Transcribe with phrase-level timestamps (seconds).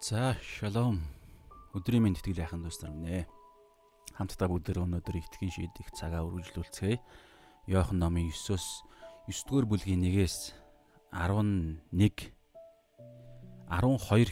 [0.00, 1.04] За, шалом.
[1.76, 3.28] Өдрийн мэнд итгэл яхан дүүс нар минь.
[4.16, 6.96] Хамтдаа бүгдээр өнөөдөр итгэн шийдэх цагаа үргэлжлүүлцгээе.
[7.68, 8.80] Йохан номын 9-оос
[9.28, 10.56] 9-р бүлгийн 1-ээс
[11.12, 12.32] 11 12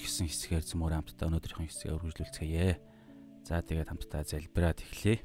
[0.00, 2.72] гэсэн хэсгээр зөмөр хамтдаа өнөөдрийнхөө хэсгээ үргэлжлүүлцгээе.
[3.44, 5.21] За, тэгээд хамтдаа залбираад эхлэе.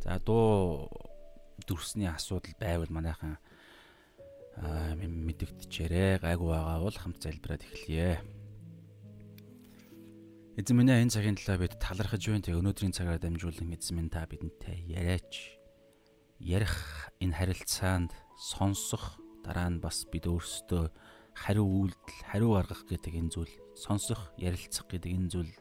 [0.00, 0.88] За, дуу
[1.68, 3.36] дүрсний асуудал байвал манайхан
[4.60, 8.20] мэдэгдчихээрээ гайгүй байгаа бол хамт залбираад эхлэе.
[10.52, 12.44] Эзэн минь энэ цагийн талаа бид талархаж байна.
[12.44, 15.56] Тэг өнөөдрийн цагаар дамжуулан эзэн минь та бидэнтэй яриач.
[16.36, 20.92] Ярих энэ харилцаанд сонсох дараа нь бас бид өөрсдөө
[21.32, 25.52] хариу үйлдэл, хариу гаргах гэдэг энэ зүйл сонсох, ярилцах гэдэг энэ зүйл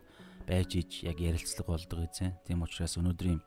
[0.43, 2.35] байж иж яг ярилцлага болдог эзэн.
[2.43, 3.39] Тийм учраас өнөөдрийн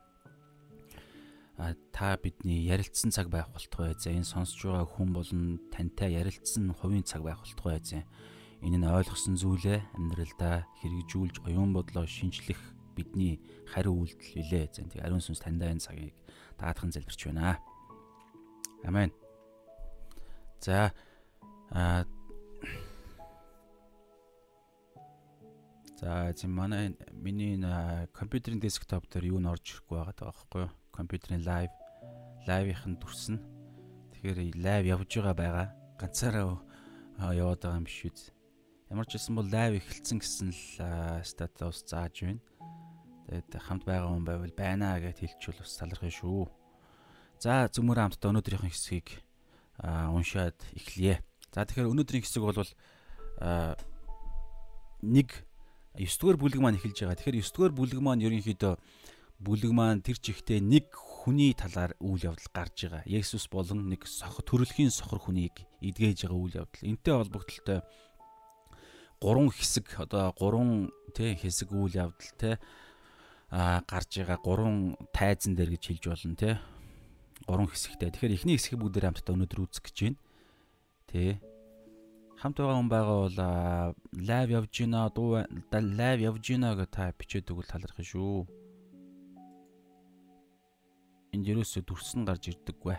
[1.57, 4.11] та бидний ярилцсан цаг байх болтугай зэ.
[4.11, 8.03] Энэ сонсож байгаа хүн болон тантай ярилцсан хувийн цаг байх болтугай зэ.
[8.67, 12.59] Энэ нь ойлгосон зүйлээ амьдралдаа хэрэгжүүлж оюун бодлоо шинжлэх
[12.99, 13.39] бидний
[13.71, 14.83] хариу үйлдэл билээ зэ.
[14.91, 16.15] Тэг ариун сүнс таньдаа энэ цагийг
[16.59, 17.63] даатхан залбирч байна.
[18.83, 19.15] Амен.
[20.59, 20.91] За
[21.71, 22.05] а
[26.05, 27.57] За зин манай миний
[28.13, 30.73] компьютерийн десктоп дээр юу н орж ирэхгүй байгаа даа байхгүй юу?
[30.95, 31.71] Компьютерийн лайв
[32.47, 33.37] лайвынх нь дүрсэн.
[34.15, 35.69] Тэгэхээр лайв явж байгаа байгаа.
[35.99, 36.63] Ганцаараа
[37.35, 38.31] яваад байгаа юм биш үү?
[38.95, 40.63] Ямар ч байсан бол лайв эхэлсэн гэсэн л
[41.27, 42.43] статус зааж байна.
[43.27, 46.47] Тэгээд хамт байгаа хүн байвал байна гэд хэлчихвэл бас талархах шүү.
[47.41, 49.09] За зөвмөр хамтдаа өнөөдрийнхэн хэсгийг
[49.81, 51.25] уншаад эхлэе.
[51.51, 52.61] За тэгэхээр өнөөдрийн хэсэг бол
[55.03, 55.29] нэг
[55.97, 57.19] 9 дугаар бүлэг маань эхэлж байгаа.
[57.19, 58.75] Тэгэхээр 9 дугаар бүлэг маань ерөнхийдөө
[59.43, 63.03] бүлэг маань тэр чигтээ нэг хүний талаар үйл явдал гарч байгаа.
[63.05, 66.87] Есүс болон нэг сохор төрөлхийн сохор хүнийг эдгэж байгаа үйл явдал.
[66.87, 67.81] Энтэй холбогдлолтой
[69.19, 72.55] гурван хэсэг одоо гурван тий хэсэг үйл явдал тий
[73.51, 76.55] а гарч байгаа гурван тайзан дээр гэж хэлж болно тий.
[77.47, 78.15] Гурван хэсэгтэй.
[78.15, 80.19] Тэгэхээр эхний хэсгийг бүгдээр хамтдаа өнөөдөр үзэх гэж байна.
[81.11, 81.31] Тий.
[82.39, 83.39] Хамт байгаа хүн байгаа бол
[84.15, 85.43] лайв явж гинэ, дуу
[85.73, 88.64] лайв явж гинэ гэж та бичээд өгвөл талархах шүү
[91.35, 92.95] энд ерөөсөө дүрс нь гарч ирдэггүй.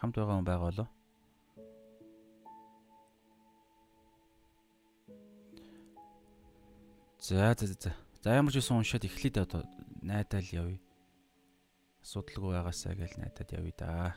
[0.00, 0.88] Хамт байгаа хүн байгаа болоо.
[7.20, 7.92] За за за.
[8.24, 9.68] За ямар ч юм уншаад эхлэе одоо
[10.00, 10.80] найдаал явъя.
[12.00, 14.16] Асуудалгүй байгаасаа гэж найдаад явъя да.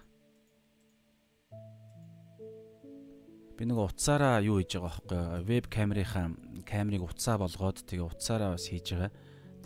[3.59, 6.31] Би нэг утсаараа юу хийж байгаа байхгүй веб камерынхаа
[6.63, 9.11] камерыг утсаа болгоод тэгээ утсаараа бас хийж байгаа.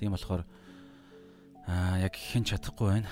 [0.02, 0.42] Тийм болохоор
[1.70, 3.12] аа яг хэн чадахгүй байна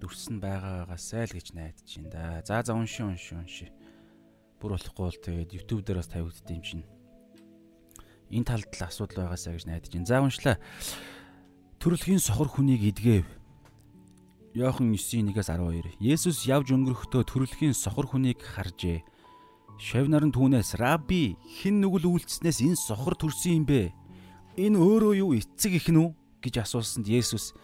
[0.00, 2.42] дүрс нь байгаагаас л гэж найдаж байна да.
[2.48, 3.68] За за унши унши унши.
[4.56, 6.84] Бүр болохгүй бол тэгээд YouTube дээр бас тавигддаг юм чинь.
[8.32, 10.08] Энэ талд л асуудал байгаасаа гэж найдаж байна.
[10.08, 10.56] За уншлаа.
[11.80, 13.28] Төрөлхийн сохор хүнийг идгээв.
[14.56, 15.94] Йохан 9:1-ээс 12.
[16.00, 19.04] Есүс явж өнгөрөхдөө төрөлхийн сохор хүнийг харжээ.
[19.78, 23.94] Шавнар нь түүнээс "Раби, хэн нүгэл үйлцснээс энэ сохор төрсөн юм бэ?
[24.60, 26.12] Энэ өөрөө юу эцэг их нү?"
[26.42, 27.56] гэж асуусанд Есүс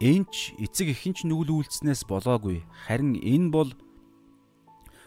[0.00, 2.68] Энч эцэг эхэнч нүгэл үйлснээс болоогүй.
[2.84, 3.72] Харин энэ бол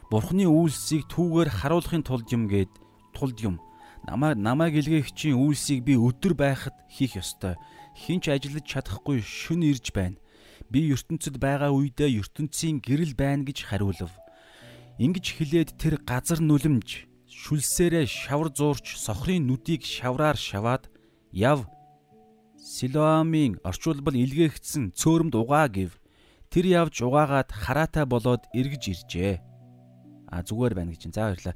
[0.10, 2.74] Бурхны үйлсийг түүгээр харуулахын тулд юм гээд
[3.14, 3.62] тулд юм.
[4.10, 7.54] Намаа намайг илгээгчийн үйлсийг би өдөр байхад хийх ёстой.
[7.94, 10.18] Хинч ажиллаж чадахгүй шүн ирж байна.
[10.74, 14.10] Би ертөнцид байгаа үедээ ертөнцийн гэрэл байна гэж хариулв.
[14.98, 20.90] Ингиж хэлээд тэр газар нүлэмж шүлсээрээ шавар зуурч сохрын нүдийг шавраар шаваад
[21.30, 21.70] яв
[22.70, 25.98] Силоамын орчуулбал илгээгдсэн цөөрөмд угаа гэв.
[26.54, 29.36] Тэр явж угаагаад хараатай болоод эргэж иржээ.
[30.30, 31.10] А зүгээр байна гэж.
[31.10, 31.56] За баярлаа.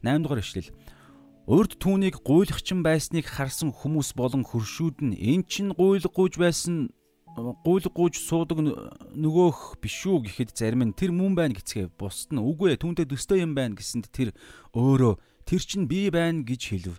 [0.00, 0.72] 8 дугаар ишлэл.
[1.44, 6.88] Урд түүнийг гуйлахчин байсныг харсан хүмүүс болон хөршүүд нь эн чин гуйлгууж байсан
[7.36, 8.64] гуйлгууж суудаг
[9.12, 13.04] нөгөөх биш үү гэхэд зарим нь тэр мөн байна гэцгээ бусд нь үгүй ээ түүнтэй
[13.04, 14.32] төстэй юм байна гэсэнд тэр
[14.72, 16.96] өөрөө тэр чин би байна гэж хэлв.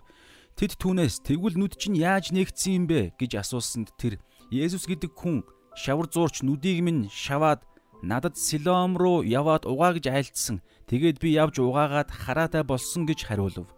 [0.56, 4.16] Тэд түүнээс тэгвэл нүд чинь яаж нэгдсэн юм бэ гэж асуусанд тэр
[4.48, 5.44] Есүс гэдэг хүн
[5.76, 7.60] шавар зуурч нүдийг минь шаваад
[8.00, 10.64] надад Силом руу яваад угаа гэж айлцсан.
[10.88, 13.68] Тэгээд би явж угаагаад хараатай болсон гэж хариулв.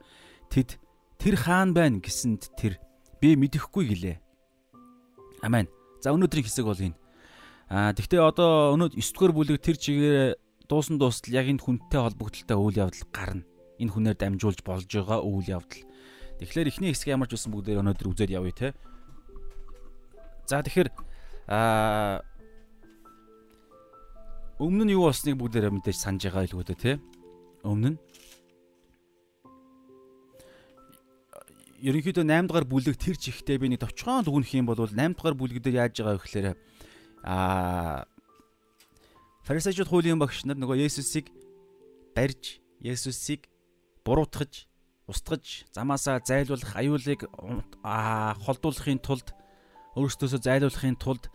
[0.55, 0.79] Тэд
[1.19, 2.79] тэр хаан байна гэсэнд тэр
[3.19, 4.17] би мэдэхгүй гэлээ.
[5.43, 5.67] Амен.
[5.99, 6.95] За өнөөдрийн хэсэг бол энэ.
[7.75, 10.39] Аа тэгвэл одоо өнөө 9 дугаар бүлэг тэр чигээр
[10.71, 13.43] дуусан дуустал яг энэ хүнтэй холбогдлолтой үйл явдал гарна.
[13.83, 15.83] Энэ хүнээр дамжуулж болж байгаа үйл явдал.
[16.39, 18.69] Тэгэхээр эхний хэсэг ямар ч байсан бүгдээр өнөөдөр үзээд явъя те.
[20.47, 20.89] За тэгэхээр
[21.51, 22.23] аа
[24.63, 26.93] өмнө нь юу болсныг бүгдээр мэдээж санаж байгаа илүү дээ те.
[27.67, 27.99] Өмнө нь
[31.83, 35.63] ерөнхийдөө 8 дугаар бүлэг тэр чихтэй би нэг товчхон дүгнэх юм бол 8 дугаар бүлэг
[35.63, 36.47] дээр яаж байгаа вэ гэхээр
[37.27, 38.07] аа
[39.47, 41.33] Фарисеучуд хуулийн багш нар нөгөө Есүсийг
[42.13, 43.49] барьж, Есүсийг
[44.05, 44.68] буруутгаж,
[45.09, 47.25] устгаж, замаасаа зайлуулах аюулыг
[47.83, 49.33] холдуулахын тулд
[49.97, 51.33] өөрсдөөсөө зайлуулахын тулд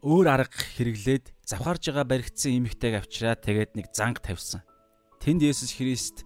[0.00, 4.64] өөр арга хэрэглээд завхарж байгаа баригдсан эмэгтэйг авчираад тэгээд нэг занг тавьсан.
[5.20, 6.24] Тэнд Есүс Христ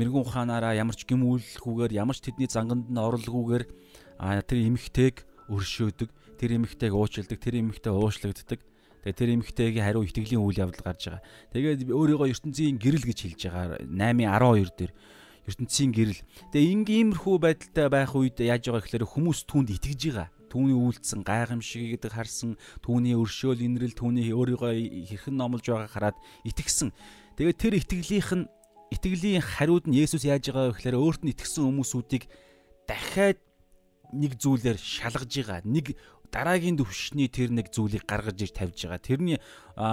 [0.00, 3.64] мэрэгүн ухаанаараа ямар ч гимүүлэхгүйгээр ямар ч тэдний занганд нь оролгүйгээр
[4.48, 5.16] тэр эмэгтэйг
[5.52, 6.10] өршөөдөг,
[6.40, 8.60] тэр эмэгтэйг уучилдаг, тэр эмэгтэй уушлагддаг
[9.06, 11.22] Тэгээ тэр эмэгтэйгийн хариу итгэлийн үйл явдал гарч байгаа.
[11.54, 14.92] Тэгээд өөрийгөө ертөнцийн гэрэл гэж хэлж байгаа 8:12 дээр
[15.46, 16.22] ертөнцийн гэрэл.
[16.50, 20.28] Тэгээ ингийн иймэрхүү байдалтай байх үед яаж байгаа гэхээр хүмүүс түүнд итгэж байгаа.
[20.46, 24.72] Түүний үйлдэлсэн гайхамшиг гэдэг харсан, түүний өршөөл инрэл, түүний өөрийгөө
[25.10, 26.16] хэрхэн номлож байгааг хараад
[26.46, 26.94] итгэсэн.
[27.34, 28.44] Тэгээд тэр итгэлийнх нь
[28.94, 32.30] итгэлийн хариуд нь Есүс яаж байгаа вэ гэхээр өөрт нь итгэсэн хүмүүсүүдийг
[32.86, 33.42] дахиад
[34.14, 35.60] нэг зүйлээр шалгаж байгаа.
[35.66, 35.98] Нэг
[36.30, 39.02] дараагийн төвшний тэр нэг зүйлийг гаргаж иж тавьж байгаа.
[39.02, 39.38] Тэрний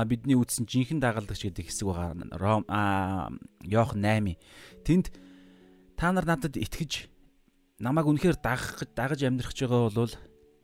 [0.05, 2.13] бидний үтсэн жинхэнэ дагалдагч гэдэг хэсэг байгаа.
[2.37, 2.63] Ром
[3.65, 4.37] Йох 8.
[4.85, 5.09] Тэнд
[6.03, 7.07] та нар надад итгэж
[7.79, 10.11] намайг үнэхээр дагах дагаж амьдрах байгаа бол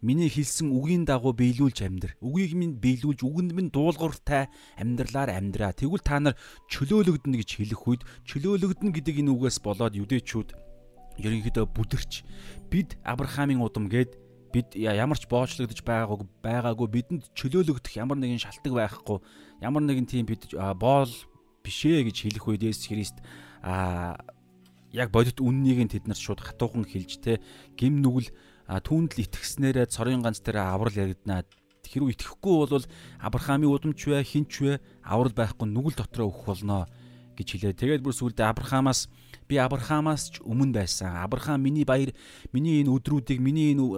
[0.04, 2.12] миний хэлсэн үгийн дагуу биелүүлж амьдр.
[2.20, 5.72] Үгийг минь биелүүлж үгэнд минь дуулууртай амьдралаар амьдраа.
[5.72, 6.36] Тэгвэл та нар
[6.68, 10.50] чөлөөлөгдөнө гэж хэлэх үед чөлөөлөгдөнө гэдэг энэ үгээс болоод юдэчүүд
[11.24, 12.12] ерөнхийдөө бүдэрч
[12.68, 14.20] бид Авраамийн удам гээд
[14.52, 19.24] бид ямар ч боочлогдож байгаагүй байгаагүй бидэнд чөлөөлөгдөх ямар нэгэн шалтгаан байхгүй
[19.64, 21.08] ямар нэгэн тийм бид боол
[21.64, 23.24] бишээ гэж хэлэх үед Есүс Христ
[23.64, 24.20] а
[24.94, 27.42] яг бодит үннийг нь тэд нар шууд хатуухан хэлж те
[27.78, 28.34] гим нүгэл
[28.70, 31.46] түүнд л итгэснээрээ цорын ганц дээр аврал яригдана
[31.90, 32.86] хэрвээ итгэхгүй бол
[33.18, 36.86] Авраамийн удамч вэ хинч вэ аврал байхгүй нүгэл дотроо өгөх болно
[37.34, 37.74] гэж хэлээ.
[37.74, 39.10] Тэгээд бүр сүлдээ Авраамаас
[39.50, 41.18] би Авраамаас ч өмнө байсан.
[41.18, 42.14] Авраам миний баяр,
[42.54, 43.90] миний энэ өдрүүдийг, миний энэ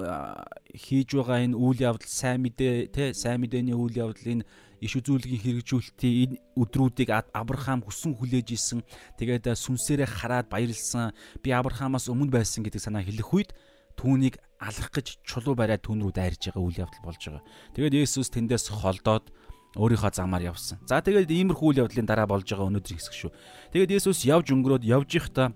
[0.72, 4.48] хийж байгаа энэ үйл явдал сайн мэдээ, тэ сайн мэдээний үйл явдал энэ
[4.82, 8.82] иш үзүүлгийн хэрэгжүүлэлтийн энэ өдрүүдийг Авраам хүсэн хүлээж исэн.
[9.22, 11.14] Тэгээд сүнсээрээ хараад баярлсан.
[11.46, 13.50] Би Авраамаас өмнө байсан гэдэг санаа хэлэх үед
[13.94, 17.46] түүнийг алах гэж чулуу бариад түүн рүү дайрж байгаа үйл явдал болж байгаа.
[17.78, 19.30] Тэгээд Есүс тэндээс холдоод
[19.78, 20.82] өөрийнхөө замаар явсан.
[20.90, 23.32] За тэгээд иймэрхүү үйл явдлын дараа болж байгаа өнөөдрийн хэсэг шүү.
[23.72, 25.54] Тэгээд Есүс явж өнгөрөөд явж ихдаа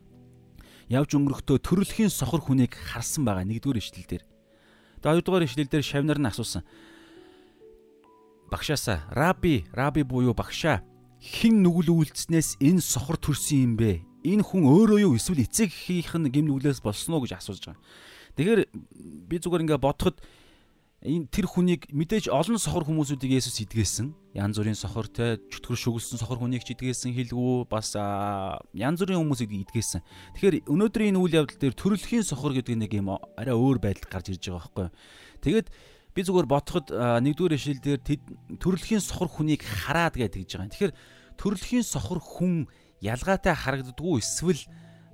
[0.87, 4.23] явж өнгөрөхдөө төрөлхийн сохор хүнийг харсан байгаа нэгдүгээр ишлэл дээр.
[5.01, 6.63] Тэгээд хоёрдугаар ишлэл дээр шавнар нь асуусан.
[8.51, 10.81] Багшаасаа раби, раби буюу багшаа
[11.21, 14.05] хэн нүгэл үйлдснээс энэ сохор төрсөн юм бэ?
[14.25, 17.81] Энэ хүн өөрөө юу эсвэл эцэг хийх нь гим нүглээс болсон уу гэж асууж байгаа.
[18.37, 18.61] Тэгэхээр
[19.25, 20.21] би зүгээр ингээ бодоход
[21.05, 24.13] энэ тэр хүнийг мэдээж олон сохор хүмүүсүүдийг Есүс идгээсэн.
[24.33, 27.93] Янз бүрийн сохор те чөтгөр шүглсэн сохор хүнийг ч идгээсэн хэлгүү бас
[28.73, 30.01] янз бүрийн хүмүүсийг идгээсэн.
[30.37, 34.33] Тэгэхээр өнөөдрийн энэ үйл явдал дээр төрөлхийн сохор гэдэг нэг юм арай өөр байдал гарч
[34.33, 34.87] ирж байгаа байхгүй.
[35.45, 35.67] Тэгээд
[36.15, 38.01] би зүгээр бодоход нэгдүгээр ишлэл дээр
[38.63, 40.71] төрөлхийн сохор хүнийг хараад гэж тэгж байгаа.
[40.71, 40.93] Тэгэхээр
[41.35, 42.71] төрөлхийн сохор хүн
[43.03, 44.63] ялгаатай харагддггүй эсвэл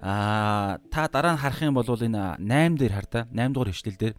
[0.02, 3.98] а та дараа нь харах юм бол энэ 8 дээр хар та 8 дугаар ишлэл
[3.98, 4.16] дээр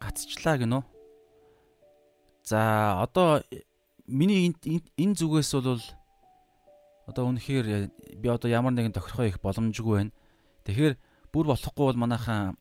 [0.00, 0.82] гацчлаа гинөө.
[2.44, 3.40] За одоо
[4.04, 5.80] миний энэ зүгээс бол
[7.06, 7.66] одоо үнэхээр
[8.20, 10.12] би одоо ямар нэгэн тохирхоо их боломжгүй байна.
[10.64, 10.94] Тэгэхээр
[11.32, 12.56] бүр болохгүй бол манайхан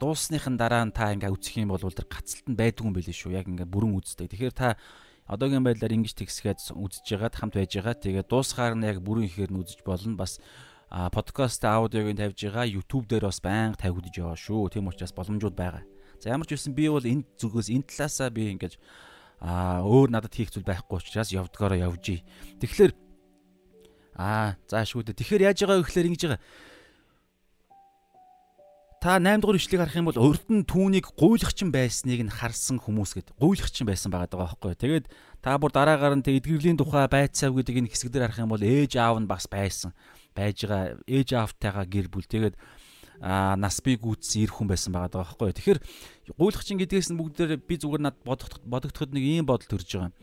[0.00, 3.36] дуусныхын дараа та ингээ үсэх юм бол тэр гацалт нь байдгүй юм байлээ шүү.
[3.36, 4.30] Яг ингээ бүрэн үздэг.
[4.30, 4.76] Тэгэхээр та
[5.30, 7.94] одоогийн байдлаар ингэж тэгсгээд үзэж байгаад хамт байж байгаа.
[7.96, 10.18] Тэгээд дуусгаар нь яг бүрэн ихээр нь үзэж болно.
[10.18, 10.42] Бас
[10.90, 12.66] подкаст аудиог нь тавьж байгаа.
[12.68, 14.70] YouTube дээр бас байнга тавигдж байгаа шүү.
[14.70, 15.82] Тийм учраас боломжууд байгаа.
[16.20, 18.78] За ямар ч үсэн би бол энэ зүгээс энэ талаасаа би ингэж
[19.40, 22.22] аа өөр надад хийх зүйл байхгүй учраас явдгаараа явжий.
[22.60, 22.92] Тэгэхээр
[24.16, 25.18] аа заашгүй дээ.
[25.18, 26.40] Тэгэхээр яаж байгаа вэ гэхээр ингэж байгаа.
[29.04, 33.12] Та 8 дугаар ишлэгийг харах юм бол урд нь түүнийг гуйлагчин байсныг нь харсан хүмүүс
[33.12, 33.36] гэд.
[33.36, 34.72] Гуйлагчин байсан байгаа даа байхгүй.
[34.80, 35.12] Тэгээд
[35.44, 38.64] та бүр дараагаар нь тэг эдгэрлийн тухай байцаав гэдэг энэ хэсэг дээр харах юм бол
[38.64, 39.92] ээж аав нь бас байсан.
[40.32, 42.24] Байж байгаа ээж аавтайгаа гэр бүл.
[42.24, 42.56] Тэгээд
[43.20, 45.52] а нас би гүйтсэн ир хүн байсан байгаа даа байхгүй.
[45.52, 45.80] Тэгэхээр
[46.40, 50.16] гуйлахчин гэдгээс нь бүгдээр би зүгээр над бодогдоход бодогдоход нэг ийм бодол төрж байгаа.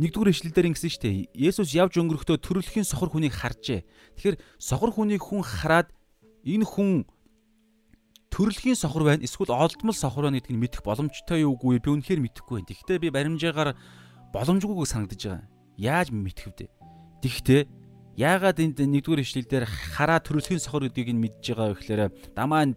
[0.00, 1.16] Нэгдүгээр ишлэлдэр ингэсэн шүү дээ.
[1.36, 3.84] Есүс явж өнгөрөхдөө төрөлхийн сохор хүнийг харжээ.
[4.16, 5.92] Тэгэхээр сохор хүнийг хүн хараад
[6.48, 7.04] энэ хүн
[8.30, 12.54] төрөлхийн сохор байна эсвэл олдмол сохор байна гэдгийг мэдэх боломжтой юу үгүй би үнэхээр мэдэхгүй
[12.62, 12.70] байна.
[12.70, 13.74] Тэгэхдээ би баримжаагаар
[14.30, 15.46] боломжгүйг санагдаж байгаа.
[15.76, 16.70] Яаж мэдэх вэ?
[17.20, 17.62] Тэгэхдээ
[18.20, 22.02] Яагаад энд нэгдүгээр ишлэл дээр хараа төрөлхийн сохор гэдгийг нь мэдж байгаа вэ гэхээр
[22.36, 22.68] дамаа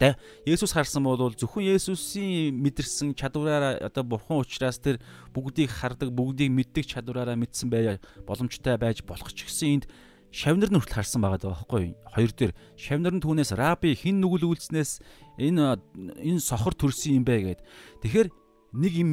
[0.47, 5.03] Есүс харсан бол зөвхөн Есүсийн мэдэрсэн чадвараараа одоо бурхан учраас тэр
[5.35, 9.85] бүгдийг хардаг, бүгдийг мэддэг чадвараараа мэдсэн бай боломжтой байж болох ч гэсэн энд
[10.33, 14.49] шавнар нь хүртэл харсан байгаа даа байхгүй хоёр дээр шавнар нь түүнээс раби хин нүгэл
[14.49, 14.91] үйлснээс
[15.37, 15.77] энэ
[16.25, 17.61] энэ сохор төрсөн юм бэ гэд.
[18.01, 18.27] Тэгэхээр
[18.73, 19.09] нэг юм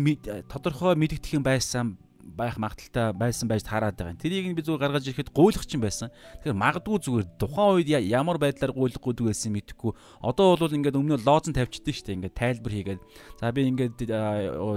[0.48, 4.16] тодорхой мэдэгдэх юм байсан байх магадaltaй байсан байж хараад байгаа.
[4.20, 6.12] Тэрийг би зүгээр гаргаж ирэхэд гуйлах чинь байсан.
[6.44, 9.92] Тэгэхээр магадгүй зүгээр тухайн үед ямар байдлаар гуйлахгүй дүү байсан мэдэхгүй.
[10.22, 12.16] Одоо бол ингээд өмнө лоозон тавьчихдээ шүү дээ.
[12.20, 13.00] Ингээд тайлбар хийгээд
[13.40, 13.96] за би ингээд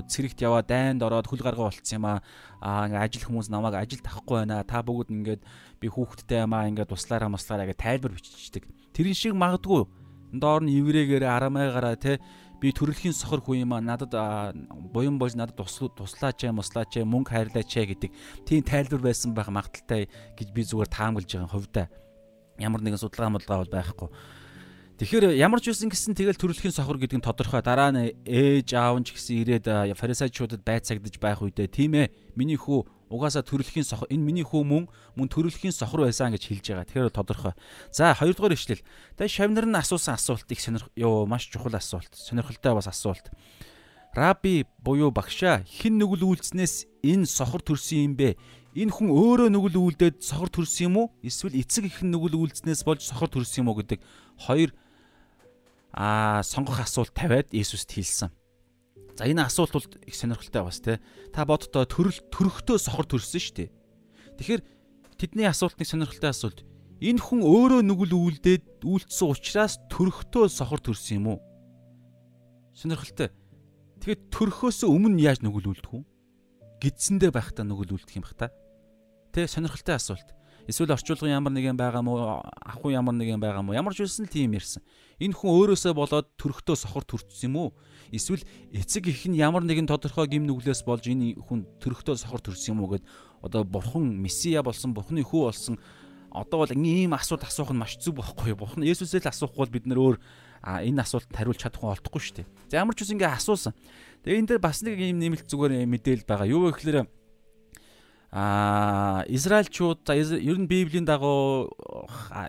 [0.10, 2.20] цэрэгт яваа дайнд ороод хөл гаргаа болцсон юм аа.
[2.64, 4.64] Аа ингээд ажил хүмүүс намайг ажилд авахгүй байна.
[4.64, 5.42] Та бүгд ингээд
[5.80, 8.64] би хүүхэдтэй юм аа ингээд туслаараа маслаараа гэж тайлбар биччихдэг.
[8.96, 12.18] Тэрэн шиг магадгүй доор нь еврейгээр арамайгаараа те
[12.64, 14.16] би төрөлхийн сохор хүн юм а надад
[14.96, 18.12] буян болж надад туслаач муслаач мөнгө хайрлаач гэдэг
[18.48, 20.08] тийм тайлбар байсан байх магадaltaй
[20.40, 21.88] гэж би зүгээр таамаглаж байгаа хувьдаа
[22.64, 24.10] ямар нэгэн судалгаа модлгаа бол байхгүй.
[24.94, 29.02] Тэгэхээр ямар ч үсэн гэсэн тэгэл төрөлхийн сохор гэдэг нь тодорхой дараа нь ээж аав
[29.02, 29.66] нь ч гэсэн ирээд
[29.98, 34.86] фарисеучудад байцагдж байх үедээ тийм ээ миний хүү угаасаа төрөлхийн сохор энэ миний хүү мөн
[35.18, 36.86] мөн төрөлхийн сохор байсан гэж хэлж байгаа.
[36.86, 37.54] Тэгэхээр тодорхой.
[37.90, 38.86] За хоёрдугаар ишлэл.
[39.18, 42.14] Тэгээ шавнар нь асуусан асуулт их сонирх ёо маш чухал асуулт.
[42.14, 43.34] Сонирхолтой бас асуулт.
[44.14, 48.38] Раби буюу багшаа хэн нүгэл үйлснээс энэ сохор төрсөн юм бэ?
[48.78, 51.08] Энэ хүн өөрөө нүгэл үйлдээд сохор төрсөн юм уу?
[51.22, 54.02] Эсвэл эцэг их нүгэл үйлснээс болж сохор төрсөн юм уу гэдэг
[54.50, 54.70] хоёр
[55.94, 58.34] аа сонгох асуулт тавиад Иесуст хэлсэн.
[59.14, 60.98] За энэ асуулт бол их сонирхолтой бас тий.
[61.30, 63.70] Та боддоо төрөл төрөхтөө сохор төрсөн шүү дээ.
[64.42, 64.62] Тэгэхээр
[65.22, 66.66] тэдний асуултны сонирхолтой асуулт.
[66.98, 71.40] Энэ хүн өөрөө нүгэл үйлдээд үйлдсэн учраас төрөхтөө сохор төрсөн юм уу?
[72.74, 73.30] Сонирхолтой.
[74.02, 76.02] Тэгэхээр төрөхөөс өмнө яаж нүгэл үйлдэх вэ?
[76.82, 78.50] Гидсэндээ байхдаа нүгэл үйлдэх юм бах та.
[79.30, 80.26] Тэ сонирхолтой асуулт.
[80.66, 84.56] Эсвэл орчуулгын ямар нэгэн байгаа мó ахгүй ямар нэгэн байгаа мó ямар ч үсэн тийм
[84.56, 84.80] ярьсан.
[85.22, 87.70] Энэ хүн өөрөөсөө болоод төрөхтөө сохор төрчихсөн юм уу?
[88.14, 88.42] Эсвэл
[88.74, 92.86] эцэг их нь ямар нэгэн тодорхой гим нүглээс болж энэ хүн төрөхтөө сохор төрсөн юм
[92.86, 93.06] уу гэд
[93.42, 95.78] одоо бурхан месиа болсон бурхны хүү болсон
[96.34, 98.66] одоо бол ийм асуулт асуух нь маш зүг байхгүй юу?
[98.66, 100.18] Бурхан Есүсээ л асуухгүй бол бид нөр өөр
[100.66, 102.48] энэ асуултанд хариулж чадахгүй олдохгүй шүү дээ.
[102.74, 103.78] За ямар ч үс ингээ асуусан.
[104.26, 106.50] Тэгээ энэ дээр бас нэг ийм нэмэлт зүгээр мэдээлэл байгаа.
[106.50, 107.06] Юу вэ гэхээр
[108.34, 111.70] а Израильчууд ер нь Библийн дагуу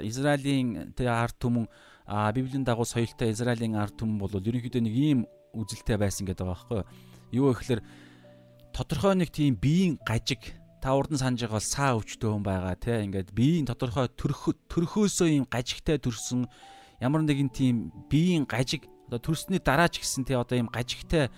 [0.01, 1.69] Израилийн тэ ард түмэн
[2.07, 5.21] а Библийн дагуу соёлтой Израилийн ард түмэн бол ерөнхийдөө нэг ийм
[5.57, 7.53] үзэлтэй байсан гэдэг байгаа байхгүй юу?
[7.57, 7.81] Гэхээр
[8.77, 13.01] тодорхой нэг тийм биеийн гажиг та урдан санаж байгаа бол саа өвчтөө хүн байгаа те.
[13.09, 16.45] Ингээд биеийн тодорхой төрөх төрхөөсөө ийм гажигтай төрсөн
[17.01, 21.33] ямар нэгэн тийм биеийн гажиг одоо төрсний дараа ч гэсэн те одоо ийм гажигтай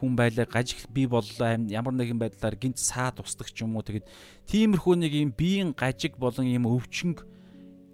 [0.00, 3.84] хүн байлаа гажиг би боллоо ямар нэгэн байдлаар гинт саад устдаг ч юм уу.
[3.84, 4.08] Тэгэд
[4.48, 7.24] тиймэрхүү нэг юм биеийн гажиг болон юм өвчнг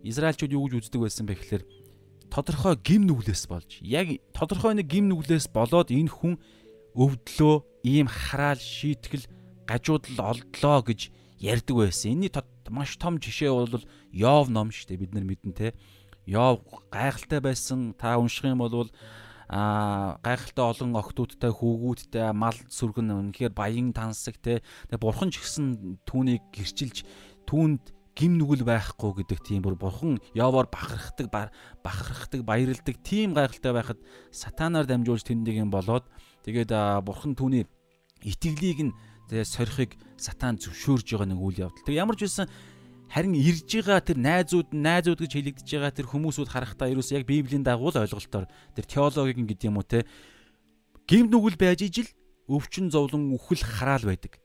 [0.02, 1.62] Израильчууд юу гэж үздэг байсан бэ гэхээр
[2.32, 6.40] тодорхой гим нүглээс болж яг тодорхой нэг гим нүглээс болоод энэ хүн
[6.96, 9.28] өвдлөө ийм хараал шийтгэл
[9.68, 11.12] гажуудлал олдлоо гэж
[11.44, 12.16] ярьдаг байсан.
[12.16, 12.32] Энийний
[12.72, 15.68] маш том жишээ бол Йов ном шүү дээ бид нар мэднэ те.
[16.24, 17.92] Йов гайхалтай байсан.
[17.98, 18.88] Та унших юм бол
[19.52, 26.40] а гайхалтай олон охтуудтай хүүгүүдтэй мал сүргэн үнэхээр баян тансаг те бурхан ч гэсэн түүнийг
[26.56, 27.04] гэрчилж
[27.44, 31.32] түүнд гим нүгэл байхгүй гэдэг тийм бүр бурхан яваар бахархдаг
[31.80, 36.04] бахархдаг баярлдаг тийм гайхалтай байхад сатанаар дамжуулж тэндийг юм болоод
[36.44, 36.72] тэгээд
[37.04, 37.64] бурхан түүний
[38.20, 38.96] итгэлийг нь
[39.32, 41.86] тэгээ сорихыг сатан зөвшөөрж байгаа нэг үйл явдал.
[41.88, 42.46] Тэг ямар ч байсан
[43.12, 47.60] Харин ирж байгаа тэр найзууд найзууд гэж хэлэгдэж байгаа тэр хүмүүсүүд харахтаа ерөөс яг Библийн
[47.60, 50.08] дагуу л ойлголтоор тэр теологийн гэдэг юм уу те
[51.04, 52.08] гим нүгэл байж ижил
[52.48, 54.40] өвчин зовлон үхэл хараал байдаг.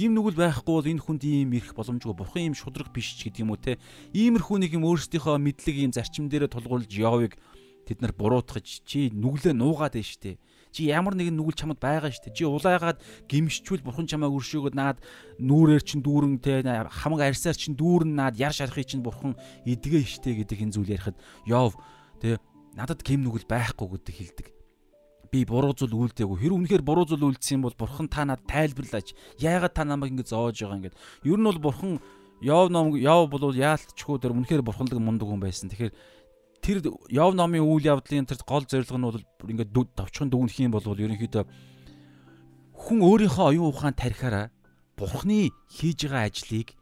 [0.00, 3.44] Гим нүгэл байхгүй бол энэ хүнд ийм ирэх боломжгүй бурхан ийм шудраг биш ч гэдэг
[3.44, 3.76] юм уу те.
[4.16, 7.36] Иймэрхүү нэг юм өөрсдийнхөө мэдлэг ийм зарчим дээрээ тулгуурлаж явыг
[7.84, 10.40] тэд нар буруутгаж чи нүглээ нуугаад байна штэ.
[10.72, 12.38] Чи ямар нэгэн нүгэл чамд байгаа шүү дээ.
[12.40, 15.04] Чи улайгаад гимшчүүл бурхан чамаа өршөөгөө наад
[15.36, 19.36] нүрээр чин дүүрэн те хамаг арьсаар чин дүүрэн наад яр шарахыг чин бурхан
[19.68, 21.76] эдгээ штэ гэдэг энэ зүйл ярихад Йов
[22.24, 22.40] те
[22.72, 24.59] надад гим нүгэл байхгүй гэдэг хэлдэг
[25.30, 26.36] би буруу зүйл үйлдээгүй.
[26.42, 29.14] Хэрэг үнэхээр буруу зүйл үйлдсэн юм бол бурхан та надад тайлбарлаач.
[29.38, 30.98] Яагаад та намайг ингэ зоож байгаа юм гээд.
[31.24, 32.02] Ер нь бол бурхан
[32.40, 35.68] Йов ном Йов бол яалтчгүй дээр үнэхээр бурханлаг мундаг хүн байсан.
[35.68, 35.92] Тэгэхээр
[36.64, 36.76] тэр
[37.12, 41.44] Йов номын үйл явдлын тэр гол зорилго нь бол ингээд товчхон дүгнэх юм бол ерөнхийдөө
[42.80, 44.48] хүн өөрийнхөө оюун ухаан тарихаараа
[44.96, 46.72] Бурхны хийж байгаа ажлыг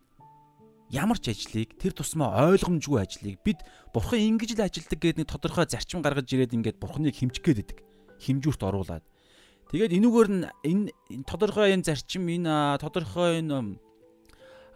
[0.91, 5.67] ямар ч ажлыг тэр тусмаа ойлгомжгүй ажлыг бид Бурхан ингэж л ажилдаг гэдэг нэг тодорхой
[5.67, 7.79] зарчим гаргаж ирээд ингээд Бурхныг хэмжих гээд байдаг.
[8.23, 9.05] Хэмжүүрт оруулаад.
[9.71, 10.85] Тэгээд энүүгээр нь энэ
[11.29, 13.79] тодорхой энэ зарчим энэ тодорхой энэ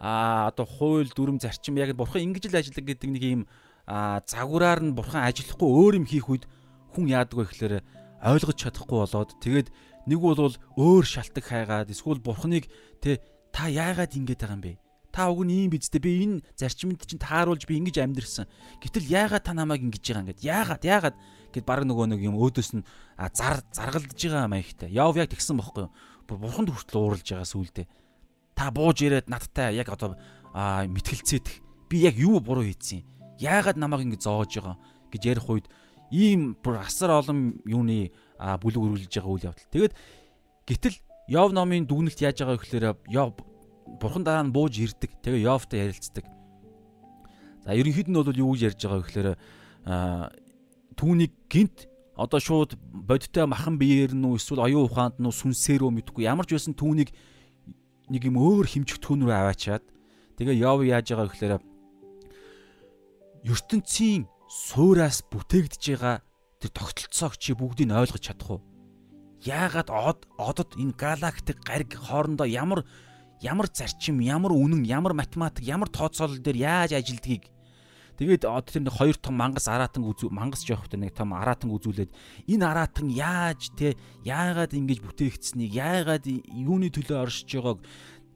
[0.03, 3.41] а одоо хууль дүрм зарчим яг Бурхан ингэж л ажилдаг гэдэг нэг юм
[3.87, 6.45] загвараар нь бурхан ажиллахгүй өөр юм хийх үед
[6.95, 7.75] хүн яадаг вэ гэхээр
[8.23, 9.67] ойлгож чадахгүй болоод тэгээд
[10.07, 12.71] нэг бол өөр шалтак хайгаад эсвэл бурханыг
[13.03, 13.19] тэ
[13.51, 14.73] та яагаад ингэж байгаа юм бэ?
[15.13, 16.01] Та уг нь ийм биз дээ.
[16.01, 18.47] Би энэ зарчимд чинь тааруулж би ингэж амьдрсан.
[18.81, 21.15] Гэтэл яагаад та намайг ингэж байгаа юм гээд яагаад яагаад
[21.53, 22.85] гэд баг нөгөө нэг юм өөдөөс нь
[23.37, 24.89] зар заргалдаж байгаа маягтай.
[24.89, 25.93] Яв яг тэгсэн бохгүй юу?
[26.27, 27.85] Бурханд хүртэл ууралж байгаа сүулдэ.
[28.57, 30.17] Та бууж ирээд надтай яг одоо
[30.53, 31.61] мэтгэлцээдэх.
[31.89, 33.07] Би яг юу буруу хийсэн юм?
[33.37, 34.77] Яагаад намайг ингэ зоож байгаа
[35.13, 35.67] гэж ярих үед
[36.13, 39.69] ийм бүр асар олон юуны бүлэг өрүүлж байгаа үйл явдал.
[39.73, 39.93] Тэгээд
[40.65, 43.33] гэтэл Йов номын дүгнэлт яаж байгаа гэхээр Йов
[43.99, 45.15] бурхан дараа нь бууж ирдэг.
[45.23, 46.25] Тэгээ Йовтой ярилцдаг.
[47.63, 49.29] За ерөнхийд нь бол юу гэж ярьж байгаа гэхээр
[50.95, 56.45] түүнийг гинт одоо шууд бодиттой махан биеэр нь эсвэл оюун ухаанд нь сүнсээрөө мэдгүй ямар
[56.45, 57.09] ч байсан түүнийг
[58.09, 59.83] нэг юм өөр хэмжигдэхүүн рүү аваачаад
[60.37, 61.53] тэгээ Йов яаж байгаа гэхээр
[63.49, 66.15] ертөнцийн суураас бүтээгдэж байгаа
[66.61, 68.61] тэр тогтолцоог чи бүгдийг нь ойлгож чадах уу?
[69.43, 72.87] Яагаад од одод энэ галактик гариг хоорондоо ямар
[73.43, 77.51] ямар зарчим, ямар үнэн, ямар математик, ямар тооцоолол дээр яаж ажилдгийг
[78.17, 82.13] Тэгээд одоо тэр нэг хоёр том мангас араатан үзүү мангас жоохтой нэг том араатан үзүүлээд
[82.45, 87.81] энэ араатан яаж те яагаад ингэж бүтээгдсэнийг яагаад юуны төлөө оршиж байгааг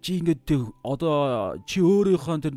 [0.01, 2.55] чи ингээд тэг одоо чи өөрийнхөө тэр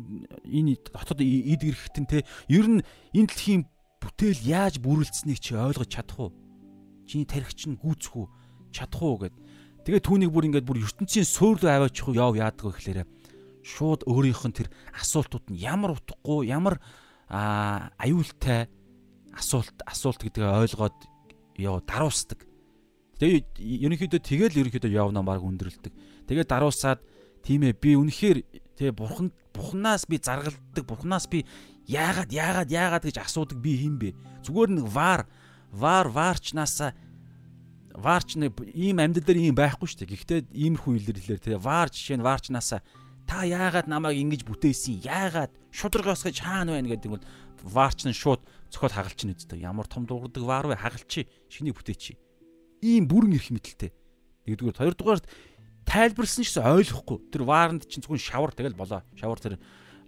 [0.49, 2.81] энэ дотоод эд гэрхтэн те ер нь
[3.13, 3.69] энэ дэлхийн
[4.01, 6.33] бүтээл яаж бүрэлдсэнийг чи ойлгож чадах уу?
[7.05, 8.27] Чиний тархич нь гүйцэх үү?
[8.73, 9.35] Чадах уу гэд.
[9.85, 12.99] Тэгээ түүнийг бүр ингээд бүр ертөнцийн руу аваачих уу яв яадаг вэ гэхээр
[13.61, 16.81] шууд өөрийнх нь тэр асуултууд нь ямар утгагүй ямар
[17.31, 18.67] а аюултай
[19.31, 20.97] асуулт асуулт гэдгээ ойлгоод
[21.55, 22.43] яа даруусдаг.
[23.23, 25.95] Тэгээ ерөнхийдөө тэгэл ерөнхийдөө явна баг өндөрлөдөг.
[26.27, 26.99] Тэгээ даруусаад
[27.39, 28.43] тийм ээ би үнэхээр
[28.75, 31.47] тэгээ бурхан бурханаас би заргалддаг бурханаас би
[31.87, 34.11] яагаад яагаад яагаад гэж асуудаг би хин бэ?
[34.43, 35.23] Зүгээр нэг вар
[35.71, 36.91] вар варчнаасаа
[37.95, 40.11] варч нэг ийм амьд дээр ийм байхгүй шүү дээ.
[40.15, 42.83] Гэхдээ иймэрхүү илэрлэлээр тэгээ вар жишээ нь варчнаасаа
[43.27, 45.05] та яагаад намайг ингэж бүтээсэн?
[45.05, 47.25] Яагаад шударгаас гэж хаана байна гэдэг нь
[47.63, 48.41] ваарч нь шууд
[48.73, 49.61] цохол хагалч нь үздэг.
[49.61, 50.75] Ямар том дуурдаг ваар вэ?
[50.79, 52.17] Хагалчи, шинийг бүтээчи.
[52.81, 53.93] Ийм бүрэн эрх мэдэлтэй.
[54.49, 55.25] Нэгдүгээр, хоёрдугаарт
[55.85, 57.17] тайлбарлсан ч гэсэн ойлгохгүй.
[57.29, 59.05] Тэр ваарнд чинь зөвхөн шавар тэгэл болоо.
[59.13, 59.55] Шавар тэр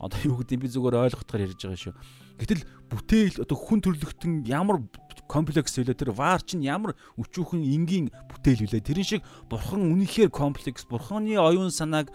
[0.01, 1.95] одоо юу гэдэг би зүгээр ойлгохдоор ярьж байгаа шүү.
[2.41, 4.81] Гэтэл бүтээл одоо хүн төрлөختөн ямар
[5.29, 5.93] комплекс вэ?
[5.93, 8.81] Тэр ваар чинь ямар өчүүхэн энгийн бүтээл вэ?
[8.81, 12.09] Тэрэн шиг бурхан үнэхээр комплекс, бурханы оюун санааг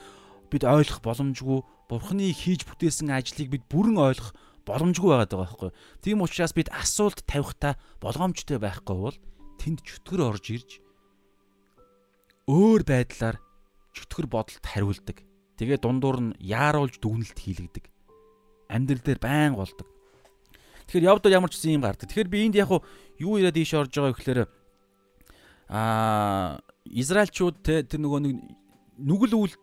[0.48, 4.32] бид ойлгох боломжгүй бурхны хийж бүтээсэн ажлыг бид бүрэн ойлгох
[4.68, 5.70] боломжгүй байгаад байгаа байхгүй.
[6.04, 9.16] Тийм учраас бид асуулт тавихтаа болгоомжтой байхгүй бол
[9.56, 10.70] тэнд чөтгөр орж ирж
[12.48, 13.36] өөр байдлаар
[13.96, 15.24] чөтгөр бодолд хариулдаг.
[15.56, 17.84] Тэгээ дундуур нь яаруулж дүгнэлт хийлэгдэг.
[18.68, 19.88] Амьдрал дээр байн болдог.
[20.88, 22.08] Тэгэхээр явдал ямар ч юм гардаг.
[22.08, 22.72] Тэгэхээр би энд яг
[23.20, 24.40] юу яриад ийш орж байгаа гэхээр
[25.68, 28.36] аа Израильчууд тэр нөгөө нэг
[28.96, 29.54] нүгэл үйл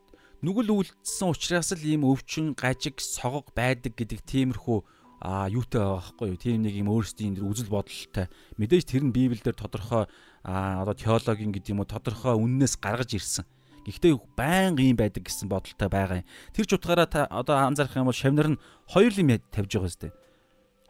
[0.46, 4.80] нүгэл үлдсэн учраас л ийм өвчин, гажиг, согог байдаг гэдэг тиймэрхүү
[5.26, 6.38] а юутай байгаа байхгүй юу?
[6.38, 8.30] Тийм нэг юм өөрсдийн үзэл бодолтой.
[8.62, 10.06] Мэдээж тэр нь Библиэлд тодорхой
[10.46, 13.46] а одоо теологийн гэдэг юм уу тодорхой үннээс гаргаж ирсэн.
[13.90, 16.30] Гэхдээ байнга юм байдаг гэсэн бодолтой байгаа юм.
[16.54, 20.14] Тэр ч утгаараа та одоо анзаарах юм бол шавнар нь хоёр юм тавьж байгаа зү.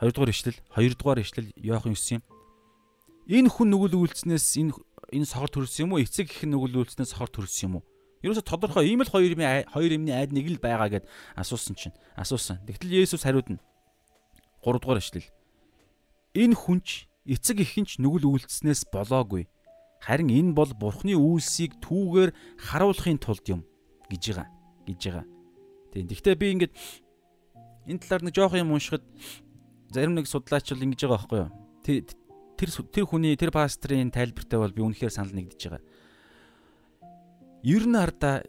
[0.04, 2.24] Хоёрдугаар ишлэл, хоёрдугаар ишлэл Иохан 9 юм.
[3.32, 4.76] Энэ хүн нүгэл үйлцснээс энэ
[5.16, 6.04] энэ сохор төрсөн юм уу?
[6.04, 7.84] Эцэг гэх нүгэл үйлцснээс сохор төрсөн юм уу?
[8.26, 11.06] Ерөөсө тодорхой ийм л хоёр юм хоёр юмны айд нэг л байгаа гэд
[11.38, 12.58] асуусан чинь асуусан.
[12.66, 13.62] Тэгтэл Есүс хариуд нь
[14.66, 15.30] 3 дугаар эшлэл.
[16.34, 19.46] Энэ хүнч эцэг ихэнч нүгэл үйлдснээс болоогүй.
[20.02, 22.34] Харин энэ бол Бурхны үйлсийг түүгээр
[22.66, 23.62] харуулахын тулд юм
[24.10, 24.50] гэж байгаа
[24.90, 25.26] гэж байгаа.
[25.94, 26.10] Тийм.
[26.10, 26.74] Гэхдээ би ингээд
[27.86, 29.06] энэ талаар нэг жоох юм уншихад
[29.94, 31.52] зарим нэг судлаач бол ингэж байгаа байхгүй юу?
[31.86, 35.84] Тэр тэр хүний тэр пастрын тайлбартай бол би үнэхээр санал нэгдэж байгаа
[37.66, 38.46] ер нь хардаа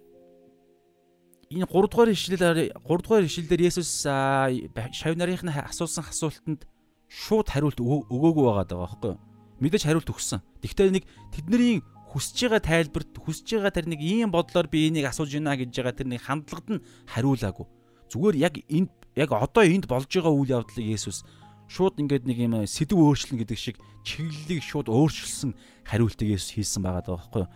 [1.48, 6.68] энэ 3 дугаар ишлэлээр 3 дугаар ишлэлээр Есүс шав нарынхны асуусан асуултанд
[7.09, 9.20] шууд хариулт өгөөгүй байгаа даа байхгүй юу?
[9.64, 10.44] Мэдээж хариулт өгсөн.
[10.61, 11.81] Тэгвэл нэг тэдний
[12.12, 15.96] хүсэж байгаа тайлбарт хүсэж байгаа тэр нэг ийм бодлоор би энийг асууж байна гэж байгаа
[15.96, 17.66] тэр нэг хандлагад нь хариулаагүй.
[18.12, 21.24] Зүгээр яг энд яг одоо энд болж байгаа үйл явдлыг Есүс
[21.70, 23.76] шууд ингээд нэг юм сэдв өөрчлөн гэдэг шиг
[24.07, 25.55] чиглэлийг шууд өөрчилсөн
[25.87, 27.50] хариултыг Есүс хийсэн байгаа даа байхгүй юу?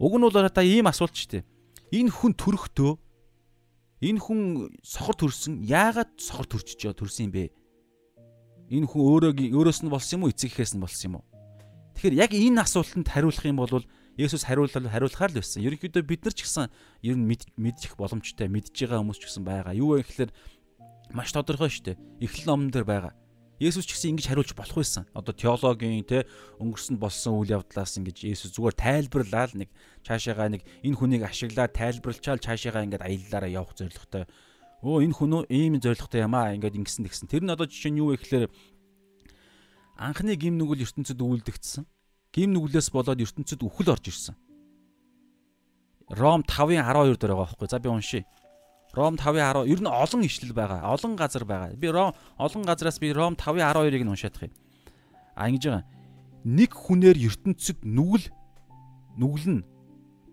[0.00, 1.44] Уг нь бол та ийм асуулт ч тийм.
[1.92, 2.92] Энэ хүн төрөхдөө
[4.00, 7.52] энэ хүн сохор төрсөн яагаад сохор төрчихөж байгаа төрсөн юм бэ?
[8.72, 11.24] Энэ хүн өөрөө өөрөөс нь болсон юм уу эцэг эхээс нь болсон юм уу?
[12.00, 13.84] Тэгэхээр яг энэ асуултанд хариулах юм бол
[14.16, 15.64] Есүс хариулал хариулахаар л байсан.
[15.64, 16.68] Ерөнхийдөө бид нар ч гэсэн
[17.04, 19.76] ер нь мэдчих боломжтой мэдж байгаа хүмүүс ч гэсэн байгаа.
[19.76, 20.32] Юу вэ гэхээр
[21.12, 22.00] маш тодорхой шүү дээ.
[22.24, 23.12] Эхлэл номон дээр байгаа.
[23.60, 25.04] Есүс ч гэсэн ингэж хариулж болох байсан.
[25.12, 26.24] Одоо теологийн те
[26.58, 29.68] өнгөрсөнд болсон үйл явдлаас ингэж Есүс зүгээр тайлбарлаад нэг
[30.00, 34.24] цаашаагаа нэг энэ хүнийг ашиглаад тайлбарлчаал цаашаагаа ингэж аяллаараа явах зорилготой
[34.80, 37.28] Өө энэ хүн ийм зоригтой юм аа ингээд ингэсэн тэгсэн.
[37.28, 38.48] Тэр нь одоо жишээ нь юу вэ гэхээр
[40.00, 41.84] анхны гим нүгэл ертөнцид үйлдэгдсэн.
[42.32, 44.36] Гим нүглээс болоод ертөнцид үхэл орж ирсэн.
[46.16, 47.68] Ром 5-ын 12 дээр байгаа байхгүй.
[47.68, 48.24] За би уншия.
[48.94, 50.82] Ром 5-ын 10 ер нь олон ишлэл байгаа.
[50.90, 51.76] Олон газар байгаа.
[51.78, 54.54] Би Ром олон газараас би Ром 5-ын 12-ыг нь уншаадах юм.
[55.34, 55.86] А ингэж байгаа.
[56.42, 58.30] Нэг хүнээр ертөнцид нүгэл
[59.46, 59.62] нь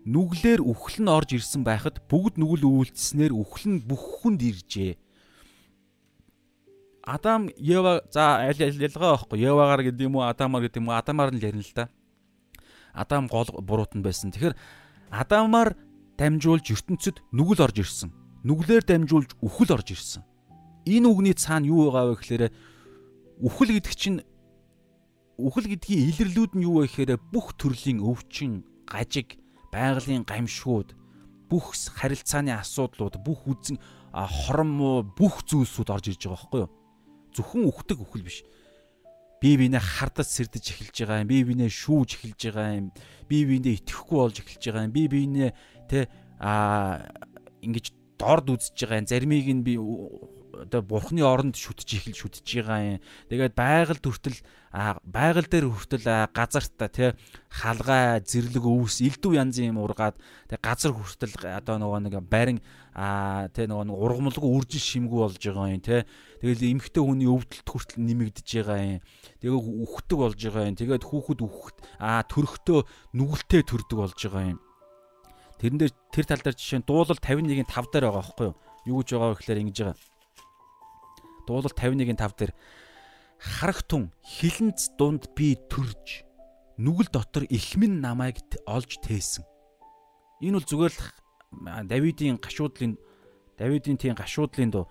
[0.08, 4.96] нүглээр үхэл нь орж ирсэн байхад бүгд нүгэл үйлдснээр үхэл нь бүх хүнд иржээ.
[7.04, 9.38] Адам Ева за аль ялгаа байхгүй.
[9.40, 10.96] Евагаар гэдэг юм уу, Адамаар гэдэг юм уу?
[10.96, 11.88] Адамаар нь л ярина л да.
[12.92, 14.32] Адам гол буруутан байсан.
[14.32, 14.56] Тэгэхээр
[15.12, 15.76] Адамаар
[16.18, 18.17] дамжуулж ертөнцид нүгэл орж ирсэн.
[18.46, 20.22] Нүглээр дамжуулж үхэл орж ирсэн.
[20.86, 22.44] Энэ үгний цаана юу байгаа вэ гэхээр
[23.42, 24.18] үхэл гэдэг чинь
[25.38, 29.38] үхэл гэдгийн илэрлүүд нь юу вэ гэхээр бүх төрлийн өвчин, гажиг,
[29.70, 30.96] байгалийн гамшгууд
[31.48, 33.76] бүх харилцааны асуудлууд бүх үзэн
[34.12, 36.72] хорон муу бүх зүйлсүүд орж ирж байгаа байхгүй юу
[37.32, 38.44] зөвхөн үхдэг үхэл биш
[39.40, 42.88] бие биенээ хардаж сэрдэж эхэлж байгаа юм бие биенээ шүүж эхэлж байгаа юм
[43.28, 45.50] бие биенээ итгэхгүй болж эхэлж байгаа юм бие биенээ
[45.88, 46.08] тэ
[46.40, 47.04] а
[47.64, 47.86] ингэж
[48.18, 49.74] дорд үзэж байгаа юм заримыг нь би
[50.58, 53.02] одоо бурхны оронд шүтж ихэл шүтж байгаа юм.
[53.30, 54.38] Тэгээд байгаль хүртэл
[55.06, 57.10] байгаль дээр хүртэл газартаа тий
[57.48, 60.18] халгай зэрлэг өвс элдв янзын юм ургаад
[60.50, 62.58] тэг газар хүртэл одоо нөгөө нэг барин
[63.54, 66.02] тий нөгөө нэг ургамалгүй үржил шимгүү болж байгаа юм тий.
[66.42, 69.02] Тэгэл эмхтэй хүний өвдөлт хүртэл нэмэгдэж байгаа юм.
[69.38, 70.76] Тэгээ үхдэг болж байгаа юм.
[70.78, 72.78] Тэгээд хүүхэд үхэх а төрөхтөө
[73.14, 74.58] нүгэлтэй төрдөг болж байгаа юм.
[75.58, 78.56] Тэрэн дээр тэр тал дээр жишээ нь дуулал 51-ийн 5 дээр байгаа байхгүй юу?
[78.86, 79.98] Юу гэж байгаа вэ гэхээр ингэж байгаа
[81.48, 82.52] дуулал 51-ийн 5 дээр
[83.40, 86.28] харах тун хилэнц дунд би төрж
[86.76, 89.42] нүгэл дотор ихмэн намайг олж тээсэн.
[90.44, 91.02] Энэ бол зүгээр л
[91.88, 93.00] Давидын гашуудлын
[93.56, 94.86] Давидын тийм гашуудлын дуу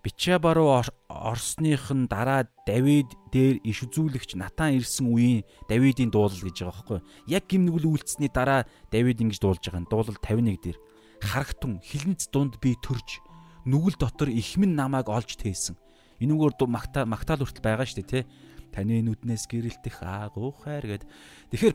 [0.00, 6.72] Бичаба руу орсныхын дараа Давид дээр иш үзүүлэгч Натан ирсэн үеийн Давидын дуулал гэж байгаа
[6.72, 7.00] байхгүй.
[7.28, 9.84] Яг гим нүгэл үйлцсэний дараа Давид ингэж дуулж байгаа.
[9.92, 10.78] Дуулал 51 дээр
[11.20, 13.20] харагтун хилэнц дунд би төрж
[13.68, 15.76] нүгэл дотор ихмэн намайг олж тээсэн.
[16.24, 18.24] Энүүгээр магтаа магтаал хүртэл байгаа шүү дээ тий.
[18.72, 21.04] Таны нүднээс гэрэлтэх агуухайр гэд.
[21.52, 21.74] Тэгэхээр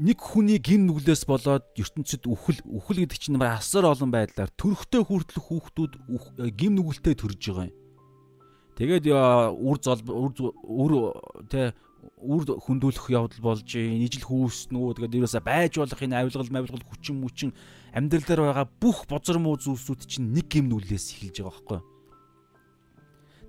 [0.00, 5.44] нэг хүний гин нүглээс болоод ертөнцид үхэл үхэл гэдэг чинь асар олон байдлаар төрхтэй хүртэлх
[5.44, 5.92] хүүхдүүд
[6.56, 7.76] гин нүгэлтэй төрж байгаа юм.
[8.80, 11.12] Тэгээд үр зол үр
[11.52, 11.76] тэ
[12.16, 17.52] үр хөндүүлэх явдал болж ижил хүүснүү тэгээд ерөөсө байж болох энэ авилгал мавилгал хүчин мүчин
[17.92, 21.80] амьдрал дээр байгаа бүх бузар муу зүйлсүүд чинь нэг гимнүүлээс эхэлж байгаа байхгүй.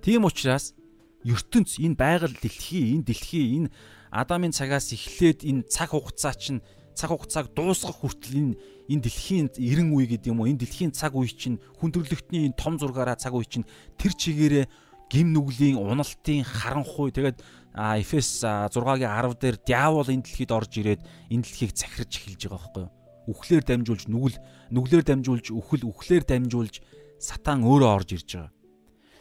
[0.04, 0.76] Тийм учраас
[1.24, 3.68] ертөнц энэ байгаль дэлхий энэ дэлхий энэ
[4.12, 6.60] Адамын цагаас эхлээд энэ цаг хугацаа чинь
[6.92, 8.54] цаг хугацааг дуусгах хүртэл энэ
[8.92, 12.76] энэ дэлхийн 90 үе гэдэг юм уу энэ дэлхийн цаг үе чинь хүндрэлтний энэ том
[12.76, 13.64] зургаараа цаг үе чинь
[13.96, 14.66] тэр чигээрээ
[15.08, 17.40] гим нүглийн уналтын харанхуй тэгээд
[17.72, 21.00] Эфес 6-гийн 10 дээр диавол энэ дэлхийд орж ирээд
[21.32, 22.92] энэ дэлхийг захирж эхэлж байгаа байхгүй юу
[23.28, 24.36] үхлээр дамжуулж нүгэл
[24.74, 26.82] нүглээр дамжуулж үхэл үхлээр дамжуулж
[27.22, 28.50] сатан өөрөө орж ирж байгаа.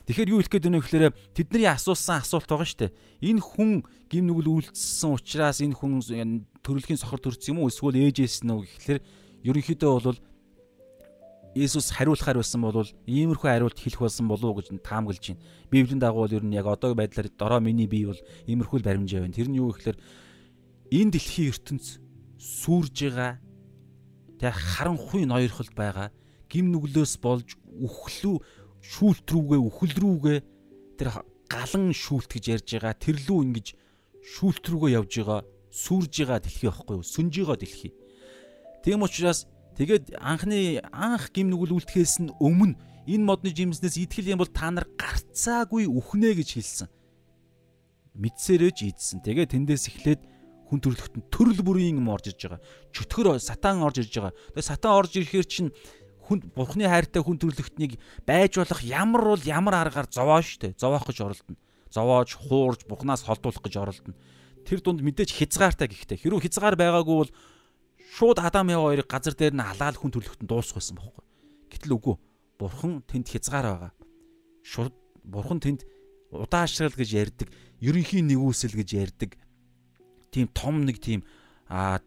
[0.05, 2.95] Тэгэхээр юу хэлэх гээд байна вэ гэхээр тэдний асуусан асуулт байгаа шүү дээ.
[3.21, 3.71] Энэ хүн
[4.09, 6.01] гим нүгэл үйлдэлсэн учраас энэ хүн
[6.65, 8.99] төрөлхийн сохор төрсөн юм уу эсвэл ээжээс нь үү гэхэлэр
[9.45, 10.19] ерөнхийдөө бол
[11.51, 15.43] Иесус хариулахаар байсан бол иймэрхүү хариулт хэлэх болсон болов уу гэж таамаглаж байна.
[15.67, 19.27] Библийн дагуу бол ер нь яг одоогийн байдлаар дорой миний бие бол иймэрхүү л баримжаа
[19.27, 19.35] байна.
[19.35, 19.99] Тэр нь юу гэхээр
[20.95, 21.99] энэ дэлхийн ертөнц
[22.39, 23.43] сүрж байгаа
[24.39, 26.15] тэг харанхуй ноёрхолд байгаа
[26.47, 28.35] гим нүглөөс болж үхлүү
[28.81, 30.37] шүүлт рүүгээ үхэл рүүгээ
[30.97, 31.09] тэр
[31.49, 33.67] галан шүүлт гэж ярьж байгаа тэр лүү ингэж
[34.21, 35.41] шүүлт рүүгээ явж байгаа
[35.71, 37.91] сүрж байгаа дэлхий байхгүй юу сүнж байгаа дэлхий
[38.83, 42.75] тийм учраас тэгээд анхны анх гим нүгэл үлдэхээс нь өмнө
[43.07, 46.89] энэ модны жимснээс итгэл юм бол та нар гарцаагүй үхнэ гэж хэлсэн
[48.19, 50.21] мэдсээрэж ийдсэн тэгээ тэндээс эхлээд
[50.71, 52.63] хүн төрлөخت нь төрөл бүрийн юм орж ирж байгаа.
[52.95, 54.35] Чөтгөр сатан орж ирж байгаа.
[54.55, 55.75] Тэгээ сатан орж ирэхээр чинь
[56.31, 60.79] хүн бурхны хайртай хүн төрлөختнийг байж болох ямар бол ямар аргаар зовоо штэ.
[60.79, 61.59] Зовоох гэж оролдоно.
[61.91, 64.15] Зовоож, хуурж, бухнаас холдуулах гэж оролдоно.
[64.63, 67.31] Тэр дунд мэдээж хязгаартай гэхдээ хэрвээ хязгаар байгаагүй бол
[68.15, 71.25] шууд Адам Ява хоёрыг газар дээр нь халаал хүн төрлөختөнд дуусах байсан байхгүй.
[71.67, 72.15] Гэтэл үгүй.
[72.55, 73.93] Бурхан тэнд хязгаар байгаа.
[74.63, 74.95] Шууд
[75.27, 75.83] бурхан тэнд
[76.31, 77.49] удаашрал гэж ярьдаг,
[77.83, 79.35] ерөнхийн нэгүсэл гэж ярьдаг.
[80.31, 81.27] Тим том нэг тим
[81.67, 81.99] а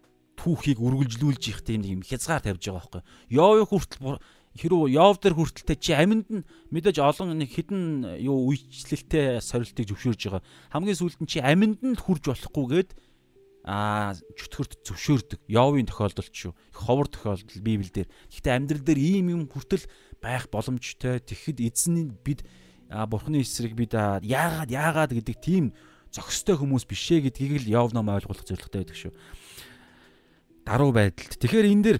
[0.44, 3.02] түүхийг үргэлжлүүлж их тийм нэг хязгаар тавьж байгаа байхгүй.
[3.32, 4.20] Йовын хүртэл
[4.54, 10.20] хэрүү Йов дээр хүртэлтэй чи аминд нь мэдээж олон нэг хідэн юу үйлчлэлтэй сорилтыг зөвшөөрж
[10.30, 10.42] байгаа.
[10.70, 12.90] Хамгийн сүүлд нь чи аминд нь хүрж болохгүйгээд
[13.66, 15.40] аа чөтгөрт зөвшөөрдөг.
[15.48, 16.52] Йовын тохиолдолд шүү.
[16.70, 18.06] Ховор тохиолдол Библиэлд.
[18.30, 19.88] Гэхдээ амьдрал дээр ийм юм хүртэл
[20.22, 21.18] байх боломжтой.
[21.18, 22.46] Тэгэхэд эзэн бид
[22.92, 25.72] бурхны эсрэг бид яагаад яагаад гэдэг тийм
[26.14, 29.12] зохистой хүмүүс бишээ гэдгийг л Йов ном ойлгох зорилготой байдаг шүү.
[30.64, 31.36] Даруй байдалд.
[31.36, 31.98] Тэгэхээр энэ дэр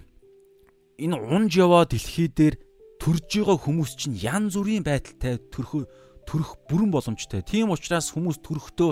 [0.97, 2.57] энэ унж яваа дэлхий дээр
[2.97, 5.85] төрж байгаа хүмүүс чинь янз бүрийн байдалтай төрөх
[6.25, 7.45] төрөх бүрэн боломжтой.
[7.45, 8.91] Тийм учраас хүмүүс төрөхдөө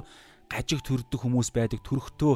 [0.53, 1.81] гажиг төрдөг хүмүүс байдаг.
[1.81, 2.33] Төрөхдөө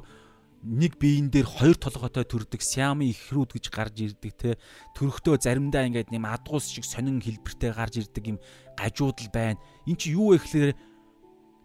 [0.66, 4.50] нэг биеийн дээр хоёр толгойтой төрдөг сями ихрүүд гэж гарч ирдэг те
[4.98, 8.38] төрөхдөө заримдаа ингээд нэм адгуус шиг сонин хэлбэртэй гарч ирдэг юм
[8.74, 9.62] гажууд л байна.
[9.86, 10.72] Эн чи юу вэ гэхээр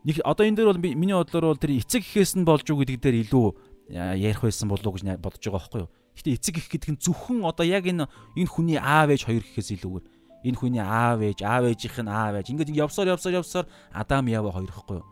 [0.04, 3.00] нэг одоо энэ дээр бол миний бодлоор бол тэр эцэг гэхээс нь болж юу гэдэг
[3.00, 3.46] дээр илүү
[3.90, 5.90] ярих байсан болов уу гэж бодож байгаа байхгүй юу.
[6.12, 9.80] Гэтэ эцэг гэх гэдэг нь зөвхөн одоо яг энэ энэ хүний аав ээж хоёр гэхээс
[9.80, 10.04] илүүгээр
[10.44, 14.52] энэ хүний аав ээж аав ээжийнх нь аав ээж ингээд явсаар явсаар явсаар Адам Ява
[14.52, 15.08] хоёр ихгүй юу.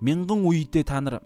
[0.00, 1.18] Мянган үедээ та нар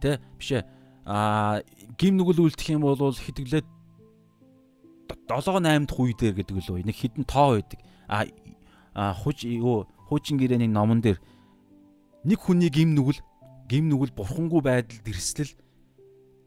[0.00, 0.62] Тэ бишээ.
[1.06, 1.62] Аа
[1.98, 3.66] гим нүгэл үлдэх юм бол хитгэлээд
[5.28, 6.86] 7 8 дахь үе дээр гэдэг л үү.
[6.86, 7.80] Нэг хідэн тоо байдаг.
[8.08, 11.18] Аа хуж юу хуучин гэрээний номон дээр
[12.24, 13.20] нэг хүний гим нүгэл
[13.68, 15.52] гим нүгэл бурхангүй байдалд ирслэл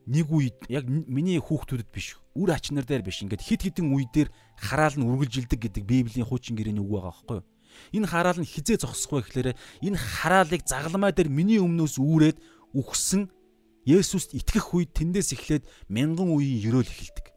[0.09, 4.09] нэг үед яг миний хүүхдүүдэд биш үр ач нар дээр биш ингээд хит хитэн үе
[4.09, 7.45] дээр хараал нь үргэлжилдэг гэдэг библийн хуучин гэрээний үг байгаа байхгүй юу
[8.01, 9.53] энэ хараал нь хизээ зогсохгүй гэхлээрэ
[9.85, 12.37] энэ хараалыг загламай дээр миний өмнөөс үүрээд
[12.75, 13.29] үхсэн
[13.81, 17.33] Есүст итгэх үед тэндээс эхлээд мянган үеийн ерөөл эхэлдэг.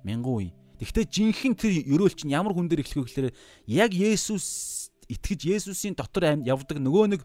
[0.00, 0.50] Мянган үе.
[0.80, 3.28] Гэхдээ жинхэнэ тэр ерөөл чинь ямар хүн дээр эхлэх вэ гэхээр
[3.68, 7.20] яг Есүс итгэж Есүсийн дотор явдаг нөгөө нэг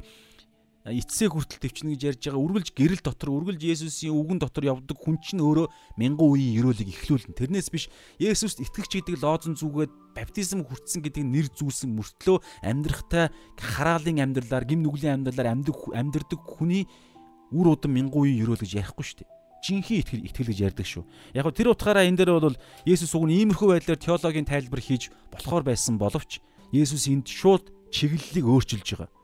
[0.88, 5.20] эцсээ хүртэл төвчнө гэж ярьж байгаа үргэлж гэрэл дотор үргэлж Есүсийн үгэн дотор явдаг хүн
[5.20, 5.68] чинь өөрөө
[6.00, 7.36] мянган үеийн ерөөлийг эхлүүлнэ.
[7.36, 13.28] Тэрнээс биш Есүст итгэгч гэдэг лоозон зүгээд баптизм хүртсэн гэдэг нэр зүүсэн мөртлөө амьдрахтай
[13.60, 16.88] хараалын амьдралаар гим нүглийн амьдралаар амьдаг амьдардаг хүний
[17.52, 19.30] үр удам мянган үеийн ерөөл гэж ярихгүй шүү дээ.
[19.60, 21.04] Жинхэнэ итгэл итгэл гэж ярьдаг шүү.
[21.36, 22.56] Яг гоо тэр утгаараа энэ дээр бол
[22.88, 26.40] Есүс уг нь иймэрхүү байдлаар теологийн тайлбар хийж болохоор байсан боловч
[26.72, 29.19] Есүс энд шууд чиглэлийг өөрчилж байгаа.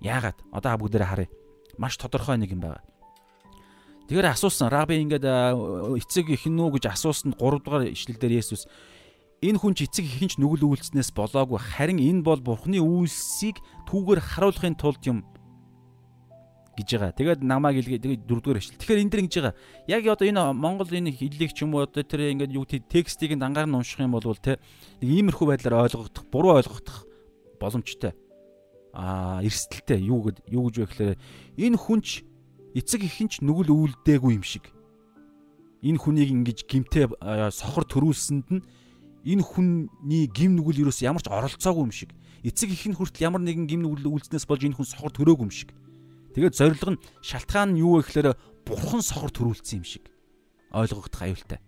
[0.00, 0.38] Яагаад?
[0.52, 1.28] Одоо бүгдээрээ харъя.
[1.76, 2.80] Маш тодорхой нэг юм байна.
[4.08, 8.66] Тэгэхээр асуусан раби ингээд эцэг ихнэ үү гэж асуусан 3 дугаар ишлэл дээр Есүс
[9.38, 14.74] энэ хүн ч эцэг ихэнч нүгэл үйлснээс болоогүй харин энэ бол бурхны үйлсийг түүгээр харуулахын
[14.74, 15.22] тулд юм
[16.74, 17.12] гэж байгаа.
[17.14, 18.80] Тэгээд намайг илгээ тэгээд дөрөвдүгээр эшлэл.
[18.82, 19.54] Тэгэхээр энэ дэр ингэж байгаа.
[19.86, 23.68] Яг одоо энэ Монгол энэ хиллэг ч юм уу одоо тэр ингээд юу текстийг дангаар
[23.68, 24.60] нь унших юм бол те
[25.00, 27.06] нэг иймэрхүү байдлаар ойлгогдох, буруу ойлгогдох
[27.62, 28.12] боломжтой.
[28.92, 31.14] Аа, эрсдэлтэй юу гэд юу гэж вэ гэхээр
[31.58, 32.26] энэ хүнч
[32.74, 34.70] эцэг ихэнч нүгэл үүлдээгүй юм шиг.
[35.80, 37.06] Энэ хүнийг ингэж гимтээ
[37.54, 38.62] сохор төрүүлсэнд нь
[39.24, 42.10] энэ хүний гим нүгэл юус ямар ч оролцоогүй юм шиг.
[42.42, 45.70] Эцэг ихэнх хүртэл ямар нэгэн гим нүгэл үйлснээс болж энэ хүн сохор төрөөгүй юм шиг
[46.34, 50.06] Тэгээд зорилго нь шалтгаан нь юу вэ гэхээр бурхан сохор төрүүлсэн юм шиг
[50.70, 51.58] ойлгогдох аюултай.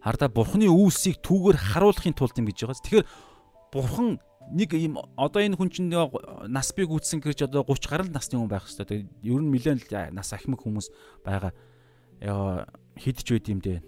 [0.00, 2.80] Хардаа бурханы үүсийг түүгээр харуулахын тулд юм гэж байгаа.
[2.80, 3.06] Тэгэхээр
[3.68, 4.08] бурхан
[4.52, 5.90] нэг юм одоо энэ хүн чинь
[6.50, 8.66] нас бий гүйтсэн гэж одоо 30 гаруй насны хүн байх.
[8.66, 10.90] Тэгээд ер нь нэлээд нас ахмаг хүмүүс
[11.24, 11.54] байгаа.
[12.20, 12.66] Яа
[12.98, 13.80] хидж байд юм дээ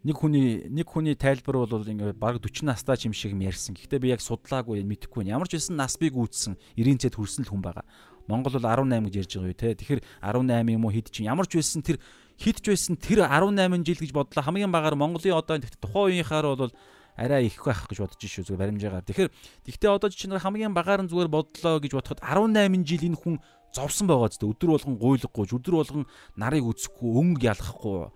[0.00, 3.76] нэг хүний нэг хүний тайлбар бол ингээд баг 40 настай ч юм шиг юм ярьсан.
[3.76, 5.28] Гэхдээ би яг судлаагүй мэдэхгүй.
[5.28, 7.84] Ямар ч байсан нас бийг үүдсэн 90 цэд хүрсэн л хүн байгаа.
[8.24, 9.76] Монгол бол 18 гэж ярьж байгаа юу те.
[9.76, 12.00] Тэгэхээр 18 юм уу хэд чинь ямар ч байсан тэр
[12.40, 14.40] хэд ч байсан тэр 18 жил гэж бодлоо.
[14.40, 16.72] Хамгийн багаар Монголын одоо тухайн үеийнхаар бол
[17.16, 19.06] арай их байх гэж бодож шүү зүгээр баримжаагаар.
[19.06, 19.30] Тэгэхээр
[19.66, 23.36] тэгтээ одоо чинь хамгийн багаар нь зүгээр бодлоо гэж бодоход 18 жил энэ хүн
[23.74, 28.10] зовсон байгаа зү өдөр болгон гуйлахгүй өдөр болгон нарыг үзэхгүй өнгө ялахгүй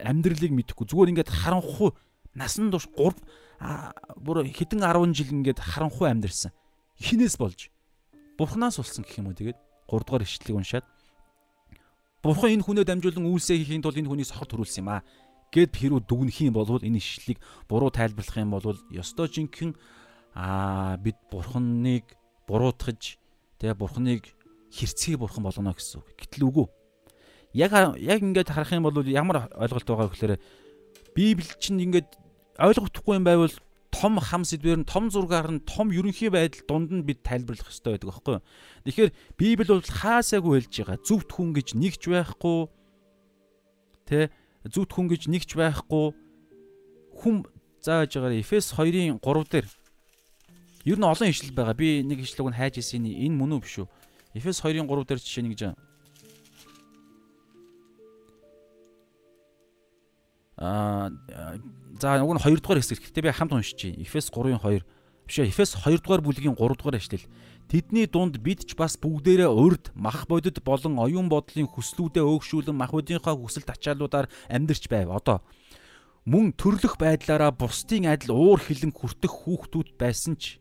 [0.00, 0.86] амьдралыг мэдэхгүй.
[0.88, 1.90] Зүгээр ингээд харанхуй
[2.34, 3.12] насан турш 3
[4.16, 6.54] бүр хэдэн 10 жил ингээд харанхуй амьдэрсэн.
[6.96, 7.68] Хинээс болж
[8.40, 9.58] Бурханаас улсан гэх юм уу тэгээд?
[9.84, 10.86] 3 дугаар ишлэлийг уншаад.
[12.24, 15.04] Бурхан энэ хүнээ дамжуулан үйлсээ хийхийн тулд энэ хүний сохор төрүүлсэн юм аа
[15.50, 19.74] гэд хэрүү дүгнэх юм бол энэ ишлэлийг буруу тайлбарлах юм бол ёстой жинхэнэ
[20.34, 22.06] аа бид бурханыг
[22.46, 23.18] буруутгаж
[23.58, 24.30] тэгээ бурханыг
[24.70, 26.08] хэрцгий бурхан болгоно гэсэн үг.
[26.14, 26.66] Гэтэл үгүй
[27.52, 30.38] яг яг ингээд харах юм бол ямар ойлголт байгаа гэхээр
[31.14, 32.06] Библи чинь ингээд
[32.58, 33.54] ойлгохдохгүй юм байвал
[33.90, 37.98] том хам сэдвэр нь том зургаар нь том ерөнхий байдал дунд нь бид тайлбарлах хэрэгтэй
[37.98, 38.46] байдаг байхгүй юу.
[38.86, 40.98] Тэгэхээр Библи бол хаасаагүй хэлж байгаа.
[41.02, 42.70] Зүвт хүн гэж нэгч байхгүй.
[44.06, 44.30] Тэ
[44.68, 46.12] зүвт хүн гэж нэгч байхгүй.
[47.20, 47.44] Хүн
[47.80, 49.66] зааж байгаа Эфес 2-ын 3 дээр
[50.84, 51.76] ер нь олон ишлэл байгаа.
[51.76, 53.88] Би нэг ишлэг нь хайж ирсэн энэ мөн үү биш үү?
[54.36, 55.74] Эфес 2-ын 3 дээр жишээ нэг жаа
[60.60, 61.08] Аа
[62.00, 63.00] за уг нь 2 дугаар хэсэг.
[63.00, 63.96] Гэхдээ би хамт уншиж чинь.
[63.96, 64.84] Эфес 3-ын 2.
[65.24, 67.24] Биш Эфес 2 дугаар бүлгийн 3 дугаар эшлэл.
[67.70, 72.90] Тэдний дунд бид ч бас бүгдээрээ урд мах бодит болон оюун бодлын хүслүүдээ өөгшүүлэн мах
[72.90, 75.14] бодийнхоо хүсэлт ачаалуудаар амьдарч байв.
[75.14, 75.38] Одоо
[76.26, 80.58] мөн төрлөх байдлаараа бусдын адил уур хилэн хүртэх хүүхдүүд байсан ч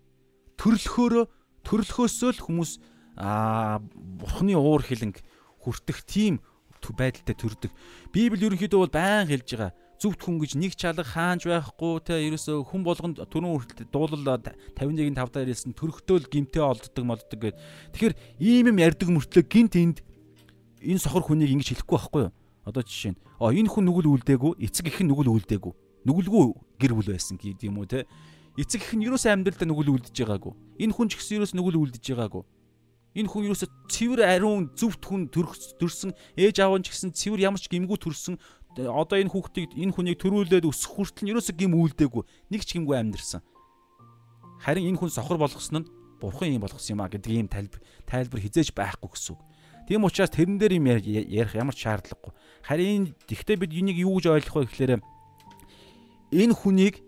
[0.61, 1.25] төрлөхөөрөө
[1.65, 2.71] төрлөхөөсөө л хүмүүс
[3.17, 5.25] аа бурхны уур хилэнг
[5.65, 6.45] хүртэх тийм
[6.93, 7.73] байдалтай төрдөг.
[8.13, 12.63] Библи ерөнхийдөө бол байн хэлж байгаа зүвт хүн гэж нэг чалга хаанч байхгүй те ерөөсө
[12.63, 14.39] хүн болгонд түрүүн хүртэл дуулал
[14.79, 17.59] 51-ийн 5 дээр хэлсэн төрөхтөөл гимтээ олддог молддог гэд.
[17.91, 19.97] Тэгэхээр ийм юм ярьдаг мөртлөө гинт энд
[20.79, 22.33] энэ сохор хүнийг ингэж хэлэхгүй байхгүй юу?
[22.63, 25.73] Одоо жишээ нь оо энэ хүн нүгэл үлдээгүй, эцэг их нь нүгэл үлдээгүй.
[26.07, 26.43] Нүгэлгүй
[26.79, 28.07] гэр бүл байсан гэдэг юм уу те.
[28.55, 30.53] Эцэг их нь ерөөсөө амьдралдаа нүгэл үлдэж байгаагүй.
[30.79, 32.43] Энэ хүн ч гэсэн ерөөсөө нүгэл үлдэж байгаагүй.
[33.17, 37.57] Энэ хүн ерөөсө цэвэр ариун зөвхт хүн төрсөн ээж аав нь ч гэсэн цэвэр ямар
[37.57, 38.37] ч гимгүү төрсөн
[38.77, 42.95] одоо энэ хүүхдийг энэ хүнийг төрүүлээд өсөх хүртэл нь ерөөсө гим үлдээгүй нэг ч гимгүй
[43.01, 43.41] амьдрсан.
[44.61, 45.89] Харин энэ хүн сохор болгосон нь
[46.21, 49.41] бурхан юм болгосон юм а гэдэг ийм тайлбар тайлбар хизээж байхгүй гэсэн үг.
[49.89, 52.31] Тийм учраас тэрэн дээр юм ярих ямар ч шаардлагагүй.
[52.61, 55.01] Харин тэгтээ бид энийг юу гэж ойлгох вэ гэхээр
[56.29, 57.01] энэ хүнийг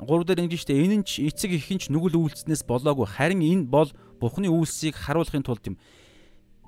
[0.00, 3.88] 3 дээр ингэж штэ энэ нь ч эцэг ихэнч нүгэл үйлснээс болоогүй харин энэ бол
[4.20, 5.76] Бурхны үйлсийг харуулахын тулд юм.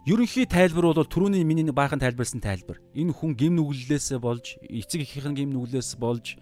[0.09, 2.81] Ерөнхий тайлбар бол түрүүний миний баахан тайлбарлсан тайлбар.
[2.97, 6.41] Энэ хүн гим нүглэлээс болж, эцэг эхийнхэн гим нүглээс болж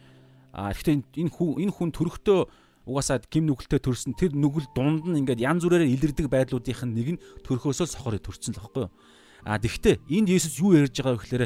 [0.55, 2.47] а гэхдээ энэ хүн энэ хүн төрөхдөө
[2.87, 7.09] угаасаа гим нүгэлтэй төрсөн тэр нүгэл дунд нь ингээд янз бүрээр илэрдэг байдлуудынх нь нэг
[7.19, 8.95] нь төрхөөсөө сохорыг төрсөн л баггүй юу.
[9.43, 11.45] А тэгвэл энд Есүс юу ярьж байгаа вэ гэхээр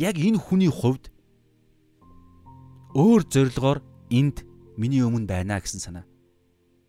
[0.00, 1.12] яг энэ хүний хувьд
[2.96, 4.48] өөр зорилгоор энд
[4.80, 6.08] миний өмнө байна гэсэн санаа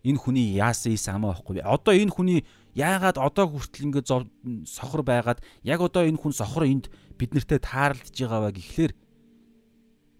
[0.08, 1.60] энэ хүний яасан ийс хамаа байхгүй.
[1.60, 2.40] Одоо энэ хүний
[2.78, 4.06] яагаад одоо хүртэл ингэ
[4.70, 8.94] сохор байгаад яг одоо энэ хүн сохор энд бид нартэй таарлаж байгаа вэ гэхлээр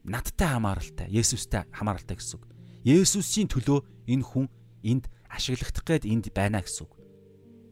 [0.10, 2.44] надтай хамааралтай, Есүстэй хамааралтай гэсэн үг.
[2.82, 4.50] Есүсийн төлөө энэ хүн
[4.82, 6.94] энд ашиглагдах гээд энд байна гэсэн үг.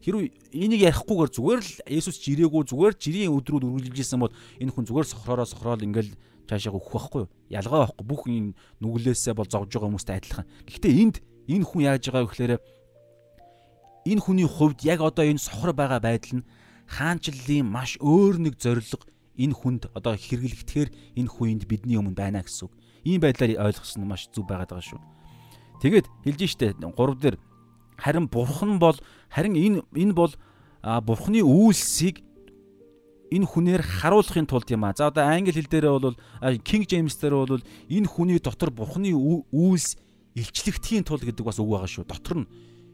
[0.04, 4.30] Хэрвээ энийг ярихгүйгээр зүгээр л Есүс жирээгүй зүгээр жирийн өдрүүд үргэлжилжсэн бол
[4.62, 6.14] энэ хүн зүгээр сохроороо сохроол ингээл
[6.46, 7.32] цаашаа өгөх байхгүй юу?
[7.50, 8.06] Ялгаа байхгүй.
[8.06, 10.46] Бүх энэ нүглээсээ бол зовж байгаа хүмүүстэй адилхан.
[10.70, 11.16] Гэхдээ энд
[11.50, 12.54] энэ хүн яаж байгаа вэ гэхээр
[14.06, 16.46] энэ хүний хувьд яг одоо энэ сохор байгаа байдал нь
[16.86, 19.02] хаанчлалын маш өөр нэг зориг
[19.34, 22.74] энэ хүнд одоо хэрэглэгдэхээр энэ хүнд бидний өмнө байна гэсэн үг.
[23.02, 25.00] Ийм байдлаар ойлгосон нь маш зүв байгаад байгаа шүү.
[25.82, 27.36] Тэгээд хэлж штэ 3 дээр
[27.98, 28.96] харин бурхан бол
[29.28, 30.32] харин энэ энэ бол
[31.02, 32.22] бурханы үйлсийг
[33.30, 34.94] энэ хүнээр харуулахын тулд юм а.
[34.96, 36.16] За одоо англи хэл дээр бол
[36.62, 39.98] King James дээр бол энэ хүний дотор бурханы үйлс
[40.36, 42.04] илчлэгдэхийн тулд гэдэг бас үг байгаа шүү.
[42.06, 42.48] Дотор нь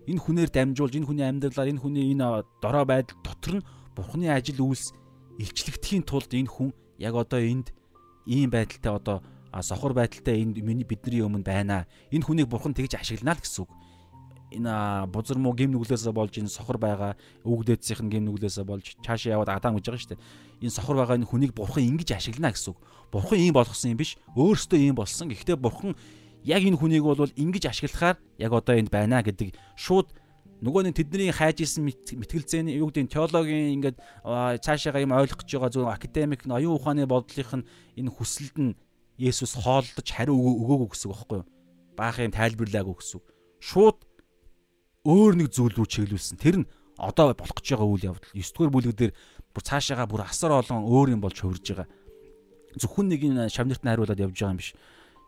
[0.07, 4.65] энэ хүнээр дамжуулж энэ хүний амьдралаар энэ хүний энэ дорой байдал дотор нь Бурхны ажил
[4.65, 4.97] үйлс
[5.38, 7.71] илчлэгдэхийн тулд энэ хүн яг одоо энд
[8.27, 9.21] ийм байдалтай одоо
[9.61, 11.87] сохор байдалтай энд миний бидний өмнө байна.
[12.11, 13.71] Энэ хүнийг Бурхан тэгж ашиглана л гэсэн үг.
[14.53, 14.73] Энэ
[15.12, 19.53] бузар муу гим нүглээсээ болж энэ сохор байгаа өвгдээдсийнх нь гим нүглээсээ болж цаашаа яваад
[19.53, 20.25] Адам гэж байгаа шүү дээ.
[20.65, 22.81] Энэ сохор байгаа энэ хүнийг Бурхан ингэж ашиглана гэсэн үг.
[23.12, 24.17] Бурхан ийм болгосон юм биш.
[24.37, 25.29] Өөрөөсөө ийм болсон.
[25.29, 25.97] Гэхдээ Бурхан
[26.45, 30.11] яг энэ хүнийг бол ингэж ашиглахаар яг одоо энд байна гэдэг шууд
[30.63, 33.99] нөгөө нэг тэдний хайж исэн мэтгэлзээний юу гэдэг теологийн ингээд
[34.63, 37.67] цаашаага юм ойлгох гэж байгаа зөв академик оюун ухааны бодлынх нь
[37.99, 38.79] энэ хүсэлд нь
[39.19, 41.47] Есүс хоолдож хариу өгөөгүй гэсэн үг байхгүй юу?
[41.95, 43.27] Баах юм тайлбарлаагүй гэсэн үг.
[43.61, 43.99] Шууд
[45.05, 46.41] өөр нэг зүйл рүү чиглүүлсэн.
[46.41, 49.13] Тэр нь одоо болох гэж байгаа үйл явдал 9 дугаар бүлэг дээр
[49.53, 51.89] бүр цаашаага бүр асар олон өөр юм болж хувирж байгаа.
[52.81, 54.73] Зөвхөн нэг энэ шамнырт нь хариулаад явж байгаа юм биш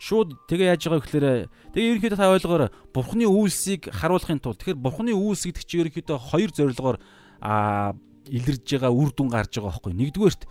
[0.05, 1.27] шууд тэгээ яаж байгаа гэхээр
[1.73, 6.51] тэгээ ерөнхийдөө та ойлгоорой бурхны үйлсийг харуулахын тулд тэгэхээр бурхны үйлс гэдэг чинь ерөнхийдөө хоёр
[6.53, 6.97] зорилгоор
[7.41, 7.97] а
[8.29, 10.43] илэрж байгаа үр дүн гарч байгаа байхгүй нэгдүгээрт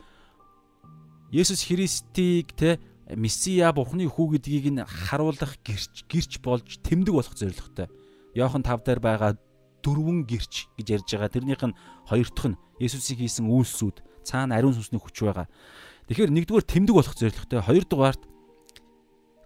[1.33, 2.77] Есүс Христийг те
[3.09, 7.89] Месиа Бурхны хүү гэдгийг нь харуулах гэрч гэрч болж тэмдэг болох зорилготой.
[8.37, 9.31] Йохан 5 дээр байгаа
[9.81, 11.33] дөрвөн гэрч гэж ярьж байгаа.
[11.33, 15.49] Тэрнийх нь хоёр дахь нь Есүсийг хийсэн үйлсүүд цаана ариун сүнсний хүч байгаа.
[16.07, 17.59] Тэгэхээр нэгдүгээр тэмдэг болох зорилготой.
[17.65, 18.21] Хоёрдугаарт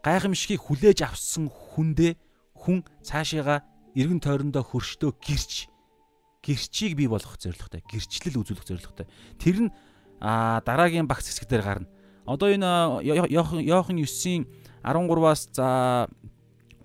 [0.08, 2.16] гайхамшигыг хүлээж авсан хүндээ
[2.55, 5.68] хүн цаашаага эргэн тойрондоо хөрштөө гэрч
[6.39, 9.72] гэрчийг бий болгох зорилготой гэрчлэл үзүүлэх зорилготой тэр нь
[10.22, 11.88] дараагийн багц хэсэг дээр гарна
[12.24, 14.47] одоо энэ Йохан 9-ийн
[14.84, 16.08] 13-аас за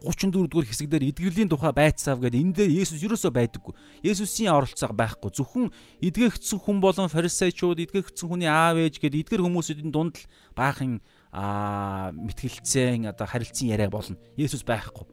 [0.02, 3.74] 34 дугаар хэсэг дээр эдгэрлийн тухай байцаав гэдэг энэ дээр Есүс юусоо байдаггүй.
[4.02, 5.30] Есүсийн оролцоог байхгүй.
[5.30, 5.70] Зөвхөн
[6.02, 10.26] эдгээгдсэн хүн болон фарисеучуд, эдгээгдсэн хүний аав ээж гэдэг эдгэр хүмүүсийн дунд л
[10.58, 10.98] баахан
[11.32, 14.20] аа мэтгэлцэн одоо харилцан яриа болно.
[14.36, 15.08] Есүс байхгүй.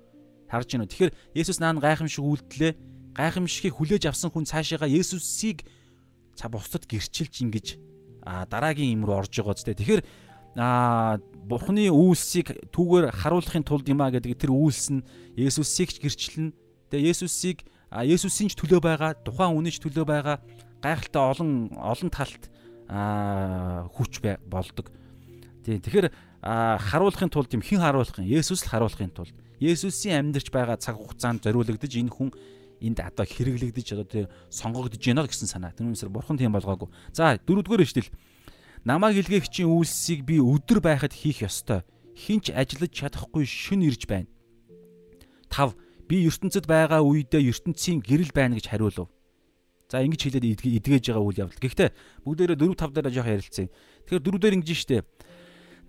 [0.51, 0.83] Харж уу?
[0.83, 2.73] Тэгэхээр Есүс наан гайхамшиг үйлдэлээ
[3.15, 5.63] гайхамшигыг хүлээж авсан хүн цаашаага Есүсийг
[6.35, 7.67] ца бусдад гэрчилж ингэж
[8.27, 9.71] а дараагийн юм руу орж байгаа зү.
[9.71, 10.03] Тэгэхээр
[10.59, 15.05] аа Бурхны үйлсийг түүгээр харуулахын тулд юм а гэдэг тэр үйлс нь
[15.39, 16.51] Есүсийг ч гэрчлэн
[16.91, 20.37] тэгээ Есүсийг Есүсийн ч төлөө байгаа тухайн үнэн ч төлөө байгаа
[20.83, 22.51] гайхалтай олон олон талт
[23.95, 24.93] хүч болдог.
[25.65, 26.07] Тийм тэгэхээр
[26.43, 31.91] харуулахын тулд юм хэн харуулахын Есүс л харуулахын тулд Есүсийн амьдарч байгаа цаг хугацаанд зориулагдаж
[31.91, 32.31] энэ хүн
[32.79, 35.75] энд одоо хэрэглэгдэж одоо тий сонгогдож байна гэсэн санаа.
[35.75, 36.87] Тэр үнсээр бурхан тийм болгоогүй.
[37.11, 38.09] За дөрөвдүгээр эшлэл
[38.87, 41.83] намайг илгээгчийн үйлсийг би өдөр байхад хийх ёстой.
[42.15, 44.31] Хинч ажиллаж чадахгүй шүн ирж байна.
[45.51, 45.75] 5.
[46.07, 49.11] Би ертөнцид байгаа үедээ ертөнцийн гэрэл байна гэж хариулв.
[49.91, 51.59] За ингэж хэлээд эдгэж байгаа үйл явдал.
[51.59, 51.89] Гэхдээ
[52.23, 53.67] бүгдээрээ 4 5 дээр жоох ярилцсан.
[54.07, 55.03] Тэгэхээр дөрөвдөр ингэж штэ.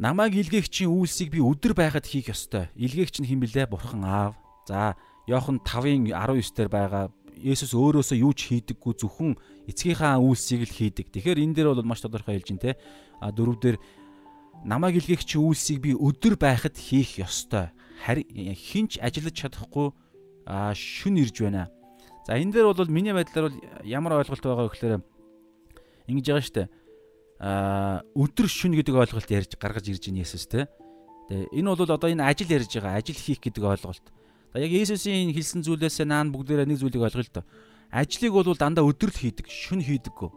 [0.00, 2.72] Намайг илгээгчийн үйлсийг би өдөр байхад хийх ёстой.
[2.72, 3.68] Илгээгч нь хэн блэ?
[3.68, 4.32] Бурхан аав.
[4.64, 4.96] За
[5.28, 9.36] Йохан 5-ын 19 дээр байгаа Есүс өөрөөсөө юу ч хийдэггүй зөвхөн
[9.68, 11.12] эцгийнхаа үйлсийг л хийдэг.
[11.12, 12.80] Тэгэхээр энэ дээр бол маш тодорхой хэлж байна те.
[13.20, 13.76] А дөрөв дээр
[14.64, 17.68] намайг илгээгч үйлсийг би өдөр байхад хийх ёстой.
[18.00, 19.92] Харин хинч ажиллаж чадахгүй
[20.48, 21.68] шүн ирж байна.
[22.24, 25.04] За энэ дээр бол миний байдлаар бол ямар ойлголт байгаа вэ гэхээр
[26.08, 26.72] ингэж байгаа штэ.
[27.40, 30.68] А өдөр шүн гэдэг ойлголт ярьж гаргаж ирж байна Есүс те.
[31.32, 33.00] Тэгээ энэ бол одоо энэ ажил ярьж байгаа.
[33.00, 34.04] Ажил хийх гэдэг ойлголт.
[34.52, 37.00] За яг Есүсийн хэлсэн зүйлээс наан бүгдээрээ нэг зүйлийг
[37.32, 37.48] доо.
[37.88, 40.30] Ажлыг бол дандаа өдрөл хийдэг, шүн хийдэггүй.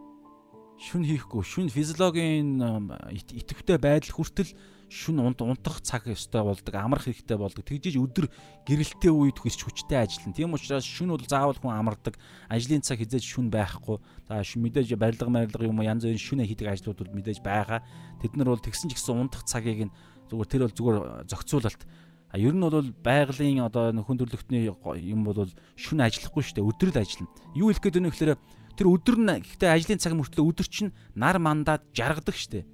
[0.80, 2.58] Шүн хийхгүй, шүн физиологийн
[3.14, 4.50] идэвхтэй байдал хүртэл
[4.94, 7.66] шүн унтах цаг ёстой болдог, амрах хэрэгтэй болдог.
[7.66, 8.30] Тэгжиж өдөр
[8.62, 10.38] гэрэлттэй үед хүсч хүчтэй ажиллана.
[10.38, 12.14] Тийм учраас шүн бол заавал хүн амардаг.
[12.46, 13.98] Ажлын цаг хизээж шүн байхгүй.
[14.30, 17.82] За мэдээж барилга барилга юм янз бүрийн шүнэ хийдэг ажлууд бол мэдээж байгаа.
[18.22, 19.94] Тэд нар бол тэгсэн ч гэсэн унтах цагийг нь
[20.30, 21.82] зүгээр тэр бол зүгээр зохицуулалт
[22.34, 25.46] А ер нь бол байгалийн одоо нөхөн төрлөختний юм бол
[25.78, 26.66] шүн ажиллахгүй шүү дээ.
[26.66, 27.30] Өдөр л ажиллана.
[27.54, 28.34] Юу хэлэх гээд гэхээр
[28.74, 32.64] тэр өдөр нь гэхдээ ажлын цаг мөртлөө өдөр чинь нар мандаад жаргадаг шүү дээ.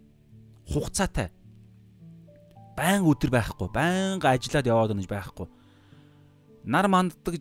[0.64, 1.28] Хугацаатай.
[2.76, 3.68] Байн өдөр байхгүй.
[3.72, 5.46] Байнга ажиллаад яваад онож байхгүй.
[6.64, 7.40] Нар манддаг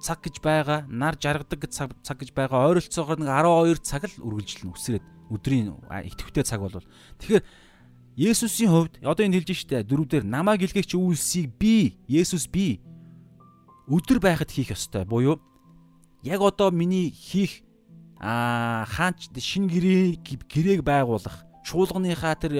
[0.00, 2.68] цаг гэж байгаа, нар жаргадаг цаг цаг гэж байгаа.
[2.68, 6.84] Ойролцоогоор нэг 12 цаг л үргэлжилнэ үсрээд өдрийн идэвхтэй цаг бол.
[7.20, 7.44] Тэгэхээр
[8.18, 12.82] Есүсийн хувьд одоо энэ хэлж штэ дөрөвдөр намайг илгээгч үйлсийг би Есүс би
[13.86, 15.38] өдөр байхад хийх ёстой буюу
[16.26, 17.62] яг одоо миний хийх
[18.18, 20.18] аа хаанч шин гэрээ
[20.50, 22.54] гэрээг байгуулах чуулганыхаа тэр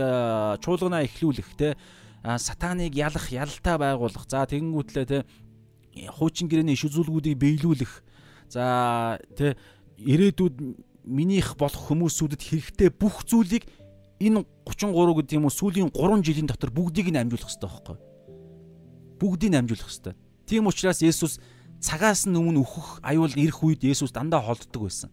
[0.61, 1.75] чуулганаа эхлүүлэх те
[2.23, 4.29] сатаныг ялах ялалтаа байгуулах.
[4.29, 5.25] За тэгэнгүүтлээ те
[6.13, 7.93] хуучин гэрээний иш үзүүлгүүдийг биелүүлэх
[8.53, 9.57] за те
[9.97, 10.57] ирээдүйд
[11.09, 13.65] минийх болох хүмүүсүүдэд хэрэгтэй бүх зүйлийг
[14.21, 14.93] энэ 33
[15.25, 17.97] гэдэг юм уу сүүлийн 3 жилийн дотор бүгдийг нь амжуулах хэрэгтэй байхгүй
[19.19, 20.15] бүгдийг нь амжуулах хэрэгтэй.
[20.47, 21.41] Тийм учраас Есүс
[21.81, 25.11] цагаас нь өмнө өөхөх аюул ирэх үед Есүс дандаа холддог байсан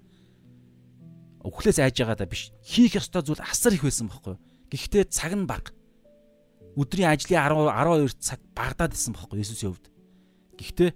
[1.46, 2.50] өөхлөөс айж байгаа да биш.
[2.66, 4.36] Хийх ёстой зүйл асар их байсан байхгүй
[4.74, 5.72] гэхдээ цаг нь бага
[6.76, 9.88] өдрийн ажлын 10 12 цаг багдаад исэн байхгүй Есүсийн хувьд?
[10.60, 10.92] Гэхдээ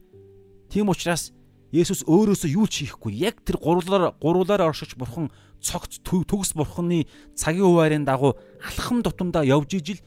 [0.73, 1.31] тийм учраас
[1.71, 5.29] Есүс өөрөөсөө юу ч хийхгүй яг тэр гурлаар гуруулаар оршиж бурхан
[5.61, 7.05] цогц төгс бурханы
[7.37, 10.01] цагийн хуваарийн дагуу алхам тутамдаа явж ижил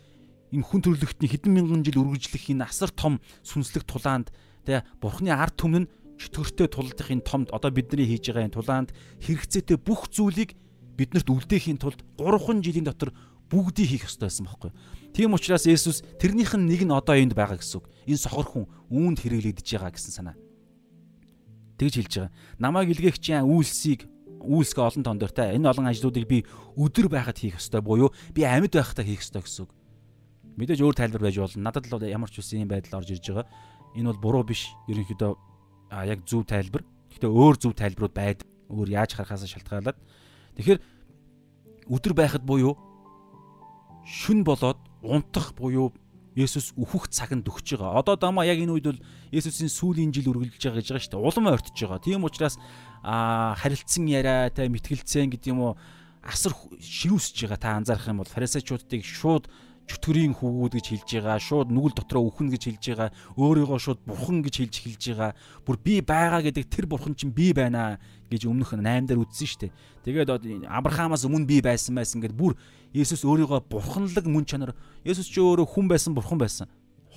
[0.50, 4.34] энэ хүн төрлөختний хэдэн мянган жил үргэлжлэх энэ асар том сүнслэг тулаанд
[4.66, 5.86] тэгээ бурханы ард түмэн
[6.22, 8.90] чөтгөртэй тулдах энэ том одоо бидний хийж байгаа энэ тулаанд
[9.26, 10.54] хэрэгцээтэй бүх зүйлийг
[10.94, 13.10] биднэрт үлдээхийн тулд 3 жилийн дотор
[13.52, 14.72] бүгдийг хийх ёстой байсан байхгүй.
[15.12, 17.86] Тийм учраас Есүс тэрнийх нь нэг нь одоо энд байгаа гэсэн үг.
[18.08, 20.36] Энэ сохор хүн үүнд хэрэглэгдэж байгаа гэсэн санаа.
[21.76, 22.32] Тэгж хэлж байгаа.
[22.56, 24.08] Намайг илгээгчийн үйлсийг
[24.40, 25.52] үйлсгээ олон тондортой.
[25.52, 26.48] Энэ олон ажлуудыг би
[26.80, 29.72] өдөр байхад хийх ёстой буюу би амьд байхдаа хийх ёстой гэсэн үг.
[30.56, 31.68] Мэдээж өөр тайлбар байж болно.
[31.68, 33.46] Надад л ямар ч үсэн юм байдал орж ирж байгаа.
[34.00, 34.72] Энэ бол буруу биш.
[34.88, 35.51] Ерөнхийдөө
[36.08, 36.82] яг зөв тайлбар.
[37.12, 38.48] Гэхдээ өөр зөв тайлбарууд байдаг.
[38.72, 39.98] Өөр яаж харахаас шалтгаалаад.
[40.56, 40.80] Тэгэхээр
[41.92, 42.78] өдөр байхад буюу
[44.06, 45.92] шүн болоод унтах буюу
[46.32, 48.00] Есүс өөхөх цагт өгч байгаа.
[48.00, 49.00] Одоо дамаа яг энэ үед бол
[49.36, 51.28] Есүсийн сүүлийн жил үргэлжилж байгаа гэж байгаа шүү дээ.
[51.28, 52.00] Улам ойртож байгаа.
[52.00, 52.56] Тийм учраас
[53.04, 55.72] а харилцсан яриа та мэтгэлцэн гэдэг юм уу
[56.24, 59.44] асар ширүүсэж байгаа та анзаарах юм бол фарисеучуудыг шууд
[59.90, 64.42] чөтгөрийн хүүгүүд гэж хэлж байгаа шууд нүгэл дотроо өхнө гэж хэлж байгаа өөрийгөө шууд бурхан
[64.46, 65.32] гэж хэлж хэлж байгаа.
[65.66, 67.98] Бүр би байгаа гэдэг тэр бурхан чинь би байна
[68.30, 69.74] гэж өмнөх 8 дээр үздэн штэ
[70.06, 70.30] тэгээд
[70.70, 72.54] Авраамаас өмнө би байсан байсан гэд бүр
[72.94, 74.72] Есүс өөрийгөө бурханлаг мөн чанар
[75.02, 76.68] Есүс ч өөрөө хүн байсан бурхан байсан.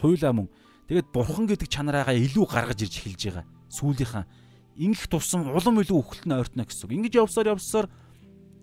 [0.01, 0.49] Хуйлаа мөн.
[0.87, 3.45] Тэгээд бурхан гэдэг чанараагаа илүү гаргаж ирж эхэлж байгаа
[3.75, 4.25] сүүлийнхаа
[4.75, 6.95] ингэх тусам улам илүү өхөлтнө ойртно гэсэн үг.
[6.95, 7.87] Ингэж явсаар явсаар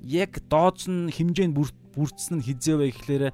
[0.05, 3.25] яг дооц нь хэмжээнд бүрдсэн нь хизээ вэ гэхлээр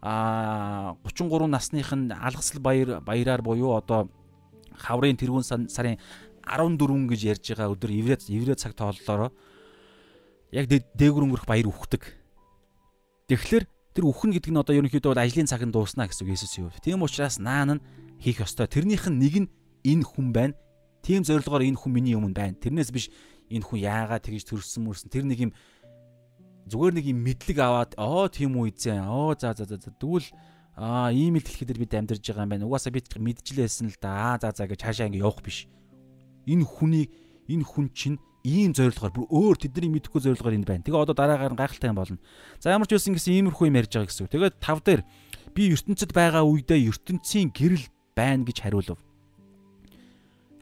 [0.00, 4.08] а 33 насных нь алгасл баяр баяраар буюу одоо
[4.78, 5.98] хаврын тэргуун сарын
[6.46, 9.32] 14 гэж ярьж байгаа өдөр еврей еврей цаг тооллороо
[10.52, 12.14] яг дээгүр өнгөрөх баяр үхдэг.
[13.28, 16.70] Тэгэхээр тэр үхэн гэдэг нь одоо ерөнхийдөө бол ажлын цаг нь дууснаа гэсэн үг Есүсийн
[16.70, 16.80] хувьд.
[16.80, 17.84] Тийм учраас наан нь
[18.22, 18.70] хийх ёстой.
[18.70, 19.48] Тэрнийх нь нэг нь
[19.84, 20.54] энэ хүн байна.
[21.04, 22.56] Тийм зорилгоор энэ хүн миний өмнө байна.
[22.56, 23.12] Тэрнээс биш
[23.52, 25.12] энэ хүн яагаад тэгж төрсөн мөрсөн.
[25.12, 25.52] Тэр нэг юм
[26.68, 29.08] зүгээр нэг юм мэдлэг аваад оо тийм үү эзэн.
[29.08, 30.28] Оо за за за тэгвэл
[30.76, 32.68] аа ийм л дэлхийд бид амьдарж байгаа юм байна.
[32.68, 34.36] Угаасаа бид мэджилээсэн л да.
[34.36, 35.66] Аа за за гэж хаашаа ингэ явах биш.
[36.46, 37.10] Энэ хүний
[37.48, 40.84] энэ хүн чинь ийм зорилгоор бүр өөр тэдний мэдэхгүй зорилгоор энд байна.
[40.86, 42.22] Тэгээ одоо дараагаар нь гайхалтай юм болно.
[42.62, 44.30] За ямар ч байсан гэсэн иймэрхүү юм ярьж байгаа гэсэн.
[44.30, 45.02] Тэгээд тав дээр
[45.56, 49.00] би ертөнцид байгаа үедээ ертөнцийн гэрэл байна гэж хариулв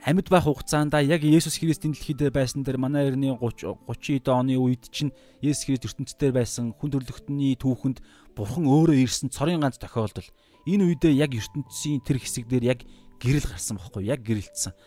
[0.06, 4.86] амьд байх хугацаанд яг Есүс Христийн дэлхийд байсан дээр манай эртний 30 30-д оны үед
[4.94, 5.10] чинь
[5.42, 7.98] Есүс Христ ертөнцид дээр байсан хүн төрлөختний түүхэнд
[8.38, 10.30] Бурхан өөрөө ирсэн цорын ганц тохиолдол.
[10.62, 12.80] Энэ үедээ яг ертөнцийн тэр хэсэг дээр яг
[13.18, 14.78] гэрэл гарсан байхгүй яг гэрэлтсэн.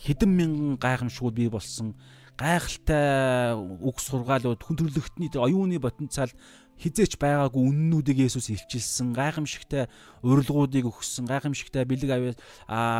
[0.00, 1.92] Хэдэн мянган гайхамшгууд бий болсон
[2.40, 6.32] гайхалтай үг сургаалууд хүн төрлөختний оюуны потенциал
[6.80, 9.86] хизээч байгаагүй үннүүдийг Есүс илчилсэн гайхамшигтай
[10.26, 12.38] урилгуудыг өгсөн гайхамшигтай бэлэг авьяас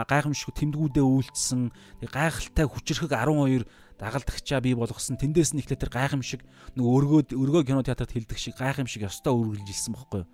[0.07, 1.75] гайхамшиг тэмдгүүдээ үйлдсэн
[2.07, 3.67] гайхалтай хүчрхэг 12
[3.99, 6.43] дагалдагчаа бий болгосон тэндээс нь ихлэ тэр гайхамшиг
[6.75, 10.31] нэг өргөө өргөө кино театрт хилдэг шиг гайхамшиг ёстой үргэлжилсэн бохгүй юу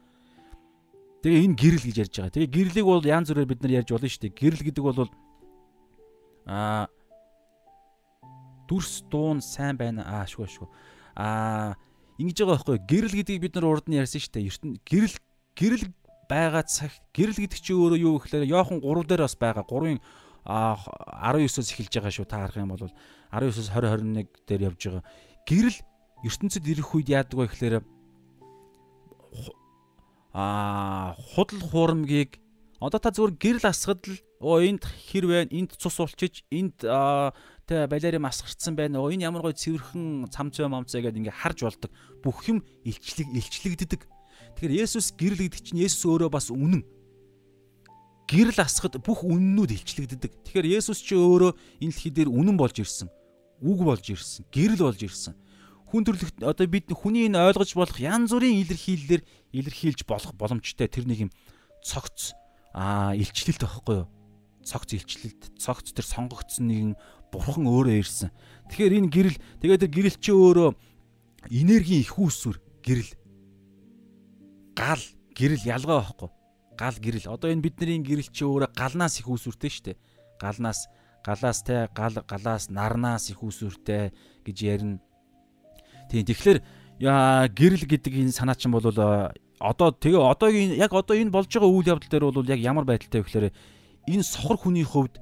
[1.21, 2.33] Тэгээ энэ гэрэл гэж ярьж байгаа.
[2.33, 4.41] Тэгээ гэрлийг бол янз бүрээр бид нар ярьж болно шүү дээ.
[4.41, 4.99] Гэрэл гэдэг бол
[6.49, 6.89] аа
[8.65, 10.69] дүрс дуун сайн байна аа шүү шүү
[11.21, 11.77] аа
[12.21, 14.49] ингэж байгаа байхгүй гэрэл гэдгийг бид нар урд нь ярьсан шүү дээ.
[14.53, 15.17] Ертөнд гэрэл
[15.57, 15.85] гэрэл
[16.29, 19.65] байгаа цаг гэрэл гэдэг чи өөрөө юу гэхээр Йохан 3 дээр бас байгаа.
[19.65, 19.99] 3-ын
[20.45, 22.93] 19-оос эхэлж байгаа шүү та харах юм бол.
[23.33, 25.05] 19-оос 20 21 дээр явж байгаа.
[25.49, 25.79] Гэрэл
[26.29, 27.75] ертөнцид ирэх үед яадаг вэ гэхээр
[30.37, 32.39] аа худал хуурмгийг
[32.81, 36.81] одоо та зүгээр гэрэл асгад л оо энд хэр байна энд цус улчиж энд
[37.71, 38.99] Тэ балерим асгарцсан байна.
[38.99, 41.95] Оо энэ ямар гоё цэвэрхэн цамцвэ момцоо гэдээ ингээ харж болдог.
[42.19, 44.11] Бүх юм илчлэг илчлэгддэг.
[44.59, 46.83] Тэгэхээр Есүс гэрэл гэдэг чинь Есүс өөрөө бас үнэн.
[48.27, 50.51] Гэрэл асахад бүх үннүүд илчлэгддэг.
[50.51, 53.07] Тэгэхээр Есүс чи өөрөө энэ дэлхий дээр үнэн болж ирсэн.
[53.63, 54.51] Үг болж ирсэн.
[54.51, 55.39] Гэрэл болж ирсэн.
[55.95, 59.23] Хүн төрлөخت одоо бид хүний энэ ойлгож болох янз бүрийн илэрхийллээр
[59.55, 61.31] илэрхийлж болох боломжтой тэр нэг юм
[61.87, 62.35] цогц
[62.75, 64.09] аа илчлэлт байхгүй юу?
[64.63, 66.93] Цогц илчлэлт, цогц тэр сонгогдсон нэгэн
[67.33, 68.31] бурхан өөрөө ирсэн.
[68.71, 70.71] Тэгэхээр энэ гэрэл тэгээд тэр гэрэл чи өөрөө
[71.51, 73.13] энергийн их үүсвэр гэрэл.
[74.77, 75.03] Гал
[75.35, 76.31] гэрэл ялгаа байхгүй.
[76.77, 77.33] Гал гэрэл.
[77.33, 79.99] Одоо энэ бидний гэрэл чи өөрөө галнаас их үүсвэртэй шүү дээ.
[80.39, 80.87] Галнаас
[81.25, 84.13] галаас те гал галаас нарнаас их үүсвэртэй
[84.45, 85.01] гэж ярина.
[86.11, 86.59] Тийм тэгэхээр
[87.01, 88.85] гэрэл гэдэг энэ санаа чинь бол
[89.61, 93.21] одоо тэгээ одоогийн яг одоо энэ болж байгаа үйл явдал дээр бол яг ямар байдалтай
[93.21, 93.47] вэ гэхээр
[94.09, 95.21] энэ сохор хүний хувьд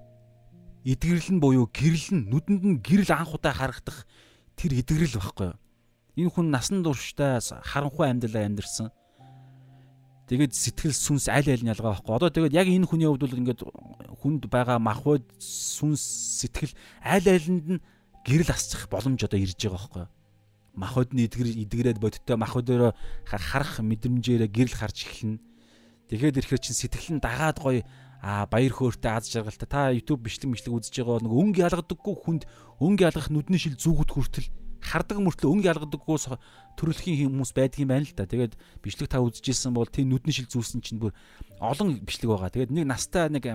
[0.86, 4.06] эдгэрэл нь буюу гэрэл нь нүдэнд нь гэрэл анх удаа харагдах
[4.54, 5.58] тэр эдгэрэл байхгүй юу?
[6.22, 8.88] Энэ хүн насан туршдаа харанхуй амьдралаа амьдэрсэн.
[10.30, 12.14] Тэгээд сэтгэл сүнс аль аль нь ялгаа байхгүй.
[12.14, 13.60] Одоо тэгээд яг энэ хүний хувьд бол ингээд
[14.22, 16.02] хүнд байгаа махбод сүнс
[16.42, 17.82] сэтгэл аль алинд нь
[18.22, 20.10] гэрэл асчих боломж одоо ирж байгаа байхгүй юу?
[20.78, 22.94] Махбод нь эдгэр эдгэрээд бодиттой махбодороо
[23.26, 25.42] харах мэдрэмжээрээ гэрэл харж эхэлнэ.
[26.06, 27.82] Тэгэхээр ирэхээр чин сэтгэл нь дагаад гоё
[28.22, 32.42] а баяр хөөртэй аз жаргалтай та YouTube бичлэг мэтлэг үзэж байгаа нэг өнгө ялгадаггүй хүнд
[32.82, 34.48] өнгө ялгах нүдний шил зүгүүд хүртэл
[34.82, 36.16] хардаг мөртлөө өнгө ялгадаггүй
[36.78, 38.26] төрөлхийн хүмүүс байдаг юм байна л да.
[38.26, 41.14] Тэгээд бичлэг та үзэжсэн бол тийм нүдний шил зүүсэн чинь бүр
[41.62, 42.50] олон бичлэг байгаа.
[42.50, 43.46] Тэгээд нэг настай нэг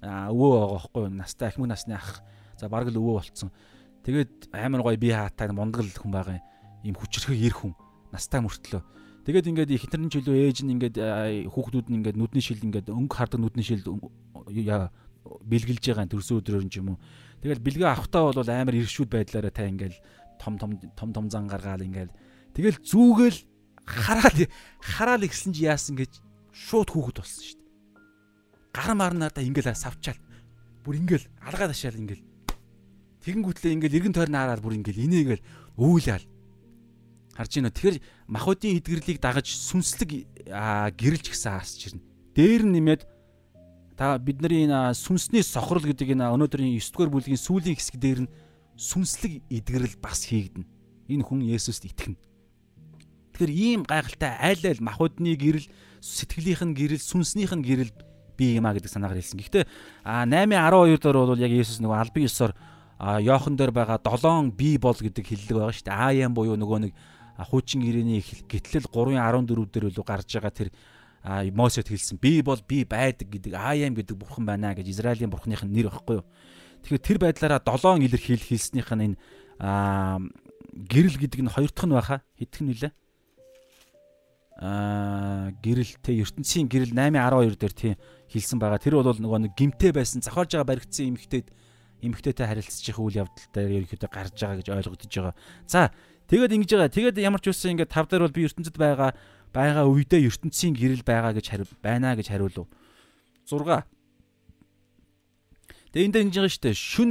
[0.00, 1.04] өвөө байгаа байхгүй?
[1.12, 2.22] Настай ахмад насны ах.
[2.56, 3.52] За бараг л өвөө болцсон.
[4.04, 6.44] Тэгээд амар гоё бие хаатай мундгал хүн байгаа юм
[6.84, 7.72] хүчрхэг ир хүн.
[8.12, 8.82] Настай мөртлөө
[9.28, 10.96] Тэгээд ингээд хитрэн жилөө ээж нь ингээд
[11.52, 16.96] хүүхдүүд нь ингээд нүдний шил ингээд өнгө хардаг нүдний шил бэлгэлж байгаа төрсөн өдрөөр юм
[16.96, 16.98] уу.
[17.44, 20.00] Тэгэл бэлгээ авахтаа бол амар иршүүд байдлаараа та ингээд
[20.40, 22.08] том том том том зан гаргаал ингээд
[22.56, 23.38] тэгэл зүүгээл
[23.84, 24.40] хараал
[24.80, 27.68] хараал ихсэн чи яасан гэж шууд хүүхэд болсон шүү дээ.
[28.72, 30.16] Гар марнаа ингээл савчаал.
[30.88, 32.24] Бүр ингээл алгаа ташаал ингээл
[33.28, 35.44] тэгэнгүүтлээ ингээл эргэн тойрны хараад бүр ингээл инээгээл
[35.76, 36.24] өвлөал
[37.38, 37.70] Харж байна.
[37.70, 40.26] Тэгэхээр махуудын эдгэрлийг дагаж сүнслэг
[40.98, 42.02] гэрэлж гисэн хасч ирнэ.
[42.34, 43.02] Дээр нэмээд
[43.94, 48.32] та бидний энэ сүнсний сохрол гэдэг энэ өнөөдрийн 9 дугаар бүлгийн сүүлийн хэсэг дээр нь
[48.74, 50.66] сүнслэг эдгэрэл бас хийгдэнэ.
[51.14, 52.18] Энэ хүн Есүст итгэнэ.
[53.38, 55.70] Тэгэхээр ийм гайхалтай айл айл махуудны гэрэл,
[56.02, 57.94] сэтгэлийнх нь гэрэл, сүнснийх нь гэрэл
[58.38, 59.38] бий юмаа гэдэг санаагаар хэлсэн.
[59.38, 59.64] Гэхдээ
[60.02, 62.52] 8:12 дээр бол яг Есүс нөгөө албан ёсоор
[62.98, 65.98] Йохан дээр байгаа 7 бий бол гэдэг хэллэг байгаа шүү дээ.
[65.98, 66.92] Аа яам буюу нөгөө нэг
[67.38, 70.70] хуучин гэрээний гэтлэл 3.14 дээр үлээ гарч байгаа тэр
[71.54, 75.70] Мосед хэлсэн би бол би байдаг гэдэг Аям гэдэг бурхан байна гэж Израилийн бурханых нь
[75.70, 76.26] нэр багхгүй юу.
[76.82, 79.16] Тэгэхээр тэр байдлаараа 7 илэрхийл хэлснийх нь энэ
[79.58, 82.92] гэрэл гэдэг нь хоёр дахь нь баха хэдх нь үлээ.
[84.58, 87.94] аа гэрэл те ертөнцийн гэрэл 8:12 дээр тийм
[88.30, 88.82] хэлсэн байгаа.
[88.82, 91.46] Тэр бол нөгөө нэг гимтэй байсан зохиолж байгаа баригдсан эмхтэйд
[92.02, 95.34] эмхтэйтэй харилцаж их үйл явдалтай ерөнхийдөө гарч байгаа гэж ойлгогдож байгаа.
[95.66, 95.90] За
[96.28, 96.92] тэгээд ингэж байгаа.
[96.92, 99.16] Тэгээд ямар ч үсэн ингээд тав дээр бол би ертөнцид байгаа
[99.52, 102.68] байгаа үедээ ертөнцийн гэрэл байгаа гэж хариу байна гэж хариулв.
[103.48, 103.64] 6
[105.92, 106.76] Тэгээ энэ дээр ингэж байгаа шүү дээ.
[106.76, 107.10] Шүн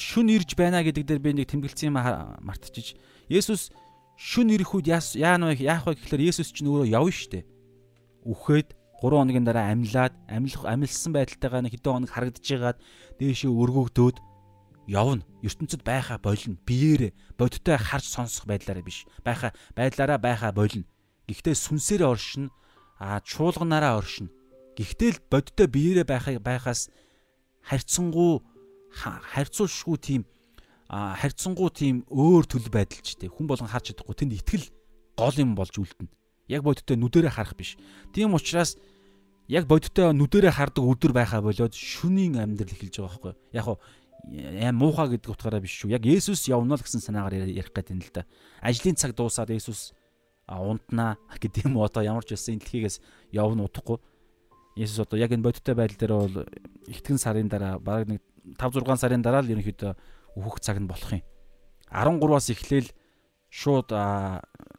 [0.00, 2.00] шүн ирж байна гэдэг дээр би нэг тэмдэглэсэн юм
[2.40, 2.96] мартчихж.
[3.28, 3.72] Есүс
[4.16, 7.44] шүн ирэх үед яана вэ яах вэ гэхээр Есүс чинь өөрөө явна шүү дээ.
[8.24, 8.68] Үхээд
[9.00, 12.78] 3 хоногийн дараа амьлаад амьлах амьлсан байдалтайгаа нэг хэдэн хоног харагдчихжгаад
[13.16, 14.16] дээшээ өргөгдөөд
[14.90, 15.22] явна.
[15.46, 16.58] ертөнцид байхаа болно.
[16.66, 19.06] Биеэрээ бодиттой харж сонсох байдлаараа биш.
[19.22, 20.82] Байхаа байдлаараа байхаа болно.
[21.30, 22.50] Гэхдээ сүнсээрээ оршин
[22.98, 24.34] а чуулганаараа оршин.
[24.74, 26.90] Гэхдээ л бодиттой биеэрээ байхаа байхаас
[27.62, 28.42] харьцангуй
[28.90, 30.22] харьцуулшгүй тийм
[30.90, 34.66] харьцангуй тийм өөр төл байдал ч тийм хүн болгон харж чадахгүй тэнд итгэл
[35.14, 36.10] гол юм болж үлдэнэ.
[36.50, 37.78] Яг бодиттой нүдэрээ харах биш.
[38.10, 38.74] Тийм учраас
[39.46, 43.34] яг бодиттой нүдэрээ хардаг өдөр байхаа болоод шүнийн амьдрал эхэлж байгаа байхгүй.
[43.54, 43.66] Яг
[44.28, 45.94] яа муухай гэдэг утгаараа биш шүү.
[45.94, 48.26] Яг Есүс явна л гэсэн санаагаар ярих гэдэг юм л да.
[48.60, 49.94] Ажлын цаг дуусаад Есүс
[50.48, 52.96] унтнаа гэдэг юм уу одоо ямар ч байсан энэ дэлхийгээс
[53.32, 53.98] явна удахгүй.
[54.76, 56.36] Есүс одоо яг энэ бодиттой байдал дээр бол
[56.90, 58.22] ихтгэн сарын дараа бараг нэг
[58.58, 59.92] 5 6 сарын дараа л ерөнхийдөө
[60.36, 61.22] өөхөх цаг нь болох юм.
[61.90, 62.90] 13-аас эхлээл
[63.50, 63.90] шууд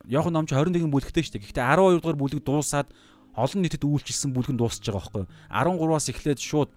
[0.07, 1.43] Йохан номч 21 бүлэгтэй шүү дээ.
[1.45, 2.89] Гэхдээ 12 дугаар бүлэг дуусаад
[3.35, 5.25] олон нийтэд үйлчилсэн бүлэг нь дуусч байгаа байхгүй.
[5.51, 6.69] 13-аас эхлээд шууд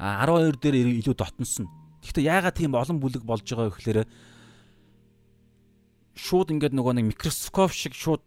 [0.00, 1.68] 12 дээр илүү дотносон.
[2.00, 4.00] Гэхдээ яагаад тийм олон бүлэг болж байгаа вэ гэхээр
[6.16, 8.24] шууд ингээд нөгөө нэг микроскоп шиг шууд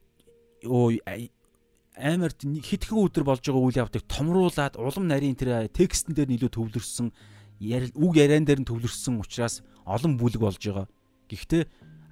[1.97, 7.09] амар хитгэн өдөр болж байгаа үйл явдлыг томруулад улам нарийн тэр текстэн дээр илүү төвлөрсөн
[7.09, 10.85] үг яриан дээр нь төвлөрсөн учраас олон бүлэг болж байгаа.
[11.29, 11.63] Гэхдээ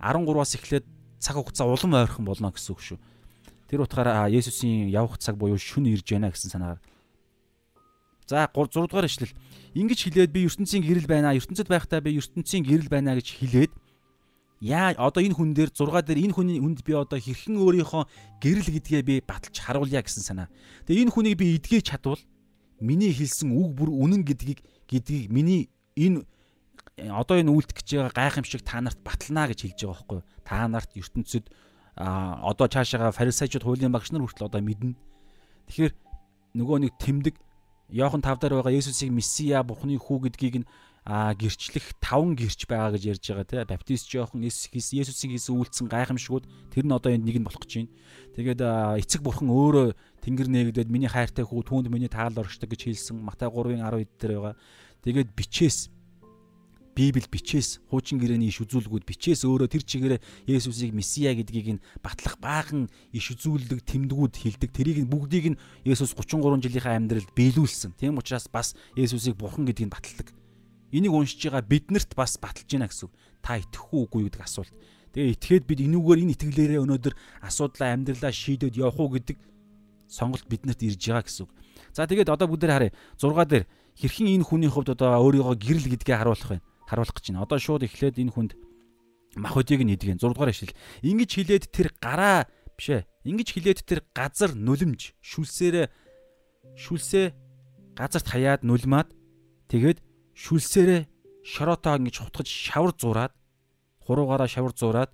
[0.01, 0.85] 13-аас эхлээд
[1.21, 2.97] цаг хугацаа улам ойрхон болно гэсэн үг шүү.
[3.69, 6.81] Тэр утгаараа Есүсийн явах цаг буюу шүн ирж байна гэсэн санаагаар.
[8.31, 9.35] За 6 дугаар ишлэл.
[9.75, 11.35] Ингиж хэлээд би ертөнцийн гэрэл байна.
[11.35, 13.71] ертөнцид байхдаа би ертөнцийн гэрэл байна гэж хэлээд
[14.63, 18.03] яа одоо энэ хүн дээр 6 дээр энэ хүний хүнд би одоо хэрхэн өөрийнхөө
[18.39, 20.47] гэрэл гэдгээ би баталж харуулъя гэсэн санаа.
[20.87, 22.23] Тэгээ энэ хүнийг би эдгэж чадвал
[22.79, 25.67] миний хэлсэн үг бүр үнэн гэдгийг гэдгийг миний
[25.99, 26.23] энэ
[27.11, 30.27] одоо энэ үйлдэх гэж байгаа гайхамшиг та нарт батална гэж хэлж байгаа байхгүй юу?
[30.47, 31.51] Та нарт ертөнцид
[31.99, 34.95] одоо цаашаага фарисеучуд хуулийн багш нар хүртэл одоо мэднэ.
[35.67, 35.93] Тэгэхээр
[36.55, 37.35] нөгөө нэг тэмдэг
[37.91, 40.67] Йохан 5 дээр байгаа Есүсийг Месиа Бурхны хүү гэдгийг нь
[41.03, 46.45] а гэрчлэх таван гэрч байгаа гэж ярьж байгаа тий баптист жоохон Есүсийн хийсэн үйлцэн гайхамшгууд
[46.71, 47.93] тэр нь одоо энд нэг нь болох гэж байна.
[48.37, 48.61] Тэгээд
[49.01, 53.49] эцэг бурхан өөрөө тэнгэр нээгдээд миний хайртай хүү түүнд миний таал оршдог гэж хэлсэн Матай
[53.49, 54.55] 3-ын 10 дээр байгаа.
[55.01, 55.89] Тэгээд бичээс
[56.91, 62.35] Библи бичээс хуучин гэрээний иш үзүүлгүүд бичээс өөрөө тэр чигээрээ Есүсийг Месиа гэдгийг нь батлах
[62.43, 64.69] баахан иш үзүүлдэг тэмдгүүд хилдэг.
[64.75, 67.95] Тэрийг нь бүгдийг нь Есүс 33 жилийнхаа амьдралд биелүүлсэн.
[67.95, 70.27] Тийм учраас бас Есүсийг бурхан гэдгийг нь баталдаг.
[70.91, 73.07] Энийг уншиж байгаа биднэрт бас баталж байна гэсэн.
[73.39, 74.75] Та итгэх үгүй гэдэг асуулт.
[75.15, 77.13] Тэгээ итгээд бид энүүгээр энэ итгэлээрээ өнөөдөр
[77.47, 79.39] асуудлаа амьдралаа шийдээд явах уу гэдэг
[80.11, 81.47] сонголт биднэрт ирж байгаа гэсэн.
[81.95, 82.91] За тэгээд одоо бүгд харъя.
[83.15, 83.63] 6 дээр
[83.95, 86.59] хэрхэн энэ хүний хувьд одоо өөрийгөө гэрэл гэдгээ харуулах вэ?
[86.91, 87.47] Харуулах гэж байна.
[87.47, 88.51] Одоо шууд эхлээд энэ хүнд
[89.39, 90.75] мах өдийг нь идэгэн 6 дугаар ишлэл.
[91.07, 93.07] Ингиж хилээд тэр гараа биш ээ.
[93.23, 95.87] Ингиж хилээд тэр газар нүлэмж шүлсээрээ
[96.75, 97.25] шүлсээ
[97.95, 99.15] газарт хаяад нүлмаад
[99.71, 100.03] тэгээд
[100.35, 101.07] шүлсээрээ
[101.47, 103.33] шороотоо ингэж хутгаж шавар зураад
[104.05, 105.11] хуруугаараа шавар зураад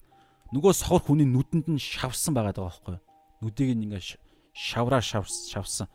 [0.51, 2.97] нөгөө сохор хүний нүдэнд нь шавсан байгаа даа байхгүй.
[3.43, 4.01] Нүдийг нь ингээ
[4.55, 5.88] шавраа шавсан.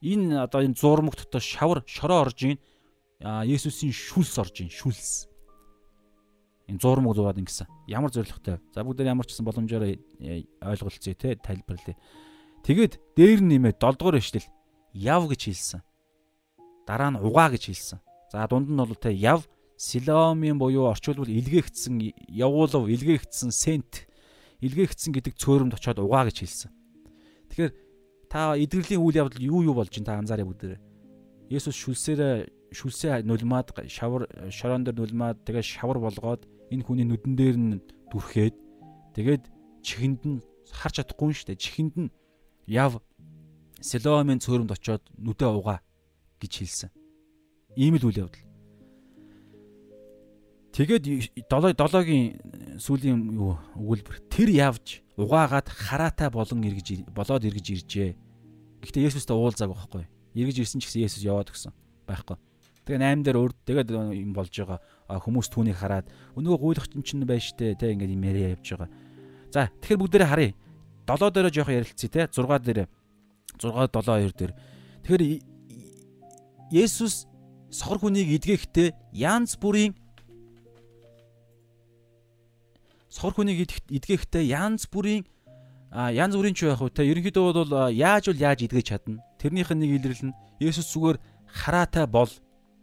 [0.00, 2.58] Энэ одоо энэ зурмаг дотор шавар шороо орж ийн
[3.20, 5.26] Есүсийн шүлс орж ийн шүлс.
[6.70, 7.66] Энэ зурмаг зураад ингэсэн.
[7.90, 8.62] Ямар зоригтой.
[8.70, 11.98] За бүгд ямар ч гэсэн боломжоор э, ойлголцъё те тайлбарлая.
[12.62, 14.46] Тэгээд дээр нэмээд 7 дугаар ишлэл
[14.94, 15.80] яв гэж хэлсэн.
[16.86, 17.98] Дараа нь угаа гэж хэлсэн.
[18.30, 24.06] За дунд нь бол те яв силомын буюу орчуулбал илгээгдсэн явуулав илгээгдсэн сент
[24.60, 26.70] илгээгдсэн гэдэг цөөрөмд очиод угаа гэж хэлсэн.
[27.50, 27.72] Тэгэхээр
[28.28, 30.82] та эдгэрлийн үйл явдал юу юу болж ин та анзаараа бүгдээрээ.
[31.48, 37.56] Есүс шүлсээрээ шүлсээ нулимаад шавар шороон дээр нулимаад тэгээ шавар болгоод энэ хүний нүдэн дээр
[37.56, 37.80] нь
[38.12, 38.56] дүрхээд
[39.16, 39.44] тэгээд
[39.80, 40.38] чихэнд нь
[40.68, 41.62] харж чадахгүй шүү дээ.
[41.64, 42.12] Чихэнд нь
[42.68, 43.00] яв
[43.80, 45.78] Селомын цөөрөмд очоод нүдээ угаа
[46.42, 46.90] гэж хэлсэн.
[47.78, 48.42] Ийм л үйл явдал.
[50.74, 51.04] Тэгээд
[51.46, 58.10] 7 7-гийн сүүлийн юу өгүүлбэр тэр явж угаагаад хараатай болон эргэж болоод эргэж иржээ.
[58.82, 60.04] Гэхдээ Есүстэй уулзааг байхгүй.
[60.34, 61.74] Эргэж ирсэн ч гэсэн Есүс яваад гисэн
[62.06, 62.38] байхгүй.
[62.88, 64.80] Тэгээ 8 дээр өөр тэгээд юм болж байгаа.
[65.20, 66.08] Хүмүүс түүнийг хараад
[66.40, 68.88] өнөө гуйлах чинь байна штэ те ингээд юм яриа явж байгаа.
[69.52, 70.52] За тэгэхээр бүгдээрээ харъя.
[71.04, 72.88] 7 дээр жоох ярилцъя те 6 дээр
[73.60, 74.52] 6 7 2 дээр.
[75.04, 75.22] Тэгэхээр
[76.72, 77.28] Есүс
[77.68, 79.92] сохор хүнийг эдгэхдээ янз бүрийн
[83.08, 85.24] сохор хүнийг эдгэхдээ янз бүрийн
[85.92, 89.72] а янз бүрийн ч байх уу те ерөнхийдөө бол яаж бол яаж эдгэж чадна тэрнийх
[89.72, 91.16] нь нэг илрэл нь Есүс зүгээр
[91.48, 92.28] хараатай бол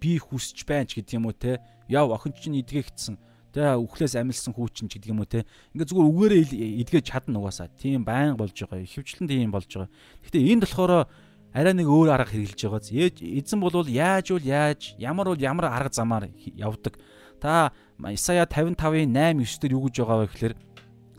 [0.06, 1.58] би хүсэж байна ч гэдэг юм уу те
[1.89, 3.18] яв охин чинь эдгээгдсэн
[3.49, 6.45] те үхлээс амилсан хүүчин ч гэдэг юм уу те ингээ зүгээр үгээрээ
[6.86, 9.89] эдгэж чадна угаасаа тийм байн болж байгаа хөвчлэн тийм болж байгаа
[10.22, 11.10] гэхдээ энд болохоор
[11.58, 15.97] арай нэг өөр арга хэрэгжилж байгааз эзэн бол яаж бол яаж ямар бол ямар арга
[15.97, 17.01] замаар явдаг
[17.41, 17.74] та
[18.14, 20.53] Исая 55-ын 8 9 дээр юу гэж байгаа вэ гэхээр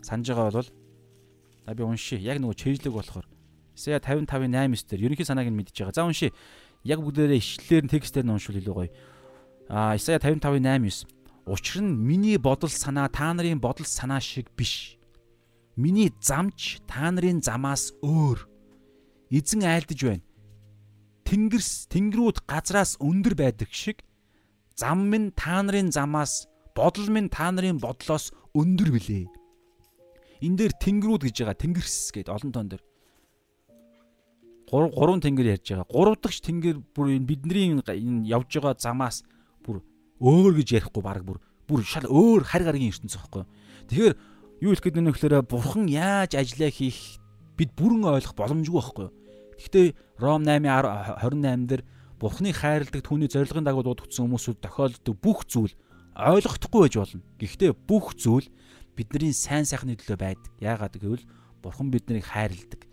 [0.05, 0.69] санаж байгаа бол
[1.67, 2.19] За би уншия.
[2.23, 3.27] Яг нөгөө чэйжлэг болохоор.
[3.75, 5.91] Исая 55-ын 8-9 дээр ерөнхий санааг нь мэдж байгаа.
[5.91, 6.31] За уншия.
[6.87, 8.91] Яг бүгдээрээ ишлэлээр нь текстээр нь уншвал илүү гоё.
[9.67, 11.03] Аа Исая 55-ын 8-9.
[11.43, 14.95] Учир нь миний бодол санаа та нарын бодол санаа шиг биш.
[15.75, 18.39] Миний замч та нарын замаас өөр.
[19.35, 20.23] Эзэн айлдж байна.
[21.27, 24.07] Тэнгэрс тэнгэрүүд газраас өндөр байдаг шиг
[24.79, 29.27] зам минь та нарын замаас бодол минь та нарын бодлоос өндөр билээ.
[30.39, 31.59] Энэ дээр тэнгэрүүд гэж байгаа.
[31.59, 32.83] Тэнгэрс гэдэг олон тоон дээр.
[34.67, 35.87] Гурав гурван тэнгэр ярьж байгаа.
[35.87, 39.23] Гурав дахь тэнгэр бүр энэ бидний энэ явж байгаа замаас
[39.63, 39.79] бүр
[40.19, 43.43] өөр гэж ярихгүй баг бүр бүр шал өөр харь гаргийн ертөнц байхгүй.
[43.87, 44.15] Тэгэхээр
[44.59, 46.99] юу хэлэх гээд байна вэ гэхээр бурхан яаж ажиллаа хийх
[47.55, 49.07] бид бүрэн ойлгох боломжгүй байхгүй.
[49.55, 49.87] Гэхдээ
[50.19, 51.83] Ром 8:28 дээр
[52.19, 55.73] бурханы хайрладаг түүний зорилгын дагуу дуудагдсан хүмүүсүүд тохиолддог бүх зүйл
[56.17, 57.21] ойлгохдохгүй байж болно.
[57.37, 58.47] Гэхдээ бүх зүйл
[58.97, 60.51] бидний сайн сайхны төлөө байдаг.
[60.59, 61.25] Яагаад гэвэл
[61.61, 62.85] Бурхан биднийг хайрладаг.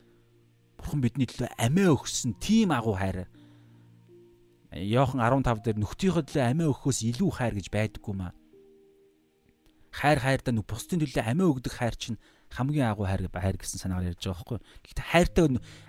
[0.85, 3.25] Бурхан бидний төлөө амиа өгсөн тийм агуу хайр.
[4.77, 8.37] Йохан 15 дээр нөхдийнхөө төлөө амиа өгөхөөс илүү хайр гэж байдаггүй маа.
[9.97, 12.21] Хайр хайрдаа нү бусдын төлөө амиа өгдөг хайр чинь
[12.53, 14.59] хамгийн агуу хайр хайр гэсэн санаагаар ярьж байгаа байхгүй.
[14.85, 15.47] Гэхдээ хайртай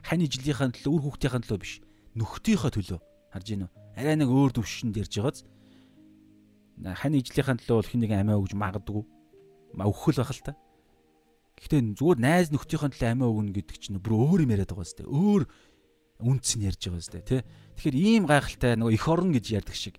[0.07, 1.73] хань ижлийнхаа төлөө үр хүүхдийнхаа төлөө биш.
[2.15, 2.99] Нөхдийнхөө төлөө
[3.35, 3.69] харж гинөө.
[3.99, 5.43] Арай нэг өөр төвшөнд ярьж байгааз
[6.83, 9.03] хань ижлийнхаа төлөө бол хэнийг амиа өгж магадгүй
[9.79, 10.53] өгөх л байх л та.
[11.59, 15.07] Гэхдээ зүгээр найз нөхдийнхөө төлөө амиа өгнө гэдэг чинь бүр өөр юм яриад байгаа сте.
[15.07, 15.43] Өөр
[16.19, 17.41] үнц нь ярьж байгаа сте тий.
[17.79, 19.95] Тэгэхээр ийм гайхалтай нөгөө эх орн гэж ярьдаг шиг.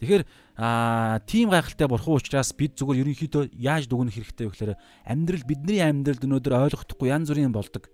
[0.00, 0.24] Тэгэхээр
[0.56, 4.72] аа тийм гайхалтай бурхан учраас бид зүгээр ерөнхийдөө яаж дүгнэх хэрэгтэй вэ гэхээр
[5.04, 7.84] амьдрал бидний амьдралд өнөөдөр ойлгохдохгүй янз бүрийн болдог.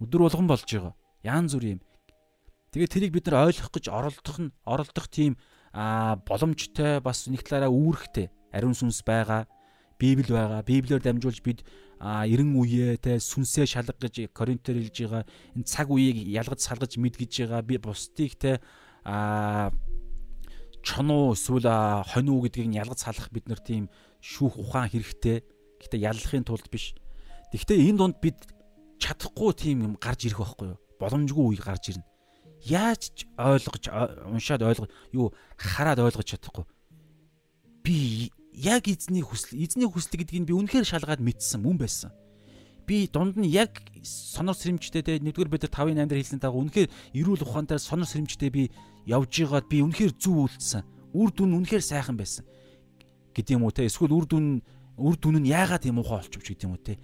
[0.00, 0.92] Өдөр болгон болж байгаа.
[1.24, 1.82] Янз бүрийн юм.
[2.76, 5.40] Тэгээд тэрийг бид нар ойлгох гэж оролдох нь оролдох тийм
[5.72, 9.48] аа боломжтой бас нэг талаараа үүрэгтэй ариун сүнс байгаа.
[9.96, 10.60] Библи байгаа.
[10.68, 11.64] Библиэр дамжуулж бид
[11.98, 15.24] а 90 үеэ те сүнсээ шалга гэж Коринтер хэлж байгаа
[15.58, 18.62] энэ цаг үеийг ялгаж салгаж мэдгэж байгаа би бусдыг те
[19.04, 19.70] а
[20.82, 21.66] чонуу эсвэл
[22.06, 23.90] хонуу гэдгийг ялгаж салах бид нар тийм
[24.22, 25.42] шүүх ухаан хэрэгтэй.
[25.78, 26.94] Гэхдээ яллахын тулд биш.
[27.52, 28.38] Гэхдээ энэ дунд бид
[28.98, 30.78] чадахгүй тийм юм гарч ирэх байхгүй юу?
[30.98, 32.06] Боломжгүй үе гарч ирнэ.
[32.66, 33.84] Яаж ойлгож
[34.26, 36.66] уншаад ойлгоо юу хараад ойлгож чадахгүй.
[37.82, 42.10] Би яг эзний хүсэл эзний хүсэл гэдгийг би үнэхээр шалгаад мэдсэн мөн байсан.
[42.86, 46.66] Би дунд нь яг сонор сэрэмжтэй те нэгдүгээр бид нар 5-ын 8 дээр хэлсэн дагуу
[46.66, 48.62] үнэхээр эрүүл ухаантай сонор сэрэмжтэй би
[49.06, 50.82] явж байгаад би үнэхээр зүв үлдсэн.
[51.14, 52.44] Үр дүн үнэхээр сайхан байсан.
[53.36, 54.66] гэдэг юм уу те эсвэл үр дүн
[54.98, 56.98] үр дүн нь яагаад юм ухаан олчихвч гэдэг юм уу те.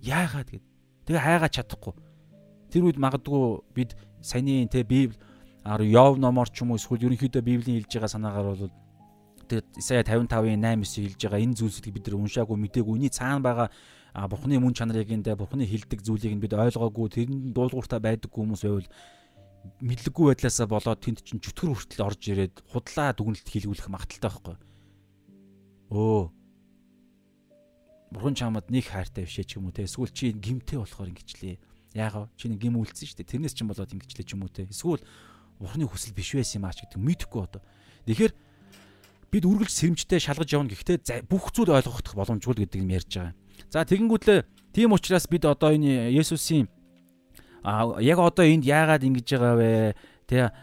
[0.00, 0.64] Яагаад гэд.
[1.04, 1.92] Тэгээ хайгаад чадахгүй.
[2.72, 3.92] Тэр үед магадгүй бид
[4.24, 5.18] саяны те библи
[5.64, 8.72] Йов номоор ч юм уу эсвэл ерөнхийдөө библийн хэлж байгаа санаагаар бол
[9.44, 12.92] Тэгээд Исая 55-ын 8-9 хэлж байгаа энэ зүйлсүүдийг бид нар уншаагүй мдээгүй.
[12.96, 13.68] Үүний цаана байгаа
[14.14, 18.88] Бурхны мөн чанарыг эндээ Бурхны хилдэг зүйлийг бид ойлгоогүй тэрэн дуулууртай байдаггүй хүмүүс байвал
[19.82, 24.56] мэдлэггүй байдлаасаа болоод тэнд чинь чөтгөр хүртэл орж ирээд худлаа дүгнэлт хийлгүүлэх магадaltaй байхгүй.
[25.90, 26.30] Өө.
[28.14, 29.82] Бурхан чамд нэг хайртай бишээ ч юм уу те.
[29.82, 31.58] Эсвэл чи гимтэй болохоор ингэчлээ.
[31.98, 33.32] Яагаад чи нэг гим үлдсэн шүү дээ.
[33.34, 34.70] Тэрнээс ч болоод ингэчлээ ч юм уу те.
[34.70, 35.02] Эсвэл
[35.58, 37.62] Бурханы хүсэл биш байсан юм аач гэдэг мэдэхгүй одоо.
[38.06, 38.32] Тэгэхээр
[39.34, 43.34] бид үргэлж сэрэмжтэй шалгаж явна гэхдээ бүх зүйл ойлгохдох боломжгүй гэдэг юм ярьж байгаа.
[43.66, 46.70] За тэгэнгүүтлээ тийм учраас бид одоо энэ Есүсийн
[47.98, 49.70] яг одоо энд яагаад ингэж байгаа вэ?
[50.30, 50.54] Тэ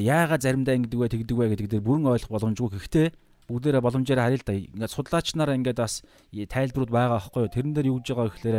[0.00, 3.06] яагаад заримдаа ингэдэг вэ, тэгдэг вэ гэдэг дээр бүрэн ойлгох боломжгүй гэхдээ
[3.52, 4.56] бүгдээрээ боломжоор харъя л да.
[4.56, 6.00] Ингээд судлаач нараа ингээд бас
[6.32, 7.52] тайлбарууд байгаа аахгүй юу?
[7.52, 8.58] Тэрэн дээр юу гэж байгаа гэхээр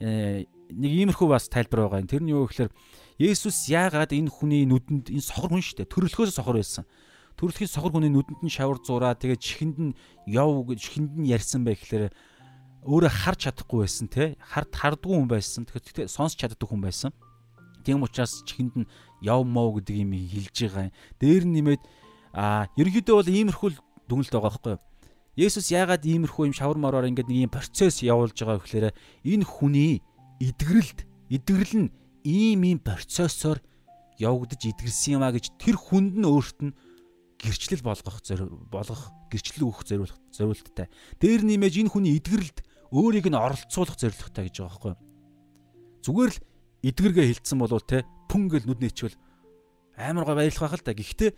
[0.00, 2.08] э, нэг иймэрхүү бас тайлбар байгаа.
[2.08, 2.72] Тэр нь юу гэхээр
[3.14, 5.92] Есүс яагаад энэ хүний нүдэнд энэ сохор хүн шүү дээ.
[5.94, 6.82] Төрөлхөөс сохор байсан
[7.38, 11.64] төрөлхийн сохор хүний нүдэнд нь шавар зураа тэгээд чихэнд нь яв гэж чихэнд нь ярьсан
[11.64, 12.14] бай гэхээр
[12.84, 15.62] өөрөө харж чадахгүй байсан те хард хардггүй хүн байсан.
[15.64, 17.10] Тэгэхээр сонсч чаддаг хүн байсан.
[17.82, 18.90] Тийм учраас чихэнд нь
[19.24, 20.94] яв мов гэдэг юм хэлж байгаа юм.
[21.18, 21.82] Дээр нь нэмээд
[22.36, 23.70] а ерөнхийдөө бол иймэрхүү
[24.08, 24.82] дүгнэлт байгаа байхгүй юу?
[25.34, 28.92] Есүс яагаад иймэрхүү юм шавар мороор ингээд нэг юм процесс явуулж байгаа гэхээр
[29.26, 30.04] энэ хүний
[30.38, 33.58] эдгэрэлд Эдгэрэл нь ийм ийм процессор
[34.20, 36.76] явагдаж эдгэрсэн юм а гэж тэр хүнд нь өөрт нь
[37.44, 38.18] гэрчлэл болгох
[38.72, 40.88] болгох гэрчлэл өгөх зориулт зориулттай.
[41.20, 44.94] Дээр нэмэж энэ хүний эдгэрэлд өөрийг нь оролцуулах зорилготой гэж байгаа байхгүй?
[46.08, 46.42] Зүгээр л
[46.88, 49.16] эдгэргээ хилцсэн болвол те пүн гэл нүд нэчвэл
[49.96, 50.96] амар гой баярлах байх л да.
[50.96, 51.30] Гэхдээ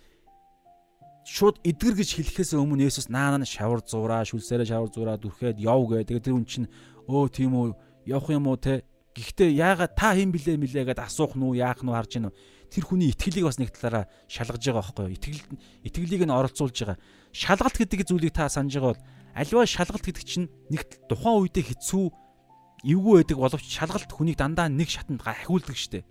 [1.27, 5.83] шууд эдгэр гэж хэлэхээс өмнө Есүс наана нь шавар зураа, шүлсээрээ шавар зураа дүрхээд яв
[5.91, 6.07] гэ.
[6.07, 6.71] Тэгээ тэр хүн чинь
[7.11, 7.75] өө тийм үү
[8.07, 8.87] явах юм уу те.
[9.17, 12.33] Гэхдээ яагаад та хэн блэ мэлээ гэдээ асуух нь уу, яах нь уу харж гинөө.
[12.71, 15.17] Тэр хүний итгэлийг бас нэг талаараа шалгаж байгаа байхгүй юу?
[15.17, 15.41] Итгэл
[15.87, 16.99] итгэлийг нь оролцуулж байгаа.
[17.31, 19.03] Шалгалт гэдэг зүйлийг та санаж байгаа бол
[19.37, 22.05] альва шалгалт гэдэг чинь нэг тухайн үедээ хэцүү
[22.87, 26.07] эвгүй байдаг боловч шалгалт хүнийг дандаа нэг шатанд ахиулдаг штеп.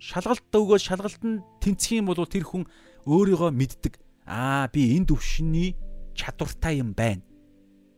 [0.00, 2.64] Шалгалт өгөөд шалгалт нь тэнцэх юм бол тэр хүн
[3.04, 3.94] өөрийгөө мэддэг.
[4.24, 5.76] Аа би энэ төвшний
[6.16, 7.22] чадвартай юм байна.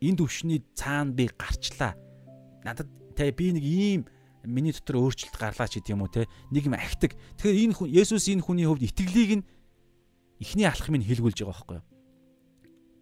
[0.03, 1.95] Энэ төвшний цаана би гарчлаа.
[2.65, 4.01] Надад тэ би нэг ийм
[4.45, 6.23] миний дотор өөрчлөлт гарлаа ч гэдэм үү те?
[6.51, 7.15] Нэг юм ахдаг.
[7.39, 9.47] Тэгэхээр энэ хүн Есүс энэ хүний хувьд итгэлийг нь
[10.43, 11.87] эхний алхмыг хэлгүүлж байгаа байхгүй юу?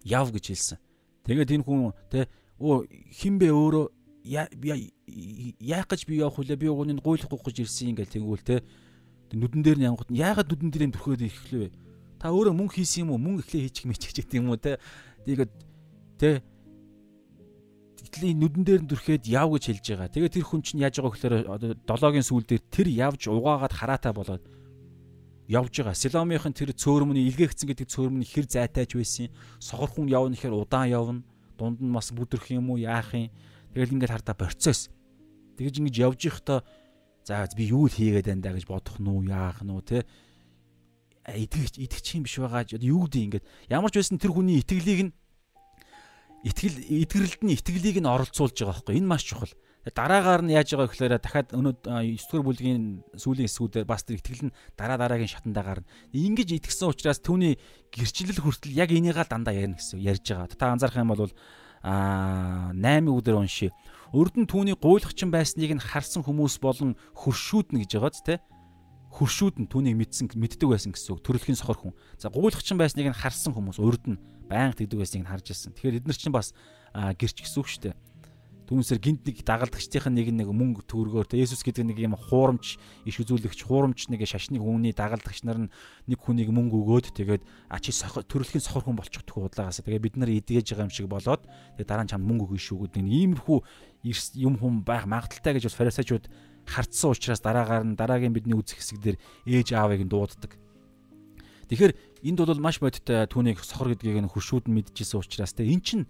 [0.05, 0.78] Яв гэж хэлсэн.
[1.24, 2.28] Тэгээд энэ хүн те?
[2.61, 3.86] Оо хинбэ өөрөө?
[4.24, 8.61] Яах гэж би явах вүлээ би угныг гуйлахгүй гэж ирсэн ингээл тэгвэл те?
[9.32, 11.70] Нүдэн дээр нь янгот яагаад нүдэн дээр юм төрхөөд ирэхлээ
[12.20, 13.22] та өөрөө мөнгө хийсэн юм уу?
[13.22, 14.76] Мөнгө эхлээ хийчих мэчих гэдэг юм уу те?
[15.24, 15.53] Тэгээд
[16.20, 16.45] те
[18.11, 20.11] Тэгтлийн нүдэн дээр нь дүрхээд яв гэж хэлж байгаа.
[20.11, 21.35] Тэгээд тэр хүн чинь яаж байгаа гэхээр
[21.87, 24.45] долоогийн сүүл дээр тэр явж угаагаад хараатаа болоод
[25.47, 25.95] явж байгаа.
[25.95, 29.31] Силомынхын тэр цөөрмөний илгээгцэн гэдэг цөөрмөний хэр зайтайж байсан.
[29.63, 31.23] Сохор хүн явна гэхээр удаан явна.
[31.55, 33.31] Дунд нь бас бүдэрх юм уу яах юм
[33.75, 34.91] Тэгэл ингээд хардаа процесс.
[35.55, 36.67] Тэгэж ингэж явж ихдаа
[37.23, 40.03] за би юу л хийгээд байна да гэж бодох нь уу яах нь уу те
[41.23, 45.13] итгэж итгэж юм биш байгаа юу гэдэг ингээд ямар ч байсан тэр хүний итгэлийг нь
[46.45, 50.88] итгэл итгэлд нь итгэлийг нь оролцуулж байгаа байхгүй энэ маш чухал дараагаар нь яаж байгаа
[50.93, 52.84] гэхээр дахиад өнөө 9 дугаар бүлгийн
[53.16, 57.57] сүүлийн хэсгүүдээр бас тэр итгэл нь дараа дараагийн шатандаа гарна ингэж итгэсэн учраас түүний
[57.88, 61.32] гэрчлэл хүртэл яг энийгээ дандаа ярина гэсэн ярьж байгаа та анзаарах юм бол
[61.82, 63.72] а 8 өдөр уншия.
[64.12, 68.36] Өрдөн түүний гуйлахчин байсныг нь харсан хүмүүс болон хөршүүд нь гэж байгааз те.
[69.11, 71.25] Хөршүүд нь түүнийг мэдсэн мэддэг байсан гэсэн үг.
[71.27, 71.95] Төрөлхийн сохор хүн.
[72.15, 75.75] За гуйлахчин байсныг нь харсан хүмүүс урд нь байнга тэгдэг байсныг нь харж ирсэн.
[75.75, 76.55] Тэгэхээр эдгээр чинь бас
[76.95, 77.95] гэрч гэсэн үг шүү дээ
[78.71, 83.17] түүнсээр гинт нэг дагалдагчдын нэг нэг мөнгө төгрөгөөр те Есүс гэдэг нэг юм хуурамч иш
[83.19, 85.71] үзүүлэгч хуурамч нэг шашны хүмүүний дагалдагч нар нь
[86.07, 90.15] нэг хүнийг мөнгө өгөөд тэгээд а чи төрөлхийн сохор хүн болчих төхөө удаагаас тэгээд бид
[90.23, 93.43] нар эдгэж байгаа юм шиг болоод тэгээд дараа нь чам мөнгө өгнө шүү гэдэг нэг
[93.43, 93.59] иймэрхүү
[94.39, 96.31] юм хүм байх магадaltaй гэж бас фарисеучуд
[96.67, 100.59] хардсан учраас дараагаар нь дараагийн бидний үзэх хэсэг дээр ээж аавыг нь дууддаг.
[101.71, 101.93] Тэгэхээр
[102.27, 106.05] энд бол маш бодиттой түүнийг сохор гэдгийг нь хуршүүд нь мэдчихсэн учраас те эн чинь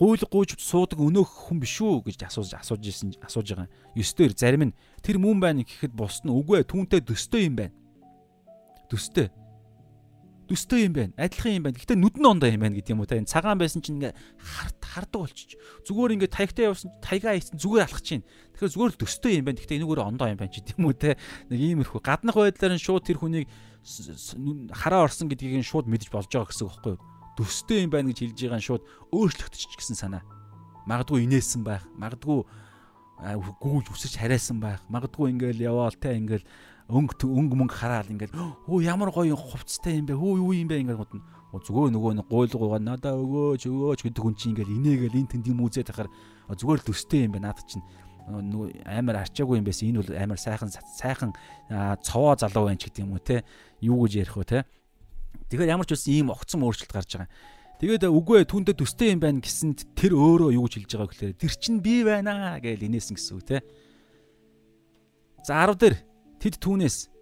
[0.00, 3.68] гуйл гуйж суудаг өнөөх хүн биш үү гэж асууж асууж ирсэн асууж байгаа.
[3.92, 7.76] 9 дээр зарим нь тэр мөн байна гэхэд бус нь үгүй түүнтэй төстэй юм байна.
[8.88, 9.28] Төстэй.
[10.50, 11.14] Төстэй юм байна.
[11.14, 11.78] Адилхан юм байна.
[11.78, 14.82] Гэтэ нүдэн ондоо юм байна гэдэг юм уу та энэ цагаан байсан чинь ингээ хард
[14.82, 15.54] хардаг болчих.
[15.86, 18.26] Зүгээр ингээ таягтай явсан тайгаа хийсэн зүгээр алхах чинь.
[18.58, 19.62] Тэгэхээр зүгээр л төстэй юм байна.
[19.62, 21.14] Гэтэ энэгээр ондоо юм байна ч гэдэг юм уу те.
[21.54, 23.46] Нэг иймэрхүү гаднах байдлаар нь шууд тэр хүнийг
[24.74, 27.20] хараа орсон гэдгийг нь шууд мэдж болж байгаа гэсэн үг байхгүй юу?
[27.40, 28.84] төстэй юм байна гэж хэлж байгаа нь шууд
[29.16, 30.22] өөрчлөгдөж гэсэн санаа.
[30.84, 32.44] Магадгүй инээсэн байх, магадгүй
[33.60, 36.44] гүүж үсэж харайсан байх, магадгүй ингээл яваал те ингээл
[36.90, 38.34] өнгө өнгө мөнгө хараал ингээл
[38.66, 40.82] өө ямар гоё хувцастай юм бэ, хөө юу юм бэ?
[40.82, 45.18] ингээл гот нь зүгээр нөгөө нэг гуйлгуугаа надаа өгөөч өгөөч гэдэг хүн чинь ингээл инээгээл
[45.18, 46.10] эн тэнд юм үзээд тахаар
[46.46, 47.82] зүгээр л төстэй юм байна надад чинь.
[48.30, 49.90] Нөгөө амар арчаагүй юм байсан.
[49.90, 51.34] Энэ бол амар сайхан сайхан
[52.06, 53.42] цовоо залуу байна ч гэдэг юм уу те?
[53.82, 54.58] Юу гэж ярих вэ те?
[55.50, 57.30] Тэгэхээр ямар ч үсэн ийм огцом өөрчлөлт гарч байгаа.
[57.82, 61.34] Тэгээд үгүй ээ түндэ төстэй юм байна гэсэнд тэр өөрөө юу гэж хэлж байгаа гэхээр
[61.34, 63.58] тэр чинь би байна гэж инээсэн гэсэн үг те.
[65.42, 65.96] За 10 дээр
[66.40, 67.12] тэд түүнээс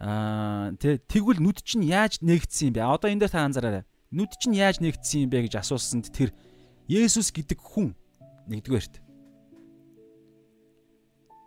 [0.00, 2.82] аа тэ тэгвэл нүд чинь яаж нэгдсэн юм бэ?
[2.82, 3.84] Одоо энэ дээр та анзаараарай.
[4.10, 6.34] Нүд чинь яаж нэгдсэн юм бэ гэж асуусанд тэр
[6.88, 7.96] Есүс гэдэг хүн
[8.48, 9.00] нэгдүгээрт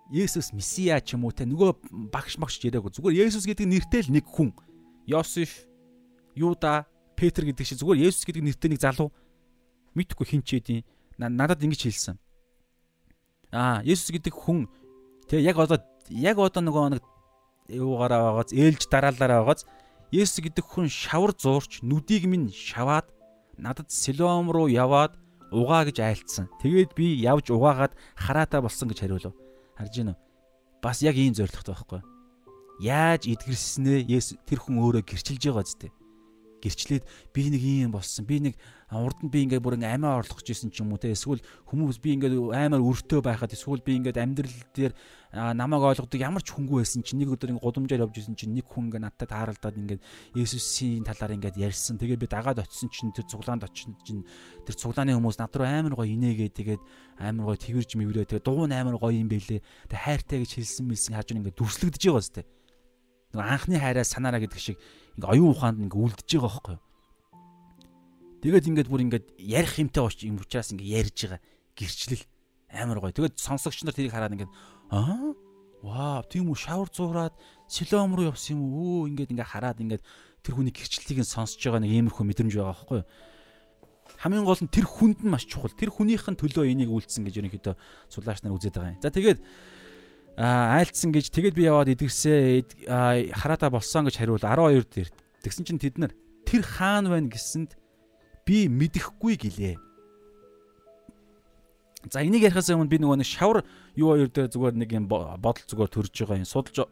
[0.09, 4.13] Есүс месиа ч юм уу те нөгөө багш багш яриаггүй зүгээр Есүс гэдэг нэртэй л
[4.15, 4.55] нэг хүн
[5.03, 5.67] Йосеф
[6.33, 6.87] Юда,
[7.19, 9.11] Петр гэдэг шиг зүгээр Есүс гэдэг нэртэй нэг залуу
[9.99, 10.87] мэдхгүй хин ч эдийн
[11.19, 12.15] надад ингэж хэлсэн.
[13.51, 14.71] Аа, Есүс гэдэг хүн
[15.27, 17.03] тэг яг одоо яг одоо нөгөө нэг
[17.71, 19.67] юугаараа байгааз ээлж дараалаараа байгааз
[20.07, 23.11] Есүс гэдэг хүн шавар зуурч нүдийг минь шаваад
[23.59, 25.19] надад Силом руу яваад
[25.51, 26.47] угаа гэж айлцсан.
[26.63, 29.35] Тэгээд би явж угаагаад хараатаа болсон гэж хариулв.
[29.75, 30.15] Харж гинөө.
[30.79, 32.01] Бас яг ийм зоригтой байхгүй.
[32.79, 35.91] Яаж эдгэрснээ Есүс тэр хүн өөрөө гэрчилж байгаа зү
[36.67, 38.27] гэрчлээд би нэг юм болсон.
[38.27, 38.59] Би нэг
[38.91, 42.15] урд нь би ингээд бүр амиа орлох гэжсэн ч юм уу те эсвэл хүмүүс би
[42.15, 44.95] ингээд аймаар өртөө байхад эсвэл би ингээд амьдрал дээр
[45.35, 48.63] намайг ойлгодог ямар ч хүнгүй байсан чинь нэг өдөр ингээ гудамжаар явж исэн чинь нэг
[48.71, 50.01] хүн ингээ надтай тааралдаад ингээд
[50.39, 51.99] Есүсийн талаар ингээд ярьсан.
[51.99, 54.23] Тэгээ би дагаад очисон чинь тэр цуглаанд очин чинь
[54.63, 56.81] тэр цуглааны хүмүүс над руу амар гоё инээгээ тэгээд
[57.19, 59.59] амар гоё тэрж мэврээ тэгээд дуу амар гоё юм бэлээ.
[59.91, 62.47] Тэгээд хайртай гэж хэлсэн мэлсэн харж ингээ дүрслэгдэж байгаа сте.
[63.33, 64.77] Нэг анхны хайраа санаараа гэдэг шиг
[65.19, 66.83] ингээ оюун ухаанд ингээ үлдэж байгаа байхгүй юу?
[68.43, 71.41] Тэгээд ингээд бүр ингээд ярих юмтай бооч юм учраас ингээд ярьж байгаа
[71.75, 72.23] гэрчлэл
[72.71, 73.11] амар гоё.
[73.11, 74.53] Тэгээд сонсогч нар тэрийг хараад ингээд
[74.93, 75.35] аа
[75.83, 77.35] вау тийм үү шавар зуураад
[77.67, 80.03] силом руу явсан юм уу ингээд ингээд хараад ингээд
[80.45, 83.07] тэр хүний гэрчлэлийг сонсож байгаа нэг иймэрхүү мэдрэмж байгаа байхгүй юу?
[84.17, 85.75] Хамгийн гол нь тэр хүнд нь маш чухал.
[85.75, 87.75] Тэр хүнийхэн төлөө энийг үйлцсэн гэж ерөнхийдөө
[88.07, 89.03] сулаач нар үзээд байгаа юм.
[89.03, 89.39] За тэгээд
[90.37, 92.85] айлцсан гэж тэгээд би яваад идэгсээ
[93.33, 95.09] хараата болсон гэж хариул 12 дээр.
[95.41, 96.13] Тэгсэн чинь тэд нар
[96.45, 97.73] тэр хаан байна гэсэнд
[98.45, 99.75] би мэдэхгүй гэлээ.
[102.13, 103.65] За энийг ярихаас өмнө би нөгөө нэг шавар
[103.97, 106.45] юу хоёр дээр зүгээр нэг юм бодол зүгээр төрж байгаа юм.
[106.45, 106.85] Судалж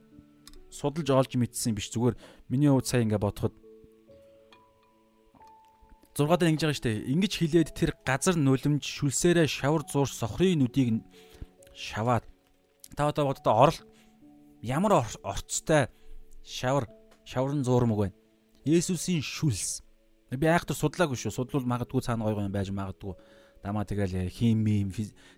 [0.73, 2.17] судалж олж мэдсэн биш зүгээр
[2.49, 3.53] миний хувьд сая ингээ бодоход
[6.17, 7.05] 6 дээр ингэж байгаа штэ.
[7.13, 11.05] Ингэж хилээд тэр газар нулимж шүлсээрээ шавар зуур сохрын нүдийг
[11.71, 12.25] шаваад
[12.95, 13.79] та одоо боддоо орол
[14.61, 15.87] ямар орцтой
[16.43, 16.87] шавар
[17.25, 18.15] шаврын зуурмаг байна.
[18.65, 19.85] Есүсийн шүлс
[20.33, 21.33] Би айхтар судлаагүй шүү.
[21.33, 23.13] Судлуул магадгүй цаана гой гой байж магадгүй.
[23.63, 24.89] Дамаа тэгэл хими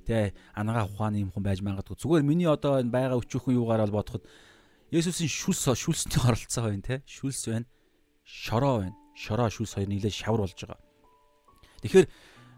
[0.07, 1.99] тэ анагаа ухааны юм хүн байж магадгүй.
[1.99, 4.23] Зүгээр миний одоо энэ байгаа өчүүхэн юугаар бол бодоход
[4.91, 6.95] Есүсийн шүлс шүлсний оролцоо байна те.
[7.03, 7.67] Шүлс байна.
[8.23, 8.95] Шороо байна.
[9.15, 10.79] Шороо шүлс хоёр нийлээ шавар болж байгаа.
[11.83, 12.07] Тэгэхээр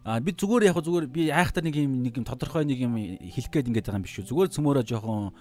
[0.06, 3.68] би зүгээр яг зүгээр би айхтар нэг юм нэг юм тодорхой нэг юм хэлэх гээд
[3.68, 4.32] ингээд байгаа юм биш үү.
[4.32, 5.36] Зүгээр цөмөрөө жоохон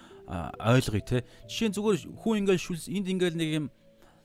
[0.58, 1.22] ойлгоё те.
[1.46, 3.66] Жишээ нь зүгээр хүн ингээд шүлс энд ингээд нэг юм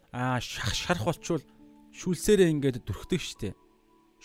[0.10, 1.46] а шарах болчвол
[1.94, 3.54] шүлсээрээ ингээд дүрхдэг штэ.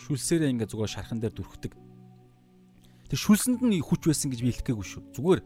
[0.01, 1.77] Шүлсээрээ ингээд зүгээр шархан дээр дүрхдэг.
[1.77, 5.01] Тэр шүлсэнд нь хүч байсан гэж би хэлэхгээгүй шүү.
[5.13, 5.41] Зүгээр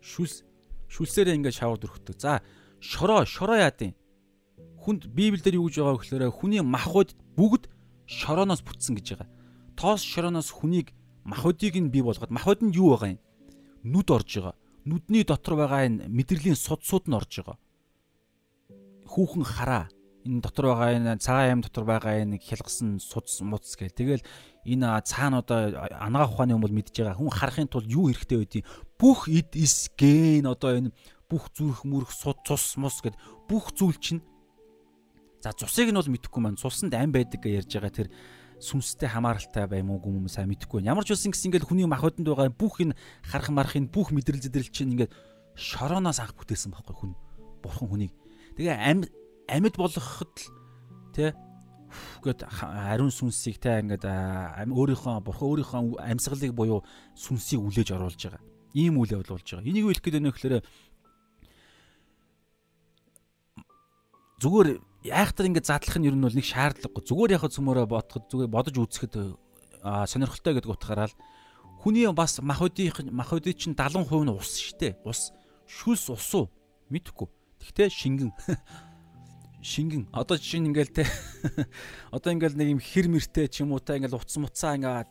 [0.00, 0.44] шүлс
[0.88, 2.16] шүлсээрээ ингээд шавар дүрхдэг.
[2.16, 2.40] За
[2.80, 3.92] шороо шороо яадیں۔
[4.88, 7.68] Хүнд Библиэлд юу гэж байгаа вэ гэхээр хүний махбод бүгд
[8.08, 9.28] шорооноос бүтсэн гэж байгаа.
[9.78, 10.90] Тоос шорооноос хүнийг
[11.22, 13.22] махбодыг нь бий болгоод махбод нь юу байгаа юм?
[13.86, 14.56] Нүд орж байгаа.
[14.82, 17.58] Нүдний дотор байгаа энэ мэдрэлийн судсууд нь орж байгаа.
[19.06, 19.86] Хүүхэн хараа
[20.26, 24.26] энэ дотор байгаа энэ цагаан аймаг дотор байгаа энэ хялгсан судс муц гэл тэгэл
[24.66, 28.66] энэ цаана одоо анагаа ухааны хүмүүс мэдж байгаа хүн харахын тулд юу хэрэгтэй байдгийг
[28.98, 30.90] бүх эд ис ген одоо энэ
[31.30, 33.16] бүх зүрх мөрөх суд цус мус гэд
[33.48, 34.20] бүх зүйл чинь
[35.40, 38.08] за цусыг нь бол мэдэхгүй маань цусанд ам байдаг гэж ярьж байгаа тэр
[38.58, 40.82] сүнстэй хамааралтай байм уу гүм сайн мэдэхгүй.
[40.82, 44.74] Ямар ч үсэн гэсэн ингээл хүний махбодонд байгаа бүх энэ харах марахын бүх мэдрэл зэдрэл
[44.74, 45.14] чинь ингээд
[45.54, 47.12] шорооноос анх бүтээсэн байхгүй хүн.
[47.62, 48.12] Бурхан хүнийг.
[48.58, 49.06] Тэгээ ам
[49.46, 50.50] амьд болгоход л
[51.14, 51.30] тий
[52.22, 54.04] гэд ариун сүнсийг те ингээд
[54.68, 56.82] өөрийнхөө бурхан өөрийнхөө амьсгалыг буюу
[57.14, 58.42] сүнсийг үлээж оруулж байгаа.
[58.74, 59.64] Ийм үйл явдал болж байгаа.
[59.64, 60.54] Энийг хэлэх гээд байна гэхээр
[64.42, 64.68] зүгээр
[65.06, 67.02] айхтар ингээд задлах нь ер нь бол нэг шаардлагагүй.
[67.06, 69.14] Зүгээр яхад цөмөрөө бодоход зүгээр бодож үзэхэд
[69.82, 71.18] сонирхолтой гэдэг утгаараа л
[71.78, 74.98] хүний бас махбодийн махбодийн чинь 70% нь ус шттэ.
[75.06, 75.30] Ус
[75.70, 76.50] шүлс усуу
[76.90, 77.30] мэдхгүй.
[77.62, 78.30] Тэгтээ шингэн
[79.58, 80.06] шингэн.
[80.14, 81.04] Одоо жишээ нь ингээл те.
[82.14, 85.10] Одоо ингээл нэг юм хэр мэртэй ч юм уу та ингээл утас муцаа ингээд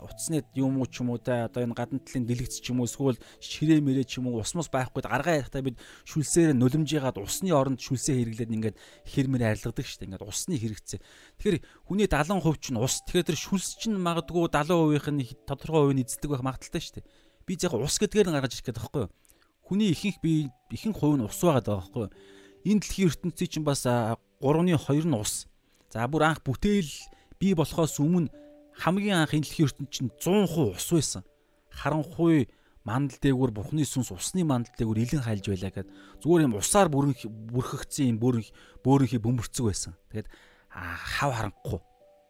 [0.00, 2.88] утасны юм уу ч юм уу те одоо энэ гадна талын дэлгэц ч юм уу
[2.88, 5.76] эсвэл ширээ мэрээ ч юм уу ус мус байхгүй гаргаа ярихтаа бид
[6.08, 8.76] шүлсээр нулимжгаад усны оронд шүлсээ хэрэглээд ингээд
[9.12, 11.00] хэр мэр арилгадаг дээ ингээд усны хэрэгцээ.
[11.36, 15.96] Тэгэхээр хүний 70% ч нь ус тэгэхээр тэр шүлс чинь магадгүй 70% нь тодорхой хувь
[15.96, 17.04] нь эзэлдэг байх магадaltaй дээ
[17.44, 19.12] би яг ус гэдгээр нь гаргаж ирэх гэдэг байхгүй юу?
[19.62, 22.12] Хүний ихэнх би ихэнх хувь нь ус байгаа даа байхгүй юу
[22.64, 25.46] энэ дэлхийн ертөнцийн чинь бас 3-ны 2 нь ус.
[25.90, 26.90] За бүр анх бүтээл
[27.38, 28.32] бий болохоос өмнө
[28.78, 31.22] хамгийн анх энэ дэлхийн ертөнд чинь 100% ус байсан.
[31.70, 32.48] Харанхуй
[32.84, 35.88] мандал дээгүүр бурхны сүнс усны мандал дээгүүр илэн хайлж байлаа гэд
[36.22, 37.14] зүгээр юм усаар бүрэн
[37.54, 38.42] бүрхэгцэн юм бөөрн
[38.82, 39.94] бөөрнхий бөмбөрцөг байсан.
[40.10, 40.28] Тэгээд
[40.68, 41.80] хав харанхгүй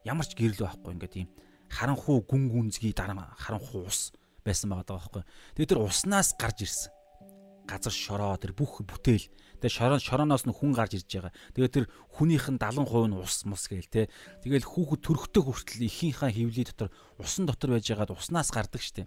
[0.04, 1.28] ямар ч гэрэл байхгүй ингээд ийм
[1.72, 4.12] харанхуй гүн гүнзгий дараа харанхуй ус
[4.44, 5.22] байсан байгаа байхгүй.
[5.56, 6.92] Тэгээд тэр уснаас гарч ирсэн.
[7.64, 9.24] Газар шороо тэр бүх бүтээл
[9.62, 11.32] Тэгээ шорон шороноос нь хүн гарч ирж байгаа.
[11.54, 11.86] Тэгээ тэр
[12.18, 14.10] хүнийх нь 70% нь ус мус гээл те.
[14.42, 16.90] Тэгэл хүүхэд төрөхтэй хүртэл ихийнхаа хөвлийн дотор
[17.22, 19.06] усан дотор байж байгаад уснаас гардаг штеп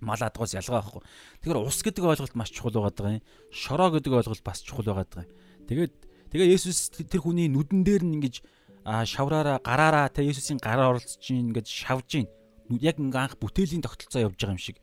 [0.00, 1.02] мал адгаас ялгаа байхгүй.
[1.44, 3.24] Тэгэхээр ус гэдэг ойлголт маш чухал байгаа юм.
[3.52, 5.30] Шороо гэдэг ойлголт бас чухал байгаа юм.
[5.68, 5.92] Тэгээд
[6.32, 8.42] тэгээ Есүс тэр хүний нүдэн дээр нь ингэж
[8.82, 12.28] шавраараа гараараа тэ Есүсийн гараа оролцож ийн ингэж шавж ийн.
[12.82, 14.82] Яг ингээ анх бүтээлийн тогтолцоо явж байгаа юм шиг.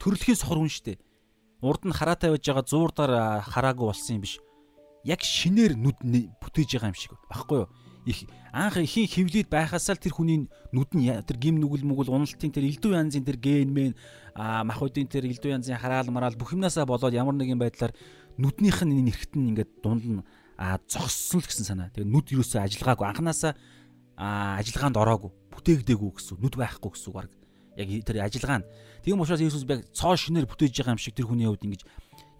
[0.00, 0.96] Төрөлхийн сохор хүн штэ
[1.64, 3.12] урд нь хараатай байж байгаа зуурдаар
[3.42, 4.38] хараагүй болсон юм биш.
[5.04, 5.98] Яг шинээр нүд
[6.40, 7.68] бүтээж байгаа юм шиг баггүй юу?
[8.04, 12.52] их анх ихийн хөвлөд байхасаа л тэр хүний нүд нь тэр гим нүгэл мүгэл уналтын
[12.52, 13.92] тэр элдв янзын тэр ген мэн
[14.36, 17.96] а махуудын тэр элдв янзын хараал мараал бүх юмнасаа болоод ямар нэгэн байдлаар
[18.36, 20.20] нүднийх нь нэрхт нь ингээд дунд нь
[20.86, 21.88] зогссон л гэсэн санаа.
[21.96, 23.52] Тэгээ нүд юусоо ажиллагаагүй анханасаа
[24.60, 27.32] ажиллагаанд ороогүй бүтээгдээгүй гэсэн нүд байхгүй гэсэн үг баг.
[27.74, 28.68] Яг тэр ажиллагаа нь.
[29.04, 31.84] Тийм учраас Иесус яг цоо шинээр бүтээж байгаа юм шиг тэр хүний хувьд ингэж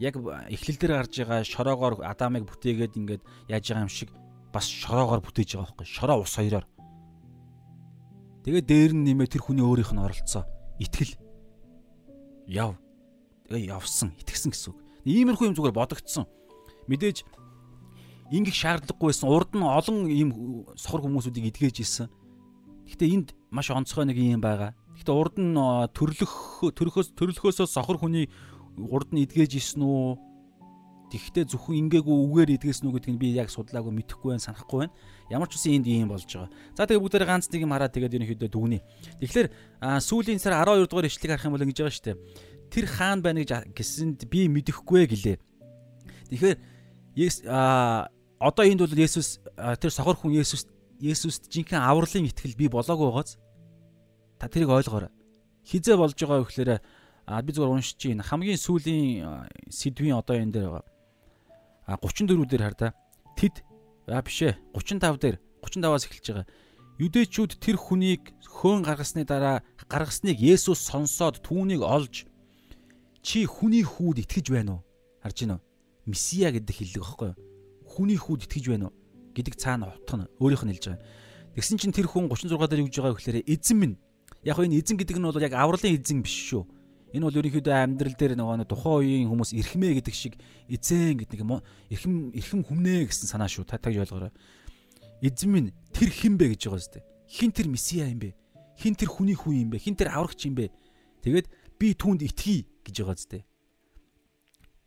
[0.01, 0.17] яг
[0.49, 4.09] эхлэл дээр гарч байгаа шороогоор Адамыг бүтээгээд ингээд яаж байгаа юм шиг
[4.49, 6.65] бас шороогоор бүтээж байгаа байхгүй шороо ус хоёроор.
[8.49, 10.49] Тэгээ дээр нь нэмээ тэр хүний өөрийнх нь оролцоо.
[10.81, 11.21] Итгэл.
[12.49, 12.81] Яв.
[13.53, 14.81] Тэгээ явсан итгэсэн гэсэн үг.
[15.05, 16.25] Иймэрхүү юм зүгээр бодогдсон.
[16.89, 17.29] Мэдээж
[18.33, 19.29] ингэх шаардлагагүй байсан.
[19.29, 20.31] Урд нь олон ийм
[20.81, 22.09] сохор хүмүүсүүдийг эдгэж исэн.
[22.89, 24.73] Гэхдээ энд маш онцгой нэг юм байгаа
[25.05, 25.55] гэхдээ урд нь
[25.93, 26.35] төрлөх
[26.73, 28.33] төрөхөөс төрлөхөөсөө сохор хүний
[28.81, 30.17] урд нь эдгэж исэн үү
[31.15, 34.95] Гэхдээ зөвхөн ингээгүй үгээр идгээсэн үү гэдгийг би яг судлаагүй мэдэхгүй байна, санахгүй байна.
[35.31, 36.51] Ямар ч үсэн энд ийм болж байгаа.
[36.75, 38.83] За тэгээ бүгдээр ганц нэг юм хараад тэгээд ерөнхийдөө дүгнэе.
[39.23, 39.49] Тэгэхээр
[40.03, 42.19] сүүлийн сар 12 дугаар ишлэгийг харах юм бол ингэж байгаа шүү дээ.
[42.73, 45.39] Тэр хаан байна гэж гэсэнд би мэдэхгүй гэлээ.
[46.35, 46.57] Тэгэхээр
[47.47, 48.11] а
[48.43, 50.67] одоо энд бол Есүс тэр сохор хүн Есүс
[50.99, 53.39] Есүст жинхэнэ авралын итгэл би болоогүй байгааз
[54.39, 55.11] та тэрийг ойлгоорой.
[55.65, 56.71] Хизээ болж байгаа вэ гэхээр
[57.45, 60.85] би зүгээр уншиж чинь хамгийн сүүлийн сэдвийн одоо энэ дээр байгаа.
[61.87, 62.89] А 34 дээр хар та.
[63.37, 63.65] Тэд
[64.09, 66.47] а бишээ 35 дээр 35-аас эхэлж байгаа.
[67.01, 72.29] Юдэчүүд тэр хүнийг хөөн гаргасны дараа гаргасныг Есүс сонсоод түүнийг олж
[73.25, 74.83] чи хүний хүүд итгэж байна уу?
[75.25, 75.65] Харж уу?
[76.07, 77.41] Месиа гэдэг хэллэг байхгүй юу?
[77.89, 78.95] Хүний хүүд итгэж байна уу?
[79.35, 81.03] гэдэг цаана утга нь өөрийнх нь хэлж байгаа.
[81.59, 83.97] Тэгсэн чинь тэр хүн 36 дээр юу гэж байгаа вэ гэхээр эзэн минь
[84.45, 86.63] яг энэ эзэн гэдэг нь бол яг авралын эзэн биш шүү.
[87.17, 90.35] Энэ бол ерөнхийдөө амьдрал дээр нөгөө тухайн үеийн хүмүүс эрхмээ гэдэг шиг
[90.69, 91.63] эзэн гэдэг нэг
[91.95, 93.65] эрхэм эрхэм хүмнэ гэсэн санаа шүү.
[93.65, 94.35] Та таг ойлгоорой.
[95.23, 97.01] Эзэн минь тэр хэн бэ гэж байгаа зү.
[97.31, 98.35] Хин тэр месиа юм бэ?
[98.83, 99.79] Хин тэр хүний хүн юм бэ?
[99.79, 100.75] Хин тэр аврагч юм бэ?
[101.23, 101.47] Тэгээд
[101.79, 103.47] би түүнд итгэе гэж байгаа зү.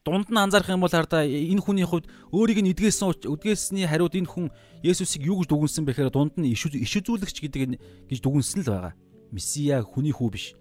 [0.03, 4.31] Дунд нь анзаарах юм бол хардаа энэ хүний хувьд өөрийг нь эдгээсэн үдгээсний хариуд энэ
[4.31, 4.47] хүн
[4.79, 7.61] Есүсийг юу гэж дүгнсэн бэхээр дунд нь иш үзүүлэгч гэдэг
[8.07, 8.95] гэж дүгнсэн л байгаа.
[9.31, 10.55] Месиа хүний хүү биш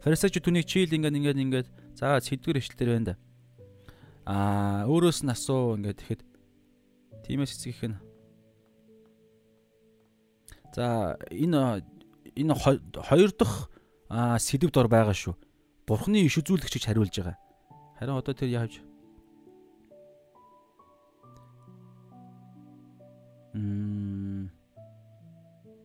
[0.00, 3.16] Фарисеучуд түүнийг чийл ингээд ингээд ингээд за сэдвэр эшлэлээр байна да.
[4.24, 6.22] Аа өөрөөс нь асуу ингээд тэгэхэд
[7.28, 8.00] тиймээс эцгийнх нь
[10.72, 11.84] За энэ
[12.32, 13.68] энэ хоёр дахь
[14.08, 15.34] сэдвд ор байгаа шүү.
[15.84, 17.36] Бурхны иш үзүүлэгчийг хариулж байгаа.
[17.98, 18.80] Харин одоо тэр яаж
[23.52, 24.48] Мм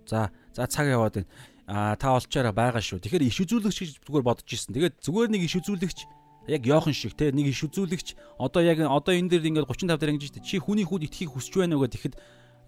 [0.05, 1.30] За за цаг яваад байна
[1.68, 3.01] а та олчаараа байгаа шүү.
[3.01, 4.74] Тэгэхээр иш үзүүлэгч гэж зүгээр бодож ирсэн.
[4.78, 5.99] Тэгээд зүгээр нэг иш үзүүлэгч
[6.47, 10.13] яг Йохан шиг те нэг иш үзүүлэгч одоо яг одоо энэ дээр ингээд 35 дээр
[10.13, 12.13] ингэж чи хүний хүүд итгэхийг хүсэж байна уу гэхэд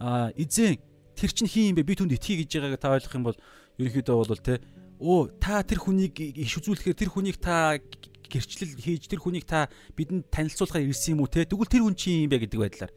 [0.02, 0.82] а эзэн
[1.14, 1.86] тэр чин хин юм бэ?
[1.86, 3.38] Би түнд итгэе гэж байгааг та ойлгох юм бол
[3.78, 4.58] ерөнхийдөө бол те
[4.98, 10.26] оо та тэр хүнийг иш үзүүлэхээр тэр хүнийг та гэрчлэл хийж тэр хүнийг та бидэнд
[10.34, 11.46] танилцуулахаар ирсэн юм уу те?
[11.46, 12.50] Тэгвэл тэр хүн чи юм бэ?
[12.50, 12.94] гэдэг байдлаар.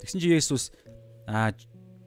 [0.00, 0.72] Тэгсэн чи Есүс
[1.28, 1.52] а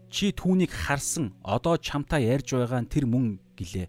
[0.10, 3.88] Чи түүнийг харсан одоо чамтай ярьж байгаа нь тэр мөн гэлээ.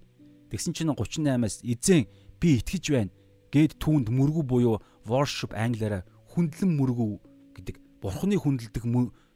[0.52, 2.04] Тэгсэн чинь 38-аас эзэн
[2.36, 3.12] би итгэж байна
[3.48, 4.76] гэд түүнд мөргүү буюу
[5.08, 6.04] worship англиараа
[6.36, 7.10] хүндлэн мөргүү
[7.56, 8.84] гэдэг бурхны хүндэлдэг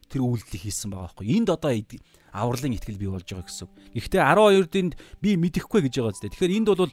[0.08, 1.26] тэр үйлдэлийг хийсэн байгаа байхгүй.
[1.34, 1.72] Энд одоо
[2.30, 3.68] авралын итгэл бий болж байгаа гэсэн.
[3.94, 6.30] Гэхдээ 12-д би мэдэхгүй гэж байгаа зү.
[6.30, 6.92] Тэгэхээр энд бол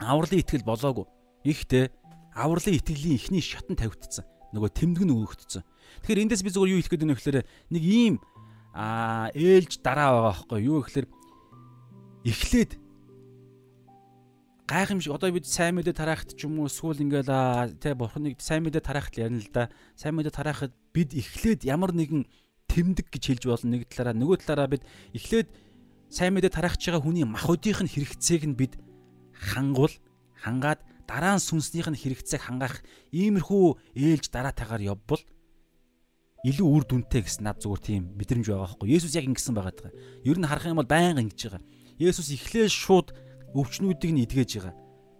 [0.00, 1.06] авралын итгэл болоогүй.
[1.46, 1.90] Ихтэй
[2.34, 4.24] авралын итгэлийн эхний шатан тавигдсан.
[4.50, 5.62] Нөгөө тэмдэг нь өгөгдсөн.
[6.02, 7.38] Тэгэхээр эндээс би зөвхөн юу хэлэх гээд байна вэ гэхээр
[7.70, 8.14] нэг ийм
[8.74, 10.60] аа ээлж дараа байгаа байхгүй.
[10.62, 11.08] Юу гэхээр
[12.24, 12.72] эхлээд
[14.70, 18.82] гайхамшиг одоо бид сайн мэдээ тараахт ч юм уу эсвэл ингээл тэ бурхныг сайн мэдээ
[18.84, 19.70] тараахт ярина л да.
[19.98, 22.30] Сайн мэдээ тараахад бид эхлээд ямар нэгэн
[22.70, 23.74] тэмдэг гэж хэлж болно.
[23.74, 25.50] Нэг талаараа нөгөө талаараа бид эхлээд
[26.06, 28.78] сайн мэдээ тараахж байгаа хүний махуудынх нь хэрэгцээг нь бид
[29.34, 29.90] хангуул
[30.38, 30.78] хангаад
[31.10, 33.66] дараа нь сүнснийх нь хэрэгцээг хангаах иймэрхүү
[33.98, 35.22] ээлж дараатайгаар явбал
[36.40, 38.88] илүү үр дүнтэй гэсэн над зүгээр тийм мэдрэмж байгаа байхгүй.
[38.96, 39.92] Есүс яг ингэсэн байгаа даа.
[40.24, 41.62] Ер нь харах юм бол байнга ингэж байгаа.
[42.00, 43.12] Есүс эхлээл шууд
[43.52, 44.74] өвчнүүдийг нь эдгэж байгаа.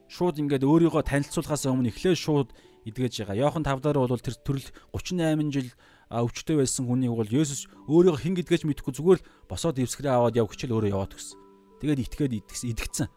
[0.09, 2.49] Шууд ингээд өөрийгөө танилцуулахаас өмнө эхлээл шууд
[2.89, 3.37] эдгэж байгаа.
[3.37, 5.71] Йохан 5 дараа бол тэр төрөл 38 жил
[6.09, 10.49] өвчтөй байсан хүнийг бол Есүс өөрийгөө хэн гэдгээч мэдэхгүй зүгээр л босоод ивсгэрээ аваад яв
[10.49, 11.39] хүчил өөрөө яваад гисэн.
[11.85, 13.09] Тэгээд итгээд идэгцэн.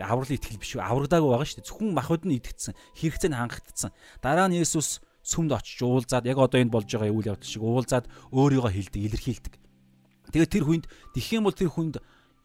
[0.00, 0.78] Аврал итгэл биш?
[0.80, 1.68] Аврагдаагүй байгаа шүү дээ.
[1.68, 2.72] Зөвхөн махуд нь идэгцэн.
[2.96, 3.92] Хэрэгцээ нь хангагдсан.
[4.24, 8.06] Дараа нь Есүс сүмд очиж уулзаад яг одоо энд болж байгаа үйл явдал шиг уулзаад
[8.32, 9.54] өөрийгөө хилдэг, илэрхийлдэг.
[10.32, 10.84] Тэгээд тэр хүнд
[11.16, 11.94] тэгэх юм бол тэр хүнд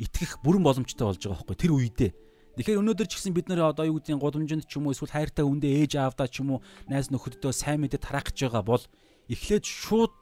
[0.01, 2.11] итгэх бүрэн боломжтой болж байгаа байхгүй тэр үедээ.
[2.55, 5.43] Тэгэхээр өнөөдөр ч гэсэн бид нэр одоо юу гэдгийг гудамжинд ч юм уу эсвэл хайртай
[5.43, 8.83] хүндээ ээж аавдаа ч юм уу найз нөхөддөө сайн мэдээ тараах гэж байгаа бол
[9.27, 10.15] эхлээд шууд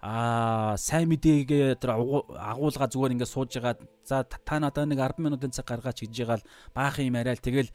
[0.00, 5.52] аа сайн мэдээгээ тэр агуулга зүгээр ингээд сууж байгаа за та надад нэг 10 минутын
[5.52, 7.68] цаг гаргаач гэж ягаал баах юм яриад тэгэл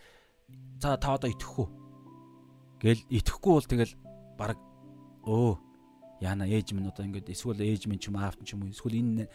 [0.79, 1.67] за та одоо итгэхгүй
[2.79, 3.93] гэл итгэхгүй бол тэгэл
[4.37, 4.57] баг
[5.27, 5.57] өө
[6.23, 8.99] яана ээж минь одоо ингээд эсвэл ээж минь ч юм аавт ч юм уу эсвэл
[8.99, 9.27] энэ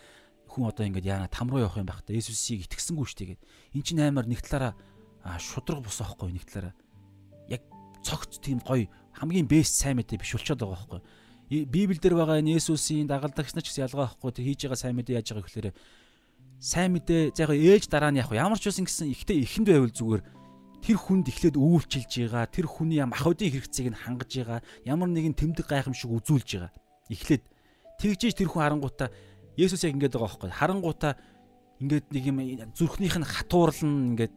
[0.49, 2.17] хүн одоо ингээд яана там руу явах юм байх та.
[2.17, 3.39] Есүсийг итгэсэнгүй шүү дээ
[3.77, 4.75] эн чинь аймаар нэг талаараа
[5.37, 6.75] шудраг бус аахгүй нэг талаараа.
[7.53, 7.63] Яг
[8.01, 11.01] цогц тийм гоё хамгийн бэст сайн мэдээ биш болчиход байгаа байхгүй.
[11.69, 14.31] Библиэл дээр байгаа энэ Есүсийн дагалдагч нар ч гэсэн ялгаа байхгүй.
[14.33, 15.69] Тэг хийж байгаа сайн мэдээ яаж байгаа гэхээр
[16.59, 19.93] сайн мэдээ за яг ээж дараа нь яг ямар ч үсэн гэсэн ихтэй ихэнд байвал
[19.93, 20.23] зүгээр
[20.83, 25.35] тэр хүнд эхлээд өвүүлчилж байгаа тэр хүний мах өдийн хэрэгцээг нь хангаж байгаа ямар нэгэн
[25.35, 26.73] тэмдэг гайхамшиг үзүүлж байгаа.
[27.11, 27.45] Эхлээд
[27.99, 29.11] тэгжиж тэр хүн харангуутаа
[29.59, 31.13] Есүс яг ингэж байгаа байхгүй харангуутаа
[31.83, 32.39] ингээд нэг юм
[32.79, 34.35] зүрхнийх нь хатуурал нь ингээд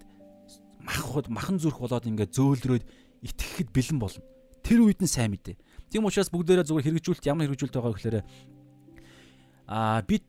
[0.81, 2.85] мах махан зүрх болоод ингээд зөөлрөөд
[3.21, 4.25] итгэхэд бэлэн болно.
[4.65, 5.57] Тэр үед нь сайн мэдээ.
[5.93, 8.17] Тийм учраас бүгдээрээ зүгээр хэрэгжүүлэлт ямар хэрэгжүүлэлт байгаа гэхээр
[9.69, 10.25] аа бид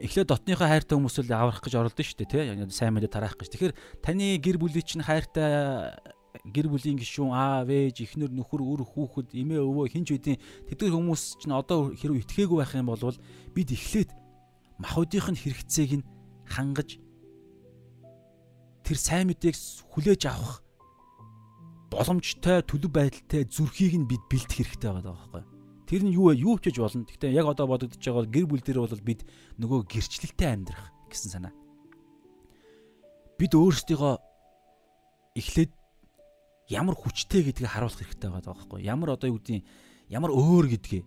[0.00, 3.52] эхлээд дотныхоо хайртай хүмүүсэл аврах гэж оролдсон шүү дээ тий сайн мэдээ тараах гэж.
[3.52, 5.92] Тэгэхээр таны гэр бүлийн чинь хайртай
[6.42, 11.38] гэр бүлийн гишүүн аав ээж эхнэр нөхөр өр хүүхэд эмээ өвөө хинч үдийн тэдгээр хүмүүс
[11.38, 13.14] чинь одоо хэрэг итгээгүй байх юм бол
[13.54, 14.10] бид эхлээд
[14.82, 16.06] махуудынх нь хэрэгцээг нь
[16.50, 16.98] хангаж
[18.82, 19.54] тэр сайн мэдээг
[19.94, 20.58] хүлээж авах
[21.94, 25.53] боломжтой төлөв байдалтай зүрхийг нь бид бэлдэх хэрэгтэй байгаа байхгүй
[25.84, 26.40] Тэр нь юу вэ?
[26.40, 27.04] Юу гэж болно.
[27.04, 29.20] Гэхдээ яг одоо бодогдож байгаа бол гэр бүл дээр бол бид
[29.60, 31.54] нөгөө гэрчлэлтэй амьдрах гэсэн санаа.
[33.36, 34.14] Бид өөрсдийгөө
[35.34, 35.72] эхлээд
[36.70, 39.64] ямар хүчтэй гэдгийг харуулах хэрэгтэй байгаа байхгүй ямар одоо юу гэдгийг
[40.08, 41.04] ямар өөр гэдгийг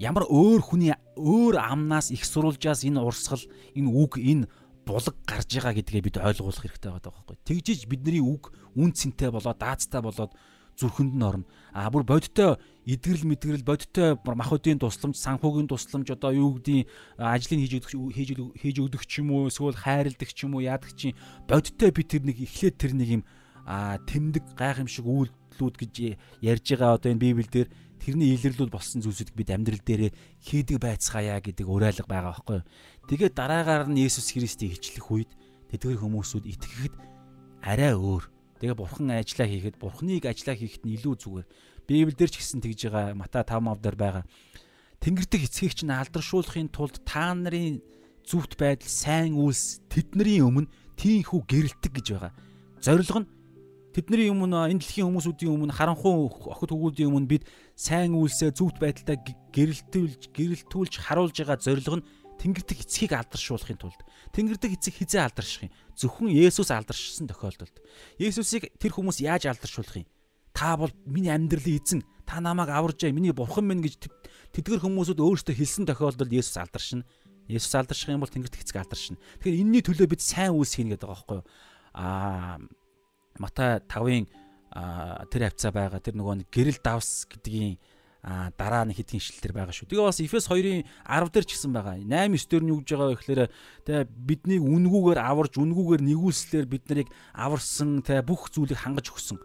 [0.00, 3.44] ямар өөр хүний өөр амнаас их сурулжаас энэ урсгал
[3.76, 4.48] энэ үг энэ
[4.88, 9.60] булаг гарч байгаа гэдгээ бид ойлгуулах хэрэгтэй байгаа байхгүй тэгжиж бидний үг үн цэнтэй болоод
[9.60, 10.32] даацтай болоод
[10.80, 11.44] зүрхэнд нь орно.
[11.76, 12.56] А бүр бодиттой
[12.88, 16.88] эдгэрэл мэдгэрэл бодиттой махуудын тусламж, санхүүгийн тусламж одоо юу гэдгийг
[17.20, 20.96] ажлыг хийж өгөх хийж хийж өгдөг ч юм уу, эсвэл хайрладаг ч юм уу, яадаг
[20.96, 23.22] чинь бодиттой би тэр нэг эхлээд тэр нэг юм
[23.68, 25.94] а тэмдэг гайхамшиг үйлдэлүүд гэж
[26.42, 27.70] ярьж байгаа одоо энэ библиэлд
[28.00, 32.68] тэрний илэрлүүд болсон зүйлсүүдийг бид амьдрал дээрээ хийдэг байцгаая гэдэг уриалга байгаа байхгүй юу.
[33.06, 35.30] Тэгээд дараагаар нь Есүс Христийг хичлэх үед
[35.68, 36.94] тэдгэр хүмүүсүүд итгэхэд
[37.60, 38.24] арай өөр
[38.60, 41.46] Тэгээ бурхан ажиллаа хийхэд бурханыг ажиллаа хийхэд нь илүү зүгээр.
[41.88, 44.24] Библиэлд ч гэсэн тэгж байгаа Матай 5:5 дээр байгаа.
[45.00, 47.80] Тэнгэрдэг эцгийг чинь алдаршуулахын тулд та нарын
[48.28, 50.68] зүвт байдал сайн үйлс тэдний өмнө
[51.00, 52.32] тийхүү гэрэлтэг гэж байгаа.
[52.84, 53.30] Зорилго нь
[53.96, 59.16] тэдний өмнө энэ дэлхийн хүмүүсүүдийн өмнө харанхуй охид хөвгүүдийн өмнө бид сайн үйлсээ зүвт байдалтай
[59.56, 62.06] гэрэлтүүлж гэрэлтүүлж харуулж байгаа зорилго нь
[62.40, 64.00] Тэнгэрдэг эцгийг алдаршуулахын тулд
[64.32, 65.72] Тэнгэрдэг эцэг хизээ алдарших юм?
[66.00, 67.76] Зөвхөн Есүс алдаршсан тохиолдолд.
[68.16, 70.08] Есүсийг тэр хүмүүс яаж алдаршуулах юм?
[70.56, 72.00] Та бол миний амьдралын эзэн.
[72.24, 73.12] Та намайг аварж яа.
[73.12, 74.08] Миний бурхан минь гэж
[74.56, 77.04] тэдгэр хүмүүсүүд өөрсдөө хэлсэн тохиолдолд Есүс алдаршина.
[77.52, 79.20] Есүс алдарших юм бол Тэнгэрдэг эцэг алдаршина.
[79.44, 81.46] Тэгэхээр энэний төлөө бид сайн үйлс хийнэ гэдэг байгаа байхгүй юу?
[81.92, 82.56] Аа
[83.40, 84.26] Матай 5-ын
[85.30, 87.76] тэр хавцаа байгаа тэр нөгөө гэрэл давс гэдгийн
[88.20, 89.88] а дараа нь хэдхэн ишлэлтэр байгаа шүү.
[89.88, 91.96] Тэгээ бас Эфес 2-ын 10 дээр ч гэсэн байгаа.
[91.96, 93.42] 8 9 дээр нь юу гэж байгаа вэ гэхээр
[93.88, 99.40] тэгээ биднийг үнгүүгээр аварж үнгүүгээр нэгүүлслээр бид нарыг аварсан тэгээ бүх зүйлийг хангаж өгсөн.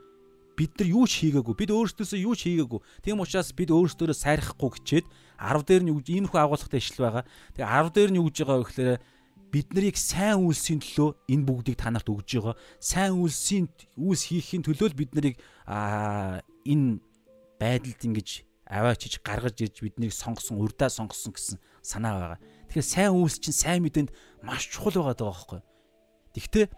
[0.60, 1.56] Бид нар юу ч хийгээгүй.
[1.56, 2.80] Бид өөрсдөөсөө юу ч хийгээгүй.
[3.04, 5.06] Тийм учраас бид өөрсдөө сайрахгүй хичээд
[5.40, 7.24] 10 дээр нь юу гэж иймэрхүү агуулгатай ишлэл байгаа.
[7.56, 9.00] Тэгээ 10 дээр нь юу гэж байгаа вэ гэхээр
[9.56, 12.56] бид нарыг сайн үйлсийн төлөө энэ бүгдийг та нарт өгж байгаа.
[12.80, 17.00] Сайн үйлсийн үйлс хийхийн төлөө л бид нарыг аа энэ
[17.60, 22.40] байдалд ингэж аваачиж гаргаж ирж биднийг сонгосон, урдаа сонгосон гэсэн санаа байгаа.
[22.70, 24.10] Тэгэхээр сайн үйлс чинь сайн мэдээнд
[24.42, 25.62] маш чухал байгаа даа байхгүй.
[26.34, 26.74] Тэгвэл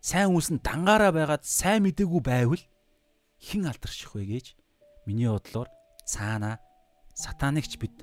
[0.00, 2.64] сайн үйлс нь дангаараа байгаад сайн мэдээгүй байвал
[3.40, 4.46] хэн алдарших вэ гэж
[5.04, 5.68] миний бодлоор
[6.08, 6.56] цаана
[7.12, 7.94] сатанагч бид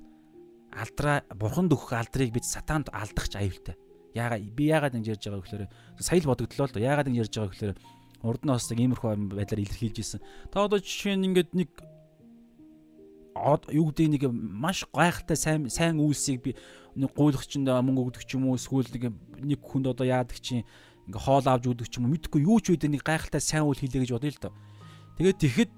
[0.78, 3.76] алдраа бурханд өгөх алдрыг бид сатаанд алдах ч аюултай.
[4.14, 5.66] Яагаад би яагаад ингэж ярьж байгаа гэхээр
[6.02, 6.86] сая л бодогдлоо л доо.
[6.86, 7.74] Яагаад ингэж ярьж байгаа гэхээр
[8.22, 10.22] урд нь бас иймэрхүү байдлаар илэрхийлж исэн.
[10.54, 11.70] Та одоо жишээ нь ингээд нэг
[13.72, 16.52] юу гэдэг нэг маш гайхалтай сайн сайн үйлсийг би
[16.98, 20.66] нэг гуйлагчинд мөнгө өгдөг ч юм уу эсвэл нэг нэг хүнд одоо яадаг чинь
[21.08, 23.80] ингээ хоол авч өгдөг ч юм уу мэдхгүй юу ч үедээ нэг гайхалтай сайн үйл
[23.80, 24.54] хийлээ гэж бодъё л доо.
[25.18, 25.72] Тэгээд тэгэхэд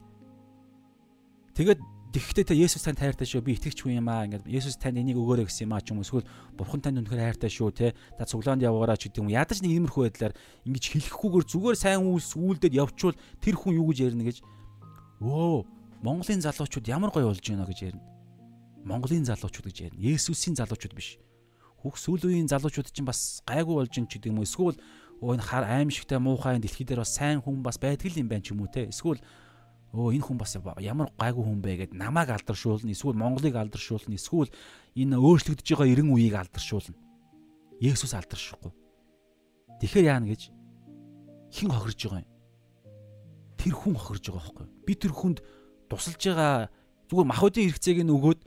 [1.60, 1.80] тэгээд
[2.10, 5.22] тэгэхдээ та Есүс танд хайртай шүү би итгэж хүн юм аа ингээд Есүс танд энийг
[5.22, 6.26] өгөөрэй гэсэн юм аа ч юм уу эсвэл
[6.58, 10.04] бурхан танд үнэхээр хайртай шүү те та цуглаанд яваараа ч гэдэг юм ядаж нэг иймэрхүү
[10.10, 10.34] байдлаар
[10.66, 14.42] ингэж хэлэхгүйгээр зүгээр сайн үйлс үйлдэл явчвал тэр хүн юу гэж ярина гэж
[15.22, 18.08] өө Монголын залуучууд ямар гоё болж байна гэж ярина.
[18.88, 20.00] Монголын залуучууд гэж ярина.
[20.00, 21.20] Есүсийн залуучууд биш.
[21.84, 24.48] Хүүх сүүлийн залуучууд чинь бас гайгүй болж ин ч гэдэг юм уу.
[24.48, 24.80] Эсвэл
[25.20, 28.64] энэ хар аимшигтай муухай дэлхий дээр бас сайн хүн бас байдаг юм байна ч юм
[28.64, 28.88] уу те.
[28.88, 29.20] Эсвэл
[29.92, 34.48] өө энэ хүн бас ямар гайгүй хүн бэ гэд намайг алдаршуулна эсвэл Монголыг алдаршуулна эсвэл
[34.96, 36.96] энэ өөрчлөгдөж байгаа 90 үеийг алдаршуулна.
[37.84, 38.72] Есүс алдаршихгүй.
[39.84, 40.52] Тэгэхээр яана гэж
[41.58, 42.32] хэн хохирж байгаа юм?
[43.58, 44.68] Тэр хүн хохирж байгаа байхгүй.
[44.86, 45.40] Би тэр хүнд
[45.90, 46.70] тусалж байгаа
[47.10, 48.40] зүгээр махуудын хэрэгцээг нь өгөөд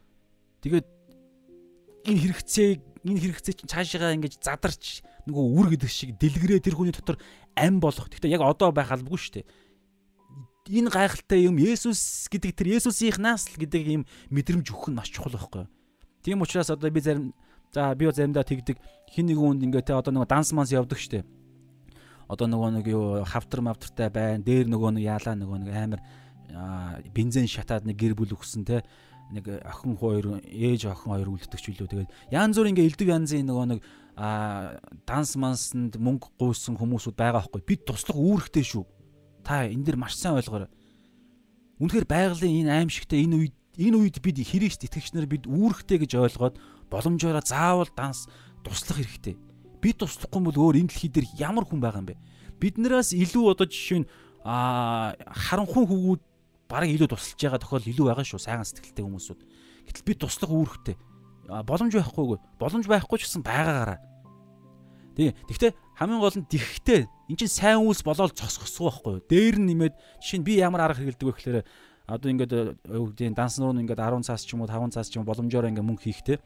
[0.62, 0.86] тэгээд
[2.06, 6.94] энэ хэрэгцээг энэ хэрэгцээ чинь цаашаа ингэж задарч нөгөө үр гэдэг шиг дэлгэрээ тэр хүний
[6.94, 7.18] дотор
[7.58, 8.06] ам болох.
[8.06, 9.46] Гэхдээ яг одоо байх албагүй шүү дээ
[10.70, 15.34] энэ гайхалтай юм Есүс гэдэг тэр Есүсийнхнаас л гэдэг юм мэдрэмж өгөх нь маш чухал
[15.34, 15.66] байхгүй.
[16.22, 17.34] Тийм учраас одоо би зарим
[17.74, 18.78] за би заримдаа тэгдэг
[19.10, 21.26] хин нэг үнд ингээ те одоо нөгөө данс манс явдаг штэ.
[22.30, 24.44] Одоо нөгөө нэг юу хавтар мавтартай байна.
[24.44, 26.00] Дээр нөгөө нэг яалаа нөгөө нэг амар
[27.14, 28.82] бензин шатаад нэг гэр бүл өгсөн те
[29.32, 31.88] нэг охин хоёр ээж охин хоёр үлддэг ч үлээ.
[31.88, 33.80] Тэгээд янз бүр ингээ элдв янзын нөгөө нэг
[34.12, 34.76] а
[35.08, 37.64] данс мансанд мөнгө гуйсан хүмүүсүүд байгаа байхгүй.
[37.64, 38.84] Бид туслах үүрэгтэй шүү
[39.42, 40.70] Та энэ дэр маш сайн ойлгоорой.
[41.82, 46.14] Үнэхээр байгалийн энэ аимшигтай энэ үед энэ үед бид Христ итгэгч нар бид үүрэгтэй гэж
[46.14, 46.56] ойлгоод
[46.86, 48.30] боломжоор заавал данс
[48.62, 49.34] туслах хэрэгтэй.
[49.82, 52.22] Бид туслахгүй бол өөр энэ дэлхий дээр ямар хүн байгаа юм бэ?
[52.62, 54.10] Биднээс илүү одоо жишээ нь
[54.46, 56.22] а харанхуй хөвгүүд
[56.72, 59.40] бараг илүү тусалж байгаа тохиол илүү байгаа шүү сайхан сэтгэлтэй хүмүүсүүд.
[59.92, 60.96] Гэтэл бид туслах үүрэгтэй.
[61.68, 62.38] Боломж байхгүйгүй.
[62.56, 64.00] Боломж байхгүй ч гэсэн байгаагаараа.
[65.12, 65.36] Тэг.
[65.52, 69.26] Тэгвэл хамгийн гол нь тэгхтэй эн чинь сайн үйлс болоод цосгохгүй байхгүй юу?
[69.28, 69.94] Дээр нь нэмээд
[70.24, 71.58] жишээ нь би ямар арга хэрэгэлдэг вэ гэхээр
[72.08, 75.28] одоо ингээд гэдэг данс нуун ингээд 10 цаас ч юм уу 5 цаас ч юм
[75.28, 76.40] боломжоор ингээд мөнгө хийхтэй.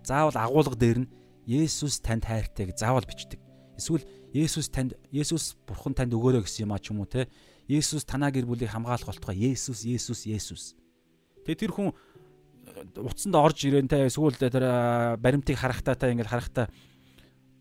[0.00, 1.10] Заавал агуулга дээр нь
[1.46, 3.38] Есүс танд хайртай гэж заавал бичдэг.
[3.76, 7.28] Эсвэл Есүс танд Есүс бурхан танд өгөөрэй гэсэн юм а ч юм уу те.
[7.66, 10.78] Есүс танаа гэр бүлийг хамгаалах болтугай Есүс Есүс Есүс.
[11.42, 11.90] Тэгээ тэр хүн
[13.02, 16.66] утсанд орж ирээн те эсвэл тэр баримтыг харахтаа та ингээд харахтаа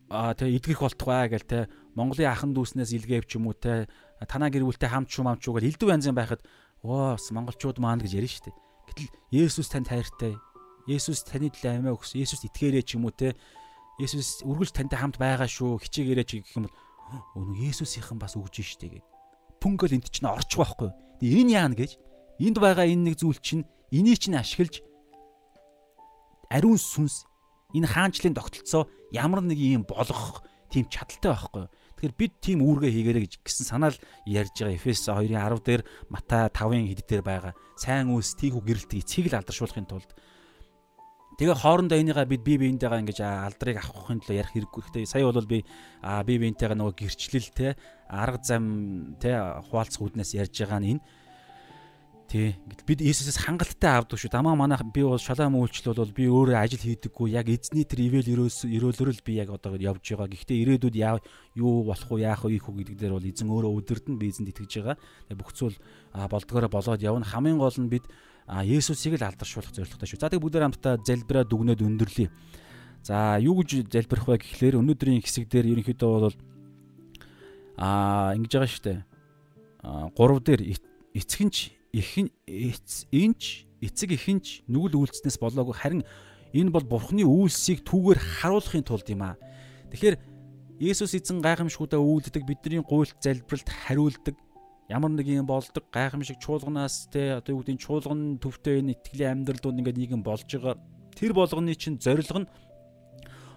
[0.10, 1.60] аа тэгээ идгэх болтугай гэл те
[1.98, 3.90] Монголын ахан дүүснээс илгээв ч юм уу те
[4.27, 6.41] танаа гэр бүлтэй хамт шүү мамч уу гэл элдв янзын байхад
[6.86, 8.56] оо монголчууд маань гэж ярина дээ.
[8.86, 10.38] Гэтэл Есүс танд хайртай.
[10.86, 12.22] Есүс таны төлөө амиа өгсөн.
[12.22, 13.34] Есүс итгээрэй ч юм уу те.
[13.98, 15.82] Есүс үргэлж тантай хамт байгаа шүү.
[15.82, 16.77] Хичээгээрэй ч гэх юм бол
[17.41, 19.14] өө Есүсийнхэн бас өгж штэ гэд.
[19.61, 20.90] Пүнгөл энд чинь орчих байхгүй.
[21.19, 21.91] Тэгээ энэ яана гэж
[22.41, 24.84] энд байгаа энэ нэг зүйл чинь энийг чинь ашиглаж
[26.49, 27.26] ариун сүнс
[27.76, 31.65] энэ хаанчлалын тогтолцоо ямар нэг юм болгох тийм чадaltaй байхгүй.
[31.95, 36.52] Тэгэхээр бид тийм үүргээ хийгээрэй гэж гисэн санаал ярьж байгаа Эфес 2-ын 10 дээр Матай
[36.52, 40.11] 5-ын хэд дээр байгаа сайн үйлс тийхүү гэрэлтийг эцгийг л алдаршуулахын тулд
[41.35, 44.81] Тэгээ хоорондоо энийгээ бид бие биентэйгээ ингэж алдрыг авахын төлөө ярих хэрэггүй.
[44.87, 45.67] Гэхдээ сая бол би
[46.27, 47.75] бие биентэйгээ нөгөө гэрчлэл те
[48.07, 49.35] арга зам те
[49.67, 51.03] хуваалцах үүднээс ярьж байгаа нь энэ
[52.25, 52.55] Тий.
[52.87, 54.33] Бид Иесусээс хангалттай авдаг шүү.
[54.33, 57.37] Дамаа манайх би бол шалаам үйлчлэл бол би өөрөө ажил хийдэггүй.
[57.37, 60.33] Яг эзний тэр ивэл өрөөлөөр л би яг одоо явж байгаа.
[60.33, 61.21] Гэхдээ ирээдүйд яа
[61.53, 64.49] юу болох уу, яах вэ, ийх үү гэдэг дээр бол эзэн өөрөө өдөрдөн би эзэнд
[64.57, 64.97] итгэж байгаа.
[65.37, 65.77] Бүх зүйл
[66.17, 67.29] болдгоороо болоод явна.
[67.29, 68.09] Хамгийн гол нь бид
[68.45, 70.22] Есүсийг л алдаршуулах зорилготой шүү.
[70.22, 72.30] За тэгээ бүгдээр хамтдаа залбираад дүгнээд өндөрлөе.
[73.01, 76.38] За юу гэж залбирах вэ гэхлээр өнөөдрийн хэсэг дээр ерөнхийдөө бол
[77.81, 78.99] аа ингэж байгаа шүү дээ.
[79.81, 80.61] А 3 дээр
[81.17, 81.55] эцгэнч
[81.89, 86.03] ихэн энч эцэг ихэнч нүгэл үйлснээс болоогүй харин
[86.53, 89.35] энэ бол бурхны үйлсийг түүгээр харуулахын тулд юм аа.
[89.89, 90.17] Тэгэхээр
[90.76, 94.35] Есүс эзэн гайхамшгуудаа үйлддэг бидний гуйлт залбиралд хариулдаг
[94.89, 99.45] ямар нэг юм болдог гайхамшиг чуулганаас те одоо юу гэдэг нь чуулган төвтэй энэ итгэлийн
[99.45, 100.77] амьдралууд ингээд нийгэм болж байгаа
[101.15, 102.51] тэр болгоны чинь зорилго нь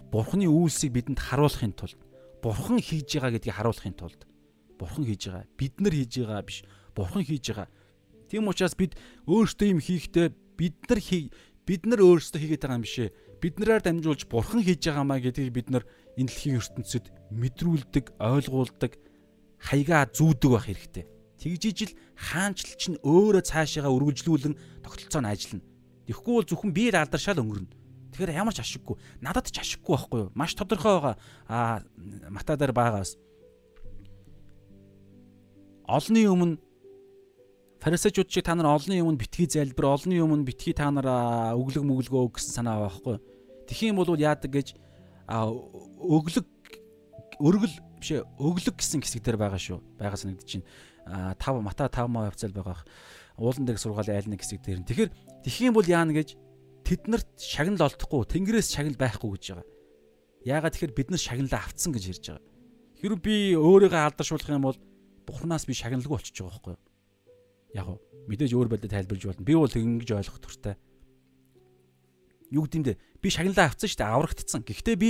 [0.08, 2.00] бурхны үйлсийг бидэнд харуулахын тулд
[2.40, 4.20] бурхан хийж байгаа гэдгийг харуулахын тулд
[4.80, 6.64] бурхан хийж байгаа бид нар хийж байгаа биш
[6.96, 7.68] бурхан хийж байгаа
[8.28, 8.92] Тийм учраас бид
[9.24, 10.28] өөрсдөө юм хийхдээ
[10.60, 11.00] бид нар
[11.64, 13.08] бид нар өөрсдөө хийгээд байгаа юм бишээ.
[13.40, 15.84] Бид нараар дамжуулж бурхан хийж байгаамаа гэдгийг бид нар
[16.20, 18.92] энэ дэлхийн ертөнцид мэдрүүлдэг, ойлгуулдаг,
[19.56, 21.04] хаягаа зүүдэг байх хэрэгтэй.
[21.38, 25.66] Тэгжиж л хаанчлал чинь өөрөө цаашаагаа үргэлжлүүлэн тогтолцоо нь ажиллана.
[26.10, 27.70] Тэгэхгүй бол зөвхөн би л алдаршаал өнгөрнө.
[28.14, 28.96] Тэгэхээр ямар ч ашиггүй.
[29.22, 30.30] Надад ч ашиггүй байхгүй юу?
[30.34, 31.16] Маш тодорхой байгаа.
[31.46, 31.84] Аа
[32.32, 33.14] мата дээр байгаас.
[35.86, 36.58] Олны өмнө
[37.78, 41.06] Фарисеучуд чи та нар олонний юмд битгий залбир, олонний юмд битгий та нар
[41.54, 43.22] өглөг мөглөгөө гэсэн санаа байхгүй.
[43.70, 44.74] Тэхийн бол яадаг гэж
[45.30, 46.46] өглөг
[47.38, 49.78] өргөл биш өглөг гэсэн хэсэг дээр байгаа шүү.
[49.94, 50.66] Бага санагдаж байна.
[51.08, 52.84] 5 мата 5 маа явцал байгаа.
[53.38, 54.84] Уулан дээр сургаалын айл нэг хэсэг дээр.
[54.84, 55.10] Тэгэхээр
[55.46, 56.36] тэхийн бол яана гэж
[56.84, 59.66] тэднэрт шагнал олдохгүй, тэнгэрээс шагнал байхгүй гэж байгаа.
[60.44, 62.46] Яагаад тэгэхээр бид нар шагналаа авцсан гэж ярьж байгаа.
[62.98, 64.78] Хэрвээ би өөрийгөө алдаршуулах юм бол
[65.28, 66.88] Бурханаас би шагналгүй болчихж байгаа байхгүй юу?
[67.74, 67.88] яг
[68.28, 69.44] мэдээж өөр байдлаар тайлбарж болно.
[69.44, 70.76] Би бол ингэж ойлгох туфтаа.
[72.50, 72.96] Юу гэдэм бэ?
[73.20, 74.62] Би шагналаа авцсан шүү дээ, аврагдсан.
[74.64, 75.08] Гэхдээ би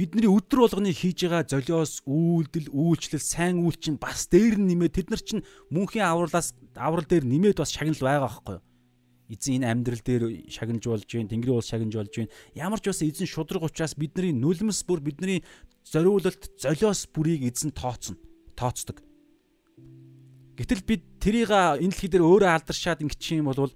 [0.00, 4.96] бидний өдөр болгоны хийж байгаа золиос үйлдэл үйлчлэл сайн үйл чинь бас дээр нь нэмээд
[4.96, 8.64] тэд нар чинь мөнхийн авралаас аврал дээр нэмээд бас шагнал байгаа байхгүй юу?
[9.28, 12.32] Эзэн энэ амьдрал дээр шагнаж болж байна, Тэнгэрийн улс шагнаж болж байна.
[12.56, 15.44] Ямар ч бас эзэн шудраг учраас бидний нүлмэс бүр бидний
[15.84, 18.16] зориулалт, золиос бүрийг эзэн тооцно,
[18.56, 19.04] тооцдог.
[20.56, 23.68] Гэтэл бид тэрийг энэ дэлхий дээр өөрөө алдаршаад ингэчих юм бол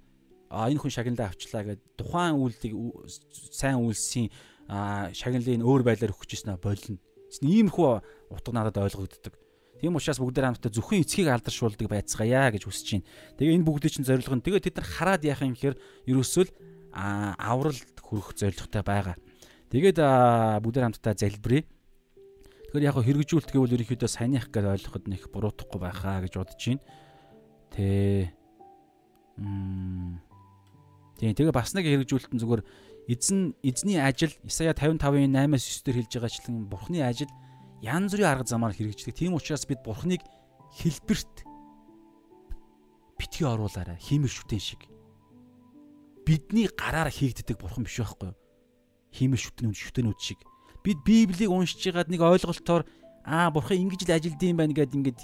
[0.49, 2.73] а энэ хүн шагналаа авчлаа гэд тухайн үйлдийг
[3.53, 4.29] сайн үйлсийн
[4.67, 6.97] а шагналыг өөр байдлаар өгч ирсэн болно.
[7.41, 7.89] Иймэрхүү
[8.31, 9.33] утга надад ойлгогддог.
[9.81, 13.07] Тийм учраас бүгд хамтдаа зөвхөн эцгийг алдаршуулдаг байцгаая гэж хүсэж байна.
[13.37, 15.75] Тэгээ энэ бүгдийн чинь зорилго нь тэгээ тэд нар хараад яах юм гэхээр
[16.07, 16.51] ерөөсөө л
[16.95, 19.15] авралт хүрэх зорилготой байгаа.
[19.69, 19.99] Тэгээд
[20.63, 21.67] бүгд хамтдаа залбирая.
[22.71, 26.83] Тэгэхээр яг хэрэгжүүлэлт гэвэл ерөнхийдөө саяных гэж ойлгоход нэг буруутахгүй байхаа гэж бодож байна.
[27.75, 28.31] Тэ.
[29.35, 30.23] Мм.
[31.19, 32.63] Тэгээ бас нэг хэрэгжүүлэлт нь зүгээр
[33.07, 37.29] эзэн эзний ажил Исая 55-ын 8-9 дээр хэлж байгаачлан бурхны ажил
[37.81, 39.13] янз бүрийн арга замаар хэрэгждэг.
[39.13, 40.21] Тийм учраас бид бурхныг
[40.81, 41.45] хэлбэрт
[43.19, 43.97] битгий оруулаарай.
[44.01, 44.81] Хиймэр шүтэн шиг.
[46.25, 48.37] Бидний гараар хийгддэг бурхан биш байхгүй юу?
[49.13, 50.41] Хиймэр шүтэнүүд шиг.
[50.81, 52.89] Бид Библийг уншиж байгаад нэг ойлголтоор
[53.21, 55.19] аа бурхан ингэж л ажилд юм байна гэд ингээд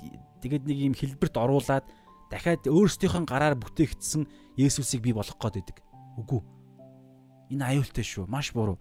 [0.46, 1.86] тэгээд нэг юм хэлбэрт оруулаад
[2.30, 5.78] дахиад өөрсдийнхөө гараар бүтээгдсэн Есүсийг бий болгох гээд байдаг.
[6.22, 6.42] Үгүй
[7.52, 8.32] Энэ аюултай шүү.
[8.32, 8.80] Маш буруу.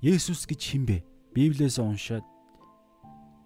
[0.00, 1.04] Есүс гэж хин бэ?
[1.36, 2.24] Библиэс уншаад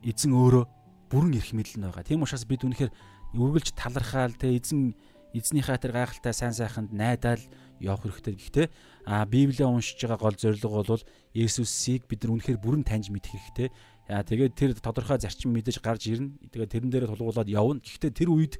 [0.06, 0.64] эзэн өөрөө
[1.10, 2.06] бүрэн эрх мэдэл нь байгаа.
[2.06, 2.94] Тийм учраас бид үнэхээр
[3.34, 4.94] үргэлж талархаал те эзэн
[5.34, 7.42] эзнийхээ тэр гайхалтай сайн сайханд найдаал
[7.78, 8.34] явах хэрэгтэй.
[8.34, 8.66] Гэхдээ
[9.06, 11.02] а Библийг уншиж байгаа гол зорилго бол
[11.34, 13.68] Есүсийг бид нар үнэхээр бүрэн таньж мэдэх хэрэгтэй.
[14.10, 16.34] Аа тэгээд тэр тодорхой зарчим мэдээж гарч ирнэ.
[16.50, 17.78] Тэгээд тэрэн дээр тулгуулад явна.
[17.78, 18.58] Гэхдээ тэр үед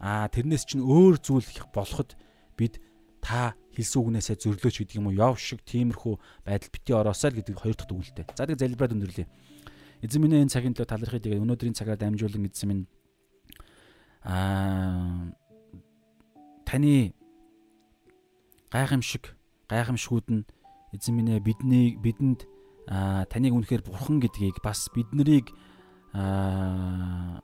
[0.00, 2.16] аа тэрнээс чинь өөр зүйл болоход
[2.56, 2.80] бид
[3.22, 6.14] та хэлсэн үгнээсээ зөрлөөч гэдэг юм уу яв шиг тиймэрхүү
[6.46, 8.26] байдал бити ороосаа л гэдэг хоёр дахь дүгнэлтэй.
[8.34, 9.26] За тэгээ залбираад өндөрлөе.
[10.02, 12.84] Эзэн минь энэ цагийн төлөө талархыг тэгээ өнөөдрийн цагаар дамжуулан эзэн минь
[14.22, 15.34] аа
[16.66, 17.14] таны
[18.70, 19.34] гайхамшиг
[19.66, 20.42] гайхамшгүүд нь
[20.94, 22.46] эзэн минь бидний бидэнд
[22.86, 25.50] таныг үнэхээр бурхан гэдгийг бас биднийг
[26.14, 27.42] аа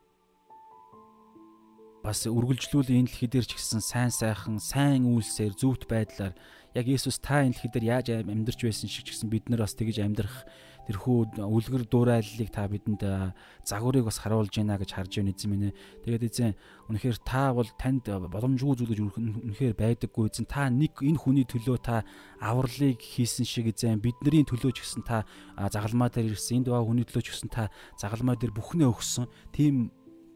[2.05, 6.37] бас үргэлжлүүл энэ дэлхий дээр ч гэсэн сайн сайхан сайн үйлсээр зөвхт байдлаар
[6.77, 9.73] яг Есүс та энэ дэлхий дээр яаж амьдарч байсан шиг ч гэсэн бид нар бас
[9.73, 10.45] тэгж амьдрах
[10.85, 13.33] тэрхүү үлгэр дуурайллыг та бидэнд
[13.65, 15.73] загварыг бас харуулж байна гэж харж байна эзэн минь.
[16.05, 16.53] Тэгээд эзэн
[16.93, 21.77] үнэхээр та бол танд боломжгүй зүйл гэж үнэхээр байдаггүй эзэн та нэг энэ хүний төлөө
[21.81, 22.05] та
[22.37, 25.25] авралыг хийсэн шиг эзэн бидний төлөө ч гэсэн та
[25.57, 29.25] загалмаа дээр ирсэн энэ дوا хүний төлөө ч гэсэн та загалмаа дээр бүхнээ өгсөн.
[29.57, 29.89] Тийм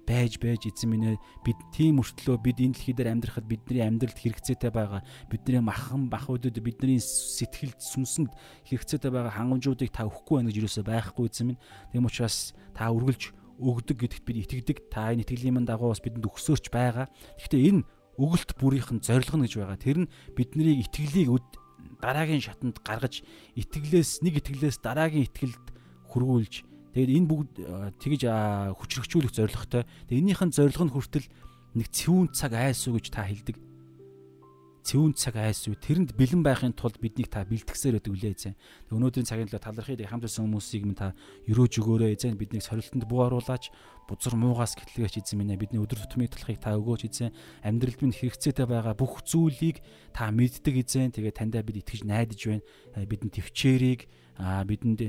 [0.10, 4.74] байж байж эзэн минь бид тийм өртлөө бид энэ дэлхий дээр амьдрахад бидний амьдралд хэрэгцээтэй
[4.74, 8.34] байгаа бидний махан бахуудад бидний сэтгэлд сүнсэнд
[8.66, 11.62] хэрэгцээтэй байгаа хангамжуудыг та өгөхгүй байна гэж юусоо байхгүй эзэн минь.
[11.94, 14.78] Тийм учраас та үргэлж өгдөг гэдэгт бид итгэдэг.
[14.90, 17.06] Та энэ итгэлийн мань дагуу бас бидэнд өгсөөрч байгаа.
[17.38, 17.86] Гэхдээ энэ
[18.18, 19.78] өгөлт бүрийнх нь зорилго нь гэж байгаа.
[19.78, 21.30] Тэр нь бидний итгэлийг
[22.02, 23.22] дараагийн шатанд гаргаж
[23.60, 25.66] итгэлээс нэг итгэлээс дараагийн итгэлд
[26.08, 26.64] хөрвүүлж
[26.94, 27.54] Тэгээд энэ бүгд
[28.02, 28.22] тэгж
[28.74, 29.84] хүчрхжүүлэх зорилготой.
[30.10, 31.28] Тэгээд энэнийхэн зорилго нь хүртэл
[31.78, 33.58] нэг цэвүүн цаг айсуу гэж та хэлдэг.
[34.90, 38.56] Цэвүүн цаг айсуу тэрэнд бэлэн байхын тулд биднийг та бэлтгэсээр өгдөг үлээ эзэн.
[38.90, 41.14] Өнөөдрийн цагийн төлөө талархыг хамт байсан хүмүүсийг минь та
[41.46, 43.70] өрөөж өгөөрэй эзэн биднийг сорилтонд буу оруулаач
[44.10, 48.66] бузар муугаас гэтлгээч эзэн минь бидний өдөр тутмын талхыг та өгөөч эзэн амьдралд минь хэрэгцээтэй
[48.66, 49.84] байгаа бүх зүйлийг
[50.16, 52.66] та мэддэг эзэн тэгээ таньдаа бид итгэж найдаж байна
[53.06, 54.10] бидэнд төвчээрийг
[54.40, 55.00] бидэнд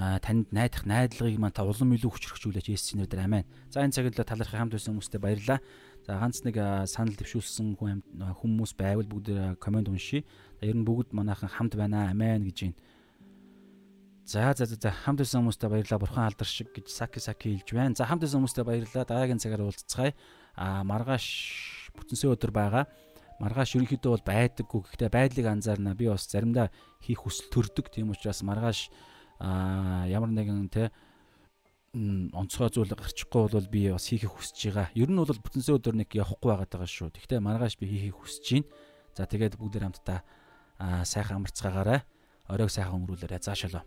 [0.00, 3.44] танд найдах найдлагыг маань та улам илүү хүчрхжүүлээч Есүсийн нэрээр амен.
[3.68, 5.60] За энэ цагт талархах хамт байсан хүмүүстээ баярлалаа.
[6.08, 6.56] За ганц нэг
[6.88, 10.24] санал дэвшүүлсэн хүмүүс байвал бүгд комент уншия.
[10.64, 12.78] Ер нь бүгд манайхан хамт байна амен гэж байна.
[14.24, 16.00] За за за хамт байсан хүмүүстээ баярлалаа.
[16.00, 17.92] Бурхан алдар шиг гэж саки саки хэлж байна.
[17.92, 19.04] За хамт байсан хүмүүстээ баярлалаа.
[19.04, 20.14] Дараагийн цагаар уулзцгаая.
[20.56, 22.88] А маргааш бүтэнсээ өдөр байгаа.
[23.36, 24.80] Маргааш ерөнхийдөө бол байдаггүй.
[24.96, 25.92] Гэхдээ байдлыг анзаарна.
[25.92, 26.70] Би бас заримдаа
[27.04, 27.92] хийх хүсэл төрдөг.
[27.92, 28.88] Тийм учраас маргааш
[29.40, 30.92] аа ямар нэгэн те
[31.92, 34.88] онцгой зүйл гарчихгүй бол би бас хийхийг хүсэж байгаа.
[34.94, 37.10] Ер нь бол бүтэнсээ өдөр нэг явахгүй байгаад байгаа шүү.
[37.18, 38.68] Тэгтээ маргааш би хийхийг хүсэж байна.
[39.18, 40.22] За тэгээд бүгдээр хамтдаа
[40.78, 42.06] аа сайхан амарцгаагаарай.
[42.46, 43.42] Оройг сайхан өнгөрүүлээрэй.
[43.42, 43.82] За шалаа.